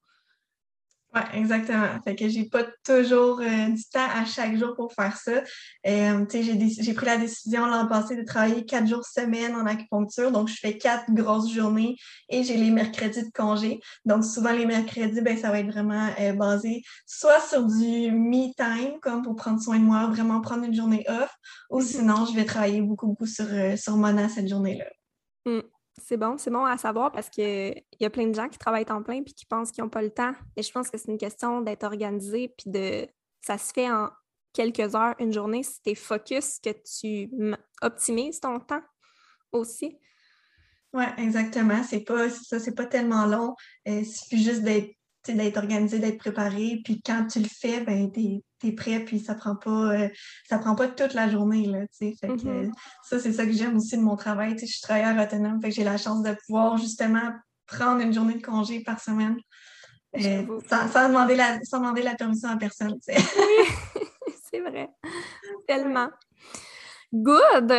Oui, 1.17 1.39
exactement. 1.39 1.87
Fait 2.03 2.15
que 2.15 2.27
j'ai 2.27 2.45
pas 2.45 2.63
toujours 2.85 3.39
euh, 3.39 3.69
du 3.69 3.83
temps 3.91 4.07
à 4.13 4.25
chaque 4.25 4.55
jour 4.55 4.75
pour 4.75 4.93
faire 4.93 5.17
ça. 5.17 5.41
Euh, 5.87 6.25
j'ai 6.31 6.93
pris 6.93 7.05
la 7.05 7.17
décision 7.17 7.65
l'an 7.65 7.87
passé 7.87 8.15
de 8.15 8.23
travailler 8.23 8.65
quatre 8.65 8.87
jours 8.87 9.05
semaine 9.05 9.55
en 9.55 9.65
acupuncture. 9.65 10.31
Donc, 10.31 10.47
je 10.47 10.55
fais 10.55 10.77
quatre 10.77 11.11
grosses 11.11 11.51
journées 11.51 11.95
et 12.29 12.43
j'ai 12.43 12.57
les 12.57 12.69
mercredis 12.69 13.23
de 13.23 13.31
congé. 13.33 13.79
Donc, 14.05 14.25
souvent, 14.25 14.51
les 14.51 14.65
mercredis, 14.65 15.21
ben, 15.21 15.37
ça 15.37 15.49
va 15.49 15.59
être 15.59 15.71
vraiment 15.71 16.09
euh, 16.19 16.33
basé 16.33 16.83
soit 17.05 17.41
sur 17.41 17.65
du 17.65 18.11
me-time, 18.11 18.99
comme 19.01 19.23
pour 19.23 19.35
prendre 19.35 19.61
soin 19.61 19.79
de 19.79 19.83
moi, 19.83 20.07
vraiment 20.07 20.41
prendre 20.41 20.65
une 20.65 20.75
journée 20.75 21.05
off, 21.07 21.33
ou 21.69 21.81
sinon, 21.81 22.25
je 22.25 22.35
vais 22.35 22.45
travailler 22.45 22.81
beaucoup, 22.81 23.07
beaucoup 23.07 23.25
sur, 23.25 23.47
sur 23.77 23.97
Mona 23.97 24.29
cette 24.29 24.47
journée-là. 24.47 24.85
Mm. 25.45 25.76
C'est 25.99 26.17
bon, 26.17 26.37
c'est 26.37 26.51
bon 26.51 26.63
à 26.63 26.77
savoir 26.77 27.11
parce 27.11 27.29
qu'il 27.29 27.83
y 27.99 28.05
a 28.05 28.09
plein 28.09 28.27
de 28.27 28.35
gens 28.35 28.49
qui 28.49 28.57
travaillent 28.57 28.89
en 28.89 29.01
plein 29.01 29.23
puis 29.23 29.33
qui 29.33 29.45
pensent 29.45 29.71
qu'ils 29.71 29.83
n'ont 29.83 29.89
pas 29.89 30.01
le 30.01 30.11
temps. 30.11 30.33
Et 30.55 30.61
je 30.61 30.71
pense 30.71 30.89
que 30.89 30.97
c'est 30.97 31.11
une 31.11 31.17
question 31.17 31.61
d'être 31.61 31.83
organisé 31.83 32.53
puis 32.57 32.69
de. 32.69 33.07
Ça 33.41 33.57
se 33.57 33.71
fait 33.73 33.89
en 33.89 34.09
quelques 34.53 34.95
heures, 34.95 35.15
une 35.19 35.31
journée, 35.31 35.63
si 35.63 35.81
tu 35.81 35.91
es 35.91 35.95
focus, 35.95 36.59
que 36.59 36.71
tu 36.71 37.29
optimises 37.81 38.39
ton 38.39 38.59
temps 38.59 38.81
aussi. 39.51 39.97
Oui, 40.93 41.03
exactement. 41.17 41.83
C'est 41.83 42.01
pas 42.01 42.29
ça, 42.29 42.59
c'est 42.59 42.75
pas 42.75 42.85
tellement 42.85 43.25
long. 43.25 43.55
Euh, 43.87 43.99
il 43.99 44.05
suffit 44.05 44.43
juste 44.43 44.63
d'être 44.63 44.96
d'être 45.33 45.57
organisé, 45.57 45.99
d'être 45.99 46.17
préparé. 46.17 46.81
Puis 46.83 47.01
quand 47.05 47.27
tu 47.27 47.39
le 47.39 47.47
fais, 47.47 47.81
ben, 47.81 48.11
tu 48.11 48.41
es, 48.63 48.71
prêt, 48.71 48.99
puis 48.99 49.19
ça 49.19 49.35
prend 49.35 49.55
pas 49.55 49.93
euh, 49.93 50.09
ça 50.47 50.57
prend 50.59 50.75
pas 50.75 50.87
toute 50.87 51.13
la 51.13 51.29
journée. 51.29 51.65
Là, 51.65 51.79
fait 51.97 52.13
que, 52.13 52.27
mm-hmm. 52.27 52.71
ça, 53.03 53.19
c'est 53.19 53.33
ça 53.33 53.45
que 53.45 53.51
j'aime 53.51 53.77
aussi 53.77 53.97
de 53.97 54.01
mon 54.01 54.15
travail. 54.15 54.57
Je 54.59 54.65
suis 54.65 54.81
travailleur 54.81 55.23
autonome, 55.23 55.61
fait 55.61 55.69
que 55.69 55.75
j'ai 55.75 55.83
la 55.83 55.97
chance 55.97 56.23
de 56.23 56.35
pouvoir 56.45 56.77
justement 56.77 57.31
prendre 57.67 58.01
une 58.01 58.13
journée 58.13 58.35
de 58.35 58.45
congé 58.45 58.81
par 58.81 58.99
semaine. 58.99 59.37
Euh, 60.15 60.59
sans, 60.69 61.09
demander 61.09 61.35
la, 61.35 61.59
sans 61.63 61.79
demander 61.79 62.01
la 62.01 62.15
permission 62.15 62.49
à 62.49 62.57
personne. 62.57 62.97
Oui, 63.07 63.15
c'est 64.51 64.61
vrai. 64.61 64.89
Tellement. 65.67 66.09
Good! 67.13 67.71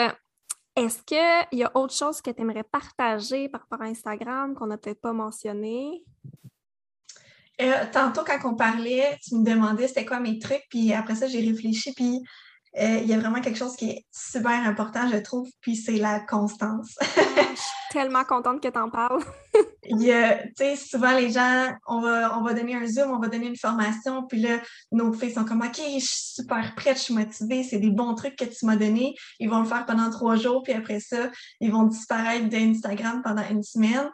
Est-ce 0.77 1.03
qu'il 1.03 1.59
y 1.59 1.65
a 1.65 1.73
autre 1.75 1.93
chose 1.93 2.23
que 2.23 2.31
tu 2.31 2.41
aimerais 2.41 2.63
partager 2.63 3.49
par 3.49 3.63
rapport 3.63 3.83
à 3.83 3.91
Instagram 3.91 4.55
qu'on 4.55 4.69
n'a 4.69 4.79
peut-être 4.79 5.01
pas 5.01 5.13
mentionné? 5.13 6.05
Euh, 7.61 7.85
tantôt, 7.93 8.23
quand 8.25 8.39
on 8.45 8.55
parlait, 8.55 9.19
tu 9.23 9.35
me 9.35 9.45
demandais 9.45 9.89
c'était 9.89 10.05
quoi 10.05 10.21
mes 10.21 10.39
trucs, 10.39 10.63
puis 10.71 10.93
après 10.93 11.17
ça, 11.17 11.27
j'ai 11.27 11.41
réfléchi, 11.41 11.93
puis 11.93 12.23
euh, 12.79 12.99
il 13.03 13.09
y 13.09 13.15
a 13.15 13.19
vraiment 13.19 13.41
quelque 13.41 13.59
chose 13.59 13.75
qui 13.75 13.91
est 13.91 14.07
super 14.13 14.53
important, 14.53 15.09
je 15.09 15.17
trouve, 15.17 15.49
puis 15.61 15.75
c'est 15.75 15.97
la 15.97 16.21
constance. 16.21 16.97
Ah, 17.01 17.55
je 17.55 17.61
suis 17.61 17.71
tellement 17.91 18.25
contente 18.25 18.63
que 18.63 18.69
tu 18.69 18.79
en 18.79 18.91
parles. 18.91 19.23
tu 19.83 20.07
sais, 20.57 20.77
souvent 20.77 21.17
les 21.17 21.31
gens, 21.31 21.73
on 21.87 22.01
va, 22.01 22.39
on 22.39 22.43
va 22.43 22.53
donner 22.53 22.75
un 22.75 22.87
Zoom, 22.87 23.11
on 23.11 23.19
va 23.19 23.29
donner 23.29 23.47
une 23.47 23.57
formation, 23.57 24.27
puis 24.29 24.41
là, 24.41 24.61
nos 24.93 25.13
filles 25.13 25.33
sont 25.33 25.45
comme, 25.45 25.63
OK, 25.63 25.77
je 25.77 26.05
suis 26.05 26.35
super 26.35 26.75
prête, 26.77 26.99
je 26.99 27.03
suis 27.03 27.15
motivée, 27.15 27.65
c'est 27.65 27.79
des 27.79 27.91
bons 27.91 28.15
trucs 28.15 28.37
que 28.37 28.45
tu 28.45 28.67
m'as 28.67 28.77
donnés. 28.77 29.15
Ils 29.41 29.49
vont 29.49 29.61
le 29.61 29.67
faire 29.67 29.87
pendant 29.87 30.11
trois 30.11 30.37
jours, 30.37 30.63
puis 30.63 30.75
après 30.75 31.01
ça, 31.01 31.31
ils 31.61 31.73
vont 31.73 31.85
disparaître 31.85 32.49
d'Instagram 32.49 33.23
pendant 33.25 33.49
une 33.51 33.63
semaine. 33.63 34.11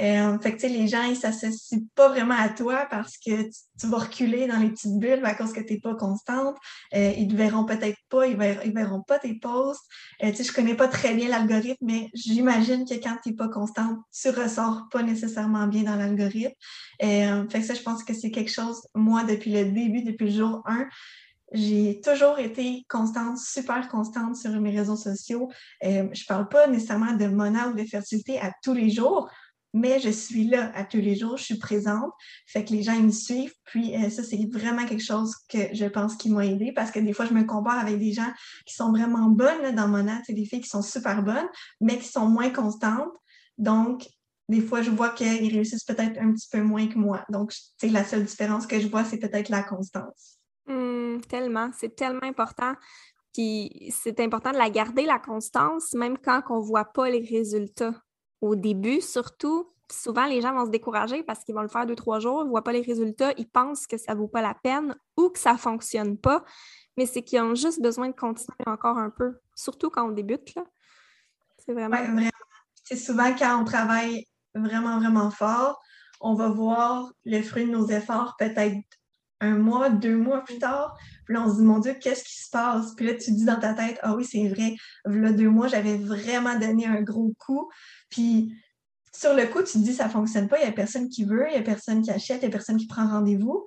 Euh, 0.00 0.38
fait 0.38 0.56
que, 0.56 0.66
les 0.66 0.88
gens, 0.88 1.02
ils 1.02 1.16
s'associent 1.16 1.80
pas 1.94 2.08
vraiment 2.08 2.36
à 2.38 2.48
toi 2.48 2.86
parce 2.90 3.16
que 3.18 3.42
tu, 3.42 3.86
vas 3.86 3.98
reculer 3.98 4.46
dans 4.46 4.58
les 4.58 4.70
petites 4.70 4.98
bulles 4.98 5.24
à 5.24 5.34
cause 5.34 5.52
que 5.52 5.60
tu 5.60 5.74
n'es 5.74 5.80
pas 5.80 5.94
constante. 5.94 6.56
Euh, 6.94 7.12
ils 7.16 7.28
ne 7.28 7.36
verront 7.36 7.64
peut-être 7.64 7.98
pas, 8.08 8.26
ils 8.26 8.36
verront, 8.36 8.70
verront 8.72 9.02
pas 9.02 9.18
tes 9.18 9.34
posts. 9.34 9.82
Euh, 10.22 10.32
je 10.32 10.52
connais 10.52 10.74
pas 10.74 10.88
très 10.88 11.14
bien 11.14 11.28
l'algorithme, 11.28 11.84
mais 11.84 12.08
j'imagine 12.14 12.84
que 12.84 12.94
quand 12.94 13.16
tu 13.22 13.30
n'es 13.30 13.36
pas 13.36 13.48
constante, 13.48 13.98
tu 14.12 14.30
ressors 14.30 14.88
pas 14.90 15.02
nécessairement 15.02 15.66
bien 15.66 15.82
dans 15.82 15.96
l'algorithme. 15.96 16.54
fait 17.00 17.60
que 17.60 17.62
ça, 17.62 17.74
je 17.74 17.82
pense 17.82 18.04
que 18.04 18.14
c'est 18.14 18.30
quelque 18.30 18.52
chose, 18.52 18.80
moi, 18.94 19.24
depuis 19.24 19.52
le 19.52 19.64
début, 19.64 20.02
depuis 20.02 20.26
le 20.26 20.36
jour 20.36 20.62
1, 20.66 20.86
j'ai 21.52 22.00
toujours 22.02 22.38
été 22.38 22.84
constante, 22.88 23.38
super 23.38 23.88
constante 23.88 24.36
sur 24.36 24.50
mes 24.60 24.76
réseaux 24.76 24.96
sociaux. 24.96 25.48
Euh, 25.84 26.06
je 26.12 26.24
parle 26.26 26.48
pas 26.48 26.66
nécessairement 26.66 27.14
de 27.14 27.26
mona 27.26 27.68
ou 27.68 27.74
de 27.74 27.84
fertilité 27.84 28.38
à 28.38 28.52
tous 28.62 28.74
les 28.74 28.90
jours, 28.90 29.30
mais 29.74 30.00
je 30.00 30.10
suis 30.10 30.46
là 30.48 30.72
à 30.74 30.84
tous 30.84 30.98
les 30.98 31.14
jours, 31.14 31.36
je 31.36 31.44
suis 31.44 31.58
présente, 31.58 32.10
fait 32.46 32.64
que 32.64 32.72
les 32.72 32.82
gens 32.82 32.98
me 33.00 33.10
suivent, 33.10 33.54
puis 33.64 33.94
euh, 33.94 34.10
ça 34.10 34.22
c'est 34.22 34.48
vraiment 34.50 34.86
quelque 34.86 35.04
chose 35.04 35.34
que 35.48 35.74
je 35.74 35.84
pense 35.84 36.16
qui 36.16 36.30
m'a 36.30 36.46
aidé 36.46 36.72
parce 36.72 36.90
que 36.90 36.98
des 36.98 37.12
fois 37.12 37.26
je 37.26 37.34
me 37.34 37.44
compare 37.44 37.78
avec 37.78 37.98
des 37.98 38.12
gens 38.12 38.30
qui 38.66 38.74
sont 38.74 38.90
vraiment 38.90 39.28
bonnes 39.28 39.74
dans 39.74 39.88
mon 39.88 40.08
âge, 40.08 40.22
c'est 40.26 40.32
des 40.32 40.44
filles 40.44 40.62
qui 40.62 40.68
sont 40.68 40.82
super 40.82 41.22
bonnes, 41.22 41.48
mais 41.80 41.98
qui 41.98 42.08
sont 42.08 42.26
moins 42.26 42.50
constantes, 42.50 43.12
donc 43.58 44.08
des 44.48 44.60
fois 44.60 44.82
je 44.82 44.90
vois 44.90 45.10
qu'ils 45.10 45.52
réussissent 45.52 45.84
peut-être 45.84 46.18
un 46.18 46.32
petit 46.32 46.48
peu 46.50 46.62
moins 46.62 46.86
que 46.88 46.98
moi, 46.98 47.24
donc 47.28 47.52
c'est 47.76 47.88
la 47.88 48.04
seule 48.04 48.24
différence 48.24 48.66
que 48.66 48.80
je 48.80 48.88
vois 48.88 49.04
c'est 49.04 49.18
peut-être 49.18 49.50
la 49.50 49.62
constance. 49.62 50.38
Mmh, 50.66 51.20
tellement, 51.28 51.70
c'est 51.76 51.96
tellement 51.96 52.24
important. 52.24 52.74
Puis 53.32 53.90
c'est 53.90 54.20
important 54.20 54.52
de 54.52 54.58
la 54.58 54.68
garder, 54.68 55.04
la 55.04 55.18
constance, 55.18 55.94
même 55.94 56.18
quand 56.18 56.42
on 56.50 56.60
ne 56.60 56.64
voit 56.64 56.86
pas 56.86 57.08
les 57.08 57.24
résultats 57.24 57.94
au 58.40 58.56
début, 58.56 59.00
surtout, 59.00 59.72
souvent 59.90 60.26
les 60.26 60.40
gens 60.40 60.54
vont 60.54 60.66
se 60.66 60.70
décourager 60.70 61.22
parce 61.22 61.44
qu'ils 61.44 61.54
vont 61.54 61.62
le 61.62 61.68
faire 61.68 61.86
deux, 61.86 61.96
trois 61.96 62.20
jours, 62.20 62.42
ils 62.42 62.46
ne 62.46 62.50
voient 62.50 62.64
pas 62.64 62.72
les 62.72 62.82
résultats, 62.82 63.32
ils 63.36 63.48
pensent 63.48 63.86
que 63.86 63.96
ça 63.96 64.14
ne 64.14 64.18
vaut 64.18 64.28
pas 64.28 64.42
la 64.42 64.54
peine 64.54 64.94
ou 65.16 65.30
que 65.30 65.38
ça 65.38 65.54
ne 65.54 65.58
fonctionne 65.58 66.16
pas, 66.18 66.44
mais 66.96 67.06
c'est 67.06 67.22
qu'ils 67.22 67.40
ont 67.40 67.54
juste 67.54 67.80
besoin 67.80 68.08
de 68.08 68.14
continuer 68.14 68.64
encore 68.66 68.98
un 68.98 69.10
peu, 69.10 69.38
surtout 69.54 69.90
quand 69.90 70.08
on 70.08 70.12
débute. 70.12 70.54
C'est 71.64 71.72
vraiment. 71.72 71.96
C'est 72.84 72.96
souvent 72.96 73.34
quand 73.34 73.60
on 73.60 73.64
travaille 73.64 74.24
vraiment, 74.54 74.98
vraiment 74.98 75.30
fort, 75.30 75.80
on 76.20 76.34
va 76.34 76.48
voir 76.48 77.12
le 77.24 77.42
fruit 77.42 77.66
de 77.66 77.70
nos 77.70 77.86
efforts 77.88 78.34
peut-être 78.38 78.76
un 79.40 79.56
mois, 79.56 79.90
deux 79.90 80.16
mois 80.16 80.40
plus 80.40 80.58
tard. 80.58 80.96
Puis 81.28 81.36
là, 81.36 81.44
on 81.46 81.50
se 81.50 81.58
dit, 81.58 81.62
mon 81.62 81.78
Dieu, 81.78 81.94
qu'est-ce 82.00 82.24
qui 82.24 82.40
se 82.40 82.48
passe? 82.48 82.94
Puis 82.94 83.04
là, 83.04 83.12
tu 83.12 83.32
dis 83.32 83.44
dans 83.44 83.60
ta 83.60 83.74
tête, 83.74 83.98
ah 84.00 84.14
oui, 84.14 84.24
c'est 84.24 84.48
vrai, 84.48 84.74
là, 85.04 85.30
deux 85.30 85.50
mois, 85.50 85.68
j'avais 85.68 85.98
vraiment 85.98 86.58
donné 86.58 86.86
un 86.86 87.02
gros 87.02 87.34
coup. 87.38 87.70
Puis 88.08 88.56
sur 89.14 89.34
le 89.34 89.44
coup, 89.46 89.62
tu 89.62 89.72
te 89.72 89.78
dis 89.78 89.92
ça 89.92 90.08
fonctionne 90.08 90.48
pas, 90.48 90.58
il 90.58 90.62
n'y 90.62 90.68
a 90.68 90.72
personne 90.72 91.10
qui 91.10 91.24
veut, 91.24 91.46
il 91.48 91.52
n'y 91.52 91.58
a 91.58 91.62
personne 91.62 92.00
qui 92.00 92.10
achète, 92.10 92.38
il 92.38 92.48
n'y 92.48 92.54
a 92.54 92.56
personne 92.56 92.78
qui 92.78 92.86
prend 92.86 93.06
rendez-vous. 93.06 93.66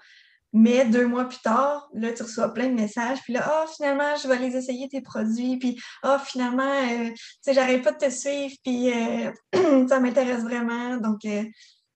Mais 0.54 0.86
deux 0.86 1.06
mois 1.06 1.26
plus 1.26 1.40
tard, 1.40 1.88
là, 1.94 2.12
tu 2.12 2.24
reçois 2.24 2.52
plein 2.52 2.68
de 2.68 2.74
messages, 2.74 3.22
puis 3.22 3.34
là, 3.34 3.48
oh, 3.48 3.70
finalement, 3.76 4.16
je 4.16 4.28
vais 4.28 4.40
les 4.40 4.58
essayer, 4.58 4.90
tes 4.90 5.02
produits, 5.02 5.58
puis 5.58 5.80
oh, 6.04 6.18
finalement, 6.26 6.64
euh, 6.64 7.10
tu 7.10 7.16
sais, 7.42 7.54
j'arrive 7.54 7.84
pas 7.84 7.92
de 7.92 8.00
te 8.00 8.10
suivre, 8.10 8.56
puis 8.64 8.92
euh, 8.92 9.32
ça 9.88 10.00
m'intéresse 10.00 10.42
vraiment. 10.42 10.98
Donc, 10.98 11.24
euh, 11.26 11.44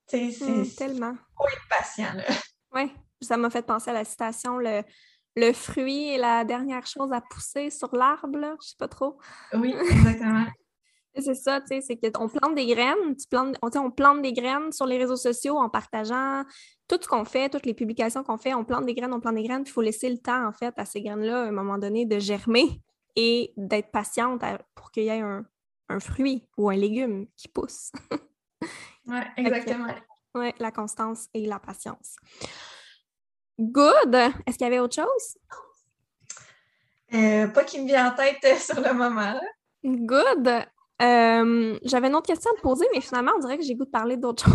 tu 0.08 0.32
sais, 0.32 0.32
c'est. 0.32 0.45
Mmh, 0.45 0.75
tellement. 0.78 1.15
Faut 1.36 1.47
être 1.47 1.67
patient, 1.69 2.13
là. 2.13 2.23
Oui, 2.73 2.93
ça 3.19 3.36
m'a 3.36 3.49
fait 3.49 3.65
penser 3.65 3.89
à 3.89 3.93
la 3.93 4.06
citation, 4.06 4.58
le, 4.58 4.84
le 5.36 5.54
fruit 5.54 6.10
est 6.10 6.17
la 6.17 6.43
dernière 6.43 6.86
chose 6.86 7.12
à 7.12 7.21
pousser 7.21 7.69
sur 7.69 7.95
l'arbre, 7.95 8.58
je 8.62 8.69
sais 8.69 8.76
pas 8.78 8.88
trop. 8.88 9.17
Oui, 9.54 9.74
exactement. 9.89 10.45
C'est 11.17 11.34
ça, 11.34 11.62
tu 11.62 11.67
sais, 11.67 11.82
c'est 11.82 12.12
qu'on 12.12 12.28
plante 12.28 12.56
des 12.56 12.65
graines, 12.65 13.15
tu 13.17 13.28
plantes, 13.30 13.56
on, 13.62 13.69
on 13.80 13.89
plante 13.89 14.21
des 14.21 14.34
graines 14.34 14.74
sur 14.74 14.86
les 14.86 14.98
réseaux 14.98 15.15
sociaux 15.15 15.58
en 15.58 15.69
partageant 15.69 16.43
tout 16.89 16.98
ce 17.02 17.08
qu'on 17.08 17.24
fait, 17.24 17.50
toutes 17.50 17.65
les 17.65 17.74
publications 17.74 18.24
qu'on 18.24 18.38
fait, 18.38 18.54
on 18.54 18.65
plante 18.65 18.86
des 18.86 18.93
graines, 18.93 19.13
on 19.13 19.21
plante 19.21 19.36
des 19.36 19.43
graines, 19.43 19.63
puis 19.63 19.71
il 19.71 19.74
faut 19.74 19.82
laisser 19.82 20.10
le 20.10 20.17
temps, 20.17 20.45
en 20.45 20.52
fait, 20.52 20.74
à 20.78 20.86
ces 20.86 21.02
graines-là, 21.02 21.43
à 21.43 21.48
un 21.48 21.52
moment 21.52 21.78
donné, 21.78 22.06
de 22.06 22.19
germer 22.19 22.82
et 23.15 23.54
d'être 23.56 23.91
patiente 23.91 24.43
pour 24.76 24.91
qu'il 24.91 25.04
y 25.04 25.08
ait 25.08 25.21
un, 25.21 25.45
fruit 26.00 26.48
ou 26.58 26.69
un 26.69 26.76
légume 26.76 27.28
qui 27.38 27.48
pousse. 27.48 27.91
oui, 29.08 29.17
exactement. 29.38 29.88
Oui, 30.36 30.52
la 30.60 30.71
constance 30.71 31.30
et 31.34 31.45
la 31.45 31.60
patience. 31.60 32.17
Good! 33.60 34.15
Est-ce 34.46 34.58
qu'il 34.58 34.65
y 34.65 34.68
avait 34.68 34.80
autre 34.80 34.96
chose? 34.96 35.38
Euh, 37.13 37.48
pas 37.48 37.63
qui 37.63 37.82
me 37.82 37.88
vient 37.88 38.12
en 38.12 38.15
tête 38.15 38.44
euh, 38.44 38.56
sur 38.58 38.82
le 38.82 38.94
moment. 38.94 39.39
Good! 39.84 40.48
Euh, 41.02 41.80
j'avais 41.84 42.08
une 42.08 42.15
autre 42.15 42.28
question 42.28 42.52
à 42.52 42.56
te 42.56 42.62
poser, 42.62 42.86
mais 42.94 43.00
finalement, 43.00 43.32
on 43.36 43.39
dirait 43.39 43.58
que 43.58 43.63
j'ai 43.63 43.76
goût 43.76 43.86
de 43.86 43.89
parler 43.89 44.18
d'autre 44.18 44.46
chose. 44.46 44.54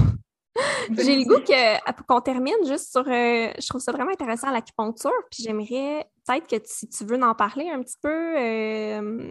j'ai 0.98 1.16
le 1.16 1.24
goût 1.24 1.40
que, 1.40 2.02
qu'on 2.06 2.20
termine 2.20 2.56
juste 2.66 2.90
sur. 2.90 3.04
Je 3.04 3.68
trouve 3.68 3.80
ça 3.80 3.92
vraiment 3.92 4.10
intéressant 4.10 4.50
l'acupuncture, 4.50 5.12
puis 5.30 5.44
j'aimerais 5.44 6.06
peut-être 6.26 6.46
que 6.48 6.56
si 6.66 6.88
tu 6.88 7.04
veux 7.04 7.22
en 7.22 7.34
parler 7.34 7.70
un 7.70 7.80
petit 7.80 7.96
peu, 8.02 8.34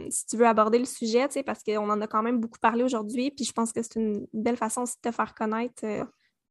si 0.09 0.25
tu 0.25 0.37
veux 0.37 0.47
aborder 0.47 0.79
le 0.79 0.85
sujet, 0.85 1.27
parce 1.45 1.61
qu'on 1.61 1.89
en 1.89 2.01
a 2.01 2.07
quand 2.07 2.23
même 2.23 2.39
beaucoup 2.39 2.59
parlé 2.59 2.83
aujourd'hui, 2.83 3.31
puis 3.31 3.43
je 3.43 3.51
pense 3.51 3.73
que 3.73 3.81
c'est 3.83 3.95
une 3.95 4.25
belle 4.33 4.57
façon 4.57 4.83
aussi 4.83 4.95
de 5.03 5.09
te 5.09 5.13
faire 5.13 5.35
connaître 5.35 5.83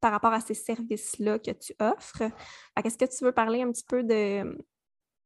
par 0.00 0.12
rapport 0.12 0.32
à 0.32 0.40
ces 0.40 0.54
services-là 0.54 1.38
que 1.38 1.50
tu 1.50 1.74
offres. 1.80 2.30
Est-ce 2.82 2.98
que 2.98 3.04
tu 3.04 3.24
veux 3.24 3.32
parler 3.32 3.62
un 3.62 3.70
petit 3.70 3.84
peu 3.86 4.02
de, 4.02 4.42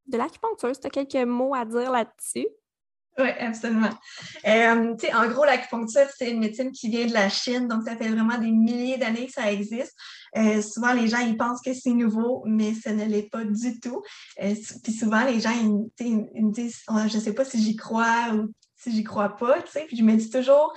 de 0.06 0.18
l'acupuncture? 0.18 0.74
Si 0.74 0.80
tu 0.80 0.86
as 0.86 0.90
quelques 0.90 1.26
mots 1.26 1.54
à 1.54 1.64
dire 1.64 1.90
là-dessus? 1.90 2.48
Oui, 3.18 3.28
absolument. 3.38 3.90
Euh, 4.46 4.94
en 5.14 5.28
gros, 5.28 5.44
l'acupuncture, 5.44 6.06
c'est 6.16 6.30
une 6.30 6.40
médecine 6.40 6.72
qui 6.72 6.88
vient 6.88 7.06
de 7.06 7.12
la 7.12 7.28
Chine, 7.28 7.68
donc 7.68 7.82
ça 7.82 7.94
fait 7.94 8.08
vraiment 8.08 8.38
des 8.38 8.50
milliers 8.50 8.96
d'années 8.96 9.26
que 9.26 9.32
ça 9.32 9.52
existe. 9.52 9.94
Euh, 10.38 10.62
souvent, 10.62 10.94
les 10.94 11.08
gens, 11.08 11.18
ils 11.18 11.36
pensent 11.36 11.60
que 11.60 11.74
c'est 11.74 11.90
nouveau, 11.90 12.42
mais 12.46 12.72
ce 12.72 12.88
ne 12.88 13.04
l'est 13.04 13.28
pas 13.30 13.44
du 13.44 13.80
tout. 13.80 14.02
Euh, 14.42 14.54
puis 14.82 14.92
souvent, 14.94 15.24
les 15.24 15.40
gens, 15.40 15.52
ils, 16.00 16.16
me 16.42 16.52
disent, 16.52 16.80
oh, 16.88 17.00
je 17.06 17.18
ne 17.18 17.22
sais 17.22 17.34
pas 17.34 17.44
si 17.44 17.62
j'y 17.62 17.76
crois 17.76 18.32
ou 18.32 18.50
si 18.76 18.90
j'y 18.92 19.04
crois 19.04 19.36
pas, 19.36 19.60
tu 19.60 19.70
sais. 19.70 19.84
Puis 19.86 19.98
je 19.98 20.02
me 20.02 20.16
dis 20.16 20.30
toujours, 20.30 20.72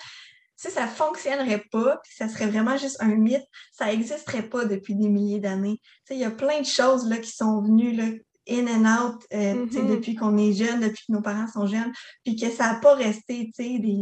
si 0.66 0.72
ça 0.72 0.88
fonctionnerait 0.88 1.64
pas, 1.72 2.00
puis 2.04 2.14
ça 2.16 2.28
serait 2.28 2.48
vraiment 2.48 2.78
juste 2.78 2.98
un 3.00 3.16
mythe, 3.16 3.46
ça 3.72 3.88
n'existerait 3.88 4.50
pas 4.50 4.66
depuis 4.66 4.96
des 4.96 5.10
milliers 5.10 5.40
d'années. 5.40 5.80
Il 6.10 6.18
y 6.18 6.24
a 6.24 6.32
plein 6.32 6.60
de 6.60 6.66
choses 6.66 7.08
là, 7.08 7.18
qui 7.18 7.32
sont 7.32 7.62
venues 7.62 7.94
là, 7.94 8.06
in 8.50 8.68
and 8.68 8.86
out 8.86 9.26
euh, 9.34 9.66
mm-hmm. 9.66 9.88
depuis 9.88 10.16
qu'on 10.16 10.38
est 10.38 10.54
jeune, 10.54 10.80
depuis 10.80 11.06
que 11.08 11.12
nos 11.12 11.22
parents 11.22 11.48
sont 11.48 11.68
jeunes, 11.68 11.92
puis 12.24 12.36
que 12.36 12.50
ça 12.50 12.74
n'a 12.74 12.80
pas 12.80 12.96
resté 12.96 13.52
des. 13.58 13.98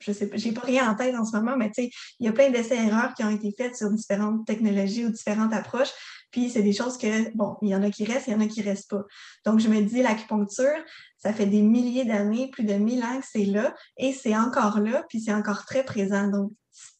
Je 0.00 0.12
sais 0.12 0.26
pas, 0.26 0.36
j'ai 0.36 0.52
pas 0.52 0.62
rien 0.62 0.90
en 0.90 0.96
tête 0.96 1.14
en 1.14 1.24
ce 1.24 1.36
moment, 1.36 1.56
mais 1.56 1.70
il 1.76 2.26
y 2.26 2.28
a 2.28 2.32
plein 2.32 2.50
d'essais-erreurs 2.50 3.14
qui 3.14 3.22
ont 3.22 3.30
été 3.30 3.54
faites 3.56 3.76
sur 3.76 3.88
différentes 3.90 4.44
technologies 4.46 5.06
ou 5.06 5.10
différentes 5.10 5.52
approches. 5.52 5.92
Puis 6.32 6.50
c'est 6.50 6.62
des 6.62 6.72
choses 6.72 6.98
que, 6.98 7.30
bon, 7.36 7.56
il 7.62 7.68
y 7.68 7.76
en 7.76 7.82
a 7.82 7.90
qui 7.90 8.04
restent, 8.04 8.26
il 8.26 8.32
y 8.32 8.36
en 8.36 8.40
a 8.40 8.46
qui 8.46 8.62
restent 8.62 8.90
pas. 8.90 9.04
Donc, 9.44 9.60
je 9.60 9.68
me 9.68 9.80
dis, 9.82 10.02
l'acupuncture, 10.02 10.82
ça 11.18 11.32
fait 11.32 11.46
des 11.46 11.62
milliers 11.62 12.04
d'années, 12.04 12.50
plus 12.50 12.64
de 12.64 12.74
mille 12.74 13.04
ans 13.04 13.20
que 13.20 13.26
c'est 13.30 13.44
là, 13.44 13.74
et 13.98 14.12
c'est 14.12 14.36
encore 14.36 14.80
là, 14.80 15.04
puis 15.08 15.20
c'est 15.20 15.32
encore 15.32 15.64
très 15.64 15.84
présent. 15.84 16.26
Donc, 16.28 16.52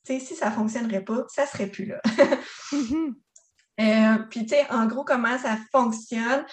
si 0.05 0.21
ça 0.21 0.51
fonctionnerait 0.51 1.05
pas, 1.05 1.25
ça 1.29 1.47
serait 1.47 1.67
plus 1.67 1.87
là. 1.87 2.01
Euh, 3.81 4.19
puis, 4.31 4.45
tu 4.45 4.51
sais, 4.51 4.71
en 4.71 4.87
gros, 4.87 5.03
comment 5.03 5.39
ça 5.39 5.59
fonctionne? 5.73 6.45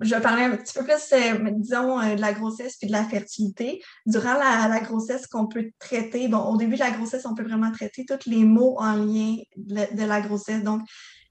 Je 0.00 0.14
vais 0.14 0.20
parler 0.20 0.44
un 0.44 0.56
petit 0.56 0.72
peu 0.72 0.84
plus, 0.84 1.12
euh, 1.12 1.50
disons, 1.56 2.00
euh, 2.00 2.14
de 2.14 2.20
la 2.20 2.32
grossesse 2.32 2.76
puis 2.76 2.86
de 2.86 2.92
la 2.92 3.04
fertilité. 3.04 3.82
Durant 4.06 4.34
la, 4.34 4.80
grossesse 4.80 5.26
qu'on 5.26 5.48
peut 5.48 5.70
traiter, 5.80 6.28
bon, 6.28 6.38
au 6.38 6.56
début 6.56 6.74
de 6.74 6.80
la 6.80 6.92
grossesse, 6.92 7.26
on 7.26 7.34
peut 7.34 7.42
vraiment 7.42 7.72
traiter 7.72 8.04
tous 8.06 8.30
les 8.30 8.44
maux 8.44 8.76
en 8.78 8.92
lien 8.92 9.36
de, 9.56 10.04
la 10.06 10.20
grossesse. 10.20 10.62
Donc, 10.62 10.82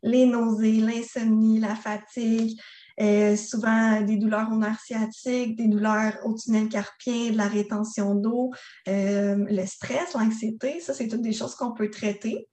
les 0.04 0.26
nausées, 0.26 0.80
l'insomnie, 0.80 1.60
la 1.60 1.76
fatigue, 1.76 2.60
souvent 3.38 4.02
des 4.02 4.18
douleurs 4.18 4.52
au 4.52 4.58
nerf 4.58 4.80
sciatique, 4.80 5.56
des 5.56 5.68
douleurs 5.68 6.18
au 6.24 6.34
tunnel 6.34 6.70
carpien, 6.70 7.32
de 7.32 7.38
la 7.38 7.48
rétention 7.48 8.16
d'eau, 8.16 8.52
le 8.86 9.66
stress, 9.66 10.14
l'anxiété, 10.14 10.80
ça, 10.80 10.94
c'est 10.94 11.08
toutes 11.08 11.22
des 11.22 11.34
choses 11.34 11.56
qu'on 11.56 11.74
peut 11.74 11.90
traiter. 11.90 12.48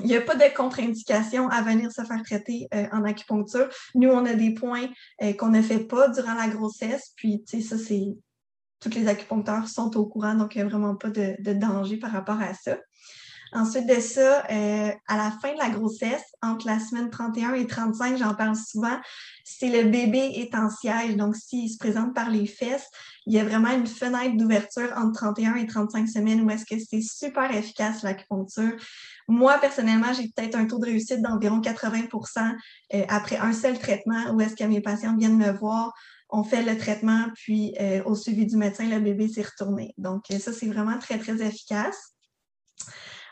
Il 0.00 0.06
n'y 0.06 0.16
a 0.16 0.20
pas 0.20 0.36
de 0.36 0.54
contre-indication 0.54 1.48
à 1.48 1.62
venir 1.62 1.90
se 1.90 2.04
faire 2.04 2.22
traiter 2.22 2.68
euh, 2.72 2.86
en 2.92 3.02
acupuncture. 3.04 3.68
Nous, 3.96 4.08
on 4.08 4.24
a 4.26 4.34
des 4.34 4.54
points 4.54 4.86
euh, 5.22 5.32
qu'on 5.32 5.48
ne 5.48 5.60
fait 5.60 5.84
pas 5.84 6.08
durant 6.08 6.34
la 6.34 6.48
grossesse. 6.48 7.12
Puis, 7.16 7.42
tu 7.44 7.60
sais, 7.60 7.68
ça, 7.68 7.78
c'est. 7.78 8.04
Tous 8.80 8.90
les 8.90 9.08
acupuncteurs 9.08 9.66
sont 9.66 9.96
au 9.96 10.06
courant, 10.06 10.36
donc 10.36 10.54
il 10.54 10.58
n'y 10.58 10.62
a 10.62 10.68
vraiment 10.68 10.94
pas 10.94 11.10
de, 11.10 11.52
danger 11.52 11.96
par 11.96 12.12
rapport 12.12 12.40
à 12.40 12.54
ça. 12.54 12.78
Ensuite 13.52 13.86
de 13.86 14.00
ça, 14.00 14.44
euh, 14.50 14.90
à 15.06 15.16
la 15.16 15.30
fin 15.42 15.52
de 15.52 15.58
la 15.58 15.70
grossesse, 15.70 16.24
entre 16.42 16.66
la 16.66 16.78
semaine 16.78 17.10
31 17.10 17.54
et 17.54 17.66
35, 17.66 18.18
j'en 18.18 18.34
parle 18.34 18.56
souvent, 18.56 18.98
c'est 19.44 19.70
le 19.70 19.88
bébé 19.88 20.18
est 20.18 20.54
en 20.54 20.68
siège. 20.70 21.16
Donc, 21.16 21.36
s'il 21.36 21.70
se 21.70 21.78
présente 21.78 22.14
par 22.14 22.30
les 22.30 22.46
fesses, 22.46 22.88
il 23.26 23.34
y 23.34 23.38
a 23.38 23.44
vraiment 23.44 23.70
une 23.70 23.86
fenêtre 23.86 24.36
d'ouverture 24.36 24.92
entre 24.96 25.20
31 25.20 25.56
et 25.56 25.66
35 25.66 26.08
semaines 26.08 26.42
où 26.42 26.50
est-ce 26.50 26.64
que 26.64 26.80
c'est 26.82 27.00
super 27.00 27.54
efficace 27.54 28.02
l'acupuncture. 28.02 28.76
Moi, 29.28 29.58
personnellement, 29.58 30.12
j'ai 30.12 30.28
peut-être 30.34 30.56
un 30.56 30.66
taux 30.66 30.78
de 30.78 30.86
réussite 30.86 31.22
d'environ 31.22 31.60
80% 31.60 32.56
euh, 32.94 33.04
après 33.08 33.36
un 33.36 33.52
seul 33.52 33.78
traitement 33.78 34.32
où 34.32 34.40
est-ce 34.40 34.56
que 34.56 34.64
mes 34.64 34.80
patients 34.80 35.16
viennent 35.16 35.38
me 35.38 35.52
voir 35.52 35.94
on 36.30 36.44
fait 36.44 36.62
le 36.62 36.76
traitement, 36.76 37.24
puis 37.34 37.74
euh, 37.80 38.02
au 38.04 38.14
suivi 38.14 38.44
du 38.44 38.56
médecin, 38.56 38.86
le 38.86 39.00
bébé 39.00 39.28
s'est 39.28 39.42
retourné. 39.42 39.94
Donc, 39.96 40.24
ça, 40.28 40.52
c'est 40.52 40.66
vraiment 40.66 40.98
très, 40.98 41.18
très 41.18 41.40
efficace. 41.42 42.14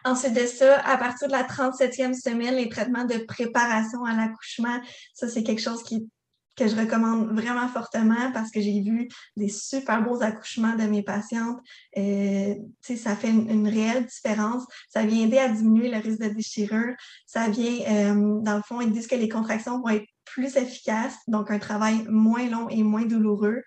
Ensuite 0.07 0.35
de 0.35 0.47
ça, 0.47 0.79
à 0.87 0.97
partir 0.99 1.27
de 1.27 1.33
la 1.33 1.43
37e 1.43 2.15
semaine, 2.15 2.55
les 2.55 2.69
traitements 2.69 3.05
de 3.05 3.19
préparation 3.19 4.05
à 4.05 4.15
l'accouchement, 4.15 4.81
ça, 5.13 5.27
c'est 5.27 5.43
quelque 5.43 5.61
chose 5.61 5.83
que 5.83 6.69
je 6.69 6.77
recommande 6.77 7.37
vraiment 7.37 7.67
fortement 7.67 8.31
parce 8.33 8.53
que 8.53 8.61
j'ai 8.61 8.81
vu 8.83 9.09
des 9.37 9.49
super 9.49 10.05
beaux 10.05 10.23
accouchements 10.23 10.77
de 10.77 10.85
mes 10.85 11.03
patientes. 11.03 11.59
Euh, 11.99 12.55
ça 12.83 13.17
fait 13.17 13.31
une, 13.31 13.67
réelle 13.67 14.07
différence. 14.07 14.63
Ça 14.91 15.05
vient 15.05 15.27
aider 15.27 15.39
à 15.39 15.49
diminuer 15.49 15.91
le 15.91 15.99
risque 15.99 16.21
de 16.21 16.29
déchirure. 16.29 16.95
Ça 17.27 17.49
vient, 17.49 17.81
euh, 17.89 18.41
dans 18.43 18.57
le 18.59 18.63
fond, 18.63 18.81
ils 18.81 18.93
disent 18.93 19.09
que 19.09 19.17
les 19.17 19.29
contractions 19.29 19.81
vont 19.81 19.89
être 19.89 20.07
plus 20.25 20.57
efficaces, 20.57 21.17
donc 21.27 21.51
un 21.51 21.59
travail 21.59 22.05
moins 22.09 22.49
long 22.49 22.69
et 22.69 22.85
moins 22.85 23.07
douloureux. 23.07 23.61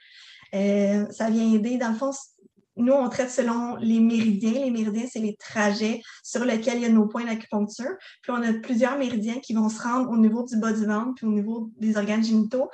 Euh, 0.55 1.05
ça 1.11 1.29
vient 1.29 1.53
aider, 1.53 1.77
dans 1.77 1.89
le 1.89 1.95
fond, 1.95 2.11
nous, 2.79 2.93
on 2.93 3.09
traite 3.09 3.29
selon 3.29 3.75
les 3.77 3.99
méridiens. 3.99 4.53
Les 4.53 4.71
méridiens, 4.71 5.05
c'est 5.11 5.19
les 5.19 5.35
trajets 5.35 6.01
sur 6.23 6.45
lesquels 6.45 6.77
il 6.77 6.83
y 6.83 6.85
a 6.85 6.89
nos 6.89 7.07
points 7.07 7.25
d'acupuncture. 7.25 7.91
Puis 8.21 8.31
on 8.31 8.41
a 8.41 8.53
plusieurs 8.53 8.97
méridiens 8.97 9.39
qui 9.39 9.53
vont 9.53 9.69
se 9.69 9.81
rendre 9.81 10.09
au 10.09 10.17
niveau 10.17 10.43
du 10.43 10.57
bas 10.57 10.73
du 10.73 10.85
ventre, 10.85 11.13
puis 11.15 11.25
au 11.27 11.31
niveau 11.31 11.71
des 11.77 11.97
organes 11.97 12.23
génitaux. 12.23 12.69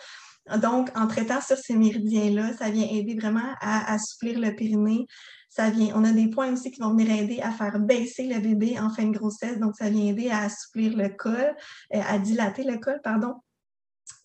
Donc, 0.61 0.89
en 0.95 1.07
traitant 1.07 1.41
sur 1.41 1.57
ces 1.57 1.75
méridiens-là, 1.75 2.53
ça 2.53 2.69
vient 2.69 2.87
aider 2.87 3.15
vraiment 3.15 3.55
à 3.61 3.91
assouplir 3.93 4.39
le 4.39 4.55
périnée. 4.55 5.07
Ça 5.49 5.69
vient, 5.69 5.93
on 5.95 6.03
a 6.03 6.11
des 6.11 6.29
points 6.29 6.51
aussi 6.53 6.69
qui 6.69 6.81
vont 6.81 6.91
venir 6.91 7.09
aider 7.09 7.39
à 7.41 7.51
faire 7.51 7.79
baisser 7.79 8.27
le 8.27 8.39
bébé 8.39 8.77
en 8.79 8.89
fin 8.89 9.05
de 9.05 9.17
grossesse. 9.17 9.57
Donc, 9.59 9.75
ça 9.75 9.89
vient 9.89 10.05
aider 10.05 10.29
à 10.29 10.43
assouplir 10.43 10.95
le 10.95 11.09
col, 11.09 11.55
euh, 11.95 12.01
à 12.07 12.19
dilater 12.19 12.63
le 12.63 12.77
col, 12.77 12.99
pardon. 13.03 13.35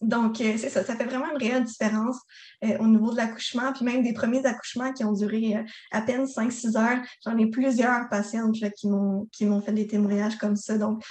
Donc, 0.01 0.41
euh, 0.41 0.55
c'est 0.57 0.71
ça, 0.71 0.83
ça 0.83 0.97
fait 0.97 1.05
vraiment 1.05 1.31
une 1.31 1.37
réelle 1.37 1.65
différence 1.65 2.17
euh, 2.65 2.79
au 2.79 2.87
niveau 2.87 3.11
de 3.11 3.17
l'accouchement, 3.17 3.73
puis 3.73 3.85
même 3.85 4.03
des 4.03 4.15
premiers 4.15 4.45
accouchements 4.47 4.93
qui 4.95 5.05
ont 5.05 5.13
duré 5.13 5.57
euh, 5.57 5.63
à 5.91 6.01
peine 6.01 6.25
5-6 6.25 6.79
heures. 6.79 6.99
J'en 7.25 7.37
ai 7.37 7.47
plusieurs 7.47 8.09
patientes 8.09 8.57
qui 8.75 8.89
m'ont 8.89 9.61
fait 9.61 9.73
des 9.73 9.87
témoignages 9.87 10.39
comme 10.39 10.57
ça. 10.57 10.79
Donc, 10.79 11.05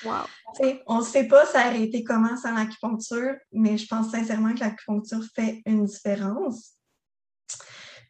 on 0.88 1.00
ne 1.00 1.04
sait 1.04 1.26
pas 1.26 1.46
ça 1.46 1.68
aurait 1.68 1.84
été 1.84 2.04
comment 2.04 2.36
sans 2.36 2.54
l'acupuncture, 2.54 3.36
mais 3.52 3.78
je 3.78 3.86
pense 3.88 4.10
sincèrement 4.10 4.54
que 4.56 4.62
l'acupuncture 4.62 5.24
fait 5.36 5.62
une 5.66 5.86
différence. 5.86 6.74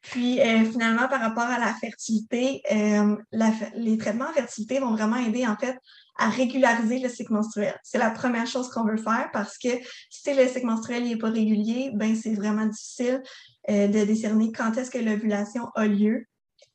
Puis 0.01 0.39
finalement, 0.71 1.09
par 1.09 1.19
rapport 1.19 1.43
à 1.43 1.59
la 1.59 1.73
fertilité, 1.73 2.63
les 2.71 3.97
traitements 3.97 4.29
en 4.29 4.33
fertilité 4.33 4.79
vont 4.79 4.95
vraiment 4.95 5.17
aider 5.17 5.45
en 5.45 5.57
fait 5.57 5.77
à 6.19 6.29
régulariser 6.29 6.99
le 6.99 7.09
cycle 7.09 7.33
menstruel. 7.33 7.75
C'est 7.83 7.97
la 7.97 8.11
première 8.11 8.45
chose 8.45 8.69
qu'on 8.69 8.83
veut 8.83 8.97
faire 8.97 9.29
parce 9.33 9.57
que 9.57 9.69
si 10.09 10.33
le 10.33 10.47
cycle 10.47 10.67
menstruel 10.67 11.03
n'est 11.03 11.17
pas 11.17 11.29
régulier, 11.29 11.91
ben 11.95 12.15
c'est 12.15 12.33
vraiment 12.33 12.65
difficile 12.65 13.23
euh, 13.69 13.87
de 13.87 14.03
décerner 14.05 14.51
quand 14.51 14.77
est-ce 14.77 14.91
que 14.91 14.99
l'ovulation 14.99 15.69
a 15.75 15.87
lieu. 15.87 16.25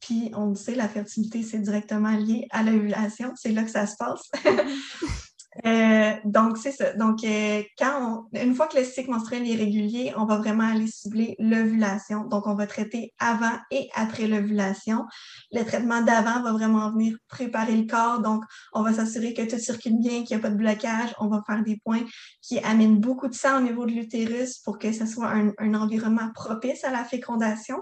Puis 0.00 0.30
on 0.34 0.46
le 0.48 0.54
sait, 0.54 0.74
la 0.74 0.88
fertilité, 0.88 1.42
c'est 1.42 1.58
directement 1.58 2.16
lié 2.16 2.46
à 2.50 2.62
l'ovulation. 2.62 3.32
C'est 3.36 3.52
là 3.52 3.62
que 3.62 3.70
ça 3.70 3.86
se 3.86 3.96
passe. 3.96 4.30
Euh, 5.66 6.12
donc, 6.24 6.58
c'est 6.58 6.72
ça. 6.72 6.92
Donc, 6.94 7.22
euh, 7.24 7.62
quand 7.78 8.26
on, 8.32 8.38
une 8.38 8.54
fois 8.54 8.66
que 8.66 8.76
le 8.76 8.84
cycle 8.84 9.10
menstruel 9.10 9.48
est 9.48 9.54
régulier, 9.54 10.12
on 10.16 10.24
va 10.24 10.38
vraiment 10.38 10.64
aller 10.64 10.86
cibler 10.86 11.36
l'ovulation. 11.38 12.24
Donc, 12.24 12.46
on 12.46 12.54
va 12.54 12.66
traiter 12.66 13.14
avant 13.18 13.56
et 13.70 13.88
après 13.94 14.26
l'ovulation. 14.26 15.04
Le 15.52 15.62
traitement 15.64 16.02
d'avant 16.02 16.42
va 16.42 16.52
vraiment 16.52 16.90
venir 16.90 17.16
préparer 17.28 17.76
le 17.76 17.86
corps. 17.86 18.20
Donc, 18.20 18.42
on 18.72 18.82
va 18.82 18.92
s'assurer 18.92 19.32
que 19.32 19.42
tout 19.42 19.58
circule 19.58 19.98
bien, 19.98 20.24
qu'il 20.24 20.36
n'y 20.36 20.42
a 20.42 20.42
pas 20.42 20.50
de 20.50 20.56
blocage. 20.56 21.14
On 21.18 21.28
va 21.28 21.42
faire 21.46 21.62
des 21.62 21.78
points 21.84 22.04
qui 22.42 22.58
amènent 22.58 22.98
beaucoup 22.98 23.28
de 23.28 23.34
sang 23.34 23.58
au 23.58 23.62
niveau 23.62 23.86
de 23.86 23.92
l'utérus 23.92 24.58
pour 24.58 24.78
que 24.78 24.92
ce 24.92 25.06
soit 25.06 25.28
un, 25.28 25.52
un 25.58 25.74
environnement 25.74 26.30
propice 26.34 26.84
à 26.84 26.90
la 26.90 27.04
fécondation. 27.04 27.76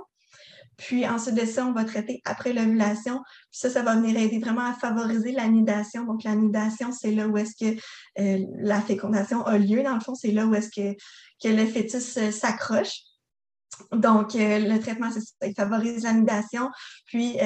Puis 0.77 1.07
ensuite 1.07 1.35
de 1.35 1.47
ça, 1.47 1.67
on 1.67 1.73
va 1.73 1.85
traiter 1.85 2.21
après 2.25 2.53
l'ovulation. 2.53 3.21
Puis 3.51 3.61
ça, 3.61 3.71
ça 3.71 3.83
va 3.83 3.97
venir 3.97 4.17
aider 4.19 4.39
vraiment 4.39 4.65
à 4.65 4.73
favoriser 4.73 5.33
l'anidation. 5.33 6.05
Donc, 6.05 6.25
l'anidation, 6.25 6.93
c'est 6.93 7.13
là 7.13 7.29
où 7.29 7.37
est-ce 7.37 7.55
que 7.57 7.79
euh, 8.19 8.47
la 8.59 8.81
fécondation 8.81 9.45
a 9.45 9.59
lieu. 9.59 9.83
Dans 9.83 9.95
le 9.95 10.01
fond, 10.01 10.15
c'est 10.15 10.33
là 10.33 10.47
où 10.47 10.55
est-ce 10.55 10.71
que, 10.71 10.97
que 11.43 11.49
le 11.49 11.67
fœtus 11.67 12.17
euh, 12.17 12.31
s'accroche. 12.31 13.01
Donc, 13.93 14.35
euh, 14.35 14.59
le 14.59 14.79
traitement, 14.81 15.11
c'est 15.11 15.21
ça, 15.21 15.47
il 15.47 15.55
favorise 15.55 16.05
l'anidation. 16.05 16.71
Puis, 17.07 17.37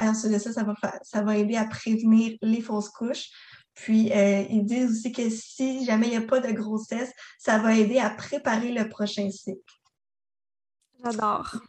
ensuite 0.00 0.32
de 0.32 0.38
ça, 0.38 0.52
ça 0.52 0.64
va, 0.64 0.74
ça 1.02 1.22
va 1.22 1.36
aider 1.36 1.56
à 1.56 1.64
prévenir 1.64 2.36
les 2.42 2.60
fausses 2.60 2.90
couches. 2.90 3.28
Puis, 3.74 4.10
ils 4.10 4.64
disent 4.64 4.90
aussi 4.90 5.12
que 5.12 5.28
si 5.28 5.84
jamais 5.84 6.06
il 6.06 6.10
n'y 6.10 6.16
a 6.16 6.22
pas 6.22 6.40
de 6.40 6.50
grossesse, 6.50 7.12
ça 7.38 7.58
va 7.58 7.76
aider 7.76 7.98
à 7.98 8.10
préparer 8.10 8.72
le 8.72 8.88
prochain 8.88 9.30
cycle. 9.30 9.60
J'adore. 11.04 11.60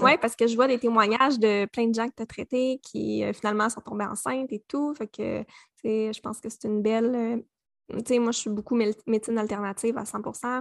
Oui, 0.00 0.12
parce 0.20 0.36
que 0.36 0.46
je 0.46 0.54
vois 0.54 0.68
des 0.68 0.78
témoignages 0.78 1.38
de 1.38 1.66
plein 1.66 1.86
de 1.86 1.94
gens 1.94 2.08
que 2.08 2.14
tu 2.16 2.22
as 2.22 2.26
traités 2.26 2.80
qui 2.82 3.24
euh, 3.24 3.32
finalement 3.32 3.68
sont 3.68 3.80
tombés 3.80 4.04
enceintes 4.04 4.52
et 4.52 4.62
tout. 4.68 4.94
Fait 4.94 5.06
que, 5.06 5.44
je 5.84 6.20
pense 6.20 6.40
que 6.40 6.48
c'est 6.48 6.64
une 6.64 6.82
belle. 6.82 7.14
Euh, 7.14 7.98
tu 7.98 8.04
sais, 8.06 8.18
moi, 8.18 8.32
je 8.32 8.38
suis 8.38 8.50
beaucoup 8.50 8.76
médecine 9.06 9.38
alternative 9.38 9.98
à 9.98 10.04
100 10.04 10.20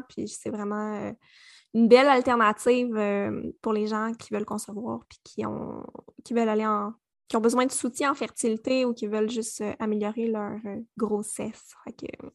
puis 0.10 0.28
c'est 0.28 0.50
vraiment 0.50 0.96
euh, 0.96 1.12
une 1.74 1.88
belle 1.88 2.08
alternative 2.08 2.94
pour 3.62 3.74
les 3.74 3.88
gens 3.88 4.12
qui 4.18 4.34
veulent 4.34 4.46
concevoir 4.46 5.02
puis 5.08 5.20
qui, 5.24 5.46
ont, 5.46 5.86
qui 6.24 6.34
veulent 6.34 6.50
aller 6.50 6.66
en. 6.66 6.94
qui 7.30 7.38
ont 7.38 7.42
besoin 7.42 7.66
de 7.66 7.72
soutien 7.72 8.12
en 8.12 8.16
fertilité 8.16 8.84
ou 8.84 8.94
qui 8.94 9.08
veulent 9.08 9.30
juste 9.30 9.64
améliorer 9.80 10.28
leur 10.28 10.58
grossesse. 10.98 11.74
Fait 11.86 11.94
que, 11.94 12.28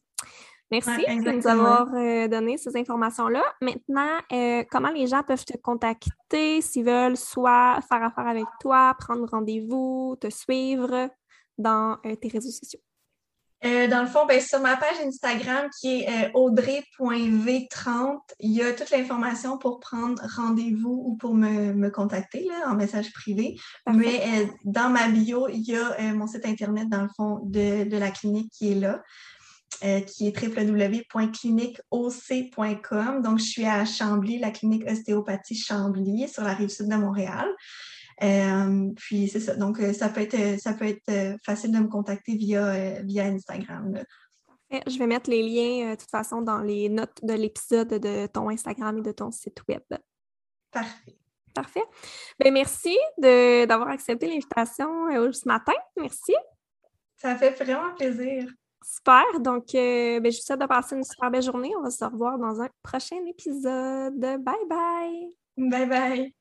Merci 0.69 0.89
de 0.89 1.31
nous 1.31 1.47
avoir 1.47 1.87
euh, 1.93 2.27
donné 2.27 2.57
ces 2.57 2.75
informations-là. 2.75 3.43
Maintenant, 3.61 4.17
euh, 4.33 4.63
comment 4.69 4.89
les 4.89 5.07
gens 5.07 5.23
peuvent 5.23 5.45
te 5.45 5.57
contacter 5.57 6.61
s'ils 6.61 6.83
veulent 6.83 7.15
soit 7.15 7.79
faire 7.87 8.03
affaire 8.03 8.27
avec 8.27 8.45
toi, 8.59 8.93
prendre 8.99 9.25
rendez-vous, 9.29 10.17
te 10.19 10.29
suivre 10.29 11.09
dans 11.57 11.97
euh, 12.05 12.15
tes 12.15 12.27
réseaux 12.27 12.51
sociaux? 12.51 12.79
dans 13.63 14.01
le 14.01 14.07
fond, 14.07 14.27
ben, 14.27 14.39
sur 14.39 14.61
ma 14.61 14.77
page 14.77 14.97
Instagram 15.03 15.67
qui 15.81 16.03
est 16.03 16.31
audrey.v30, 16.35 18.19
il 18.39 18.51
y 18.51 18.61
a 18.61 18.71
toute 18.71 18.91
l'information 18.91 19.57
pour 19.57 19.79
prendre 19.79 20.21
rendez-vous 20.37 21.01
ou 21.05 21.15
pour 21.17 21.33
me, 21.33 21.89
contacter 21.89 22.45
là, 22.45 22.69
en 22.69 22.75
message 22.75 23.11
privé. 23.13 23.57
Mais 23.91 24.47
dans 24.63 24.89
ma 24.89 25.07
bio, 25.07 25.47
il 25.49 25.67
y 25.67 25.75
a 25.75 26.13
mon 26.13 26.27
site 26.27 26.45
Internet, 26.45 26.87
dans 26.87 27.01
le 27.01 27.09
fond, 27.17 27.39
de, 27.45 27.89
de 27.89 27.97
la 27.97 28.11
clinique 28.11 28.51
qui 28.51 28.73
est 28.73 28.75
là. 28.75 29.01
Euh, 29.83 30.01
qui 30.01 30.27
est 30.27 30.35
www.cliniqueoc.com. 30.35 33.21
Donc, 33.21 33.37
je 33.37 33.43
suis 33.43 33.65
à 33.65 33.85
Chambly, 33.85 34.39
la 34.39 34.49
clinique 34.49 34.89
ostéopathie 34.89 35.53
Chambly, 35.53 36.27
sur 36.27 36.43
la 36.43 36.55
rive 36.55 36.69
sud 36.69 36.87
de 36.87 36.95
Montréal. 36.95 37.47
Euh, 38.23 38.89
puis 38.95 39.27
c'est 39.27 39.39
ça. 39.39 39.55
Donc, 39.55 39.79
euh, 39.79 39.93
ça 39.93 40.09
peut 40.09 40.21
être, 40.21 40.59
ça 40.59 40.73
peut 40.73 40.87
être 40.87 41.37
facile 41.45 41.71
de 41.71 41.77
me 41.77 41.89
contacter 41.89 42.35
via, 42.35 43.03
via 43.03 43.25
Instagram. 43.25 44.01
Je 44.71 44.97
vais 44.97 45.05
mettre 45.05 45.29
les 45.29 45.43
liens, 45.43 45.91
de 45.91 45.95
toute 45.95 46.09
façon, 46.09 46.41
dans 46.41 46.61
les 46.61 46.89
notes 46.89 47.19
de 47.21 47.33
l'épisode 47.33 47.89
de 47.89 48.25
ton 48.25 48.49
Instagram 48.49 48.97
et 48.97 49.03
de 49.03 49.11
ton 49.11 49.29
site 49.29 49.61
web. 49.69 49.83
Parfait. 50.71 51.15
Parfait. 51.53 51.83
Bien, 52.39 52.49
merci 52.49 52.97
d'avoir 53.19 53.89
accepté 53.89 54.27
l'invitation 54.27 54.89
ce 55.31 55.47
matin. 55.47 55.75
Merci. 55.97 56.33
Ça 57.15 57.35
fait 57.35 57.51
vraiment 57.51 57.93
plaisir. 57.93 58.51
Super. 58.87 59.41
Donc, 59.41 59.75
euh, 59.75 60.21
ben, 60.21 60.31
je 60.31 60.37
vous 60.37 60.43
souhaite 60.43 60.61
de 60.61 60.65
passer 60.65 60.95
une 60.95 61.03
super 61.03 61.29
belle 61.29 61.43
journée. 61.43 61.73
On 61.77 61.81
va 61.81 61.91
se 61.91 62.05
revoir 62.05 62.39
dans 62.39 62.61
un 62.61 62.69
prochain 62.81 63.17
épisode. 63.27 64.17
Bye 64.17 64.65
bye. 64.69 65.35
Bye 65.57 65.85
bye. 65.85 66.36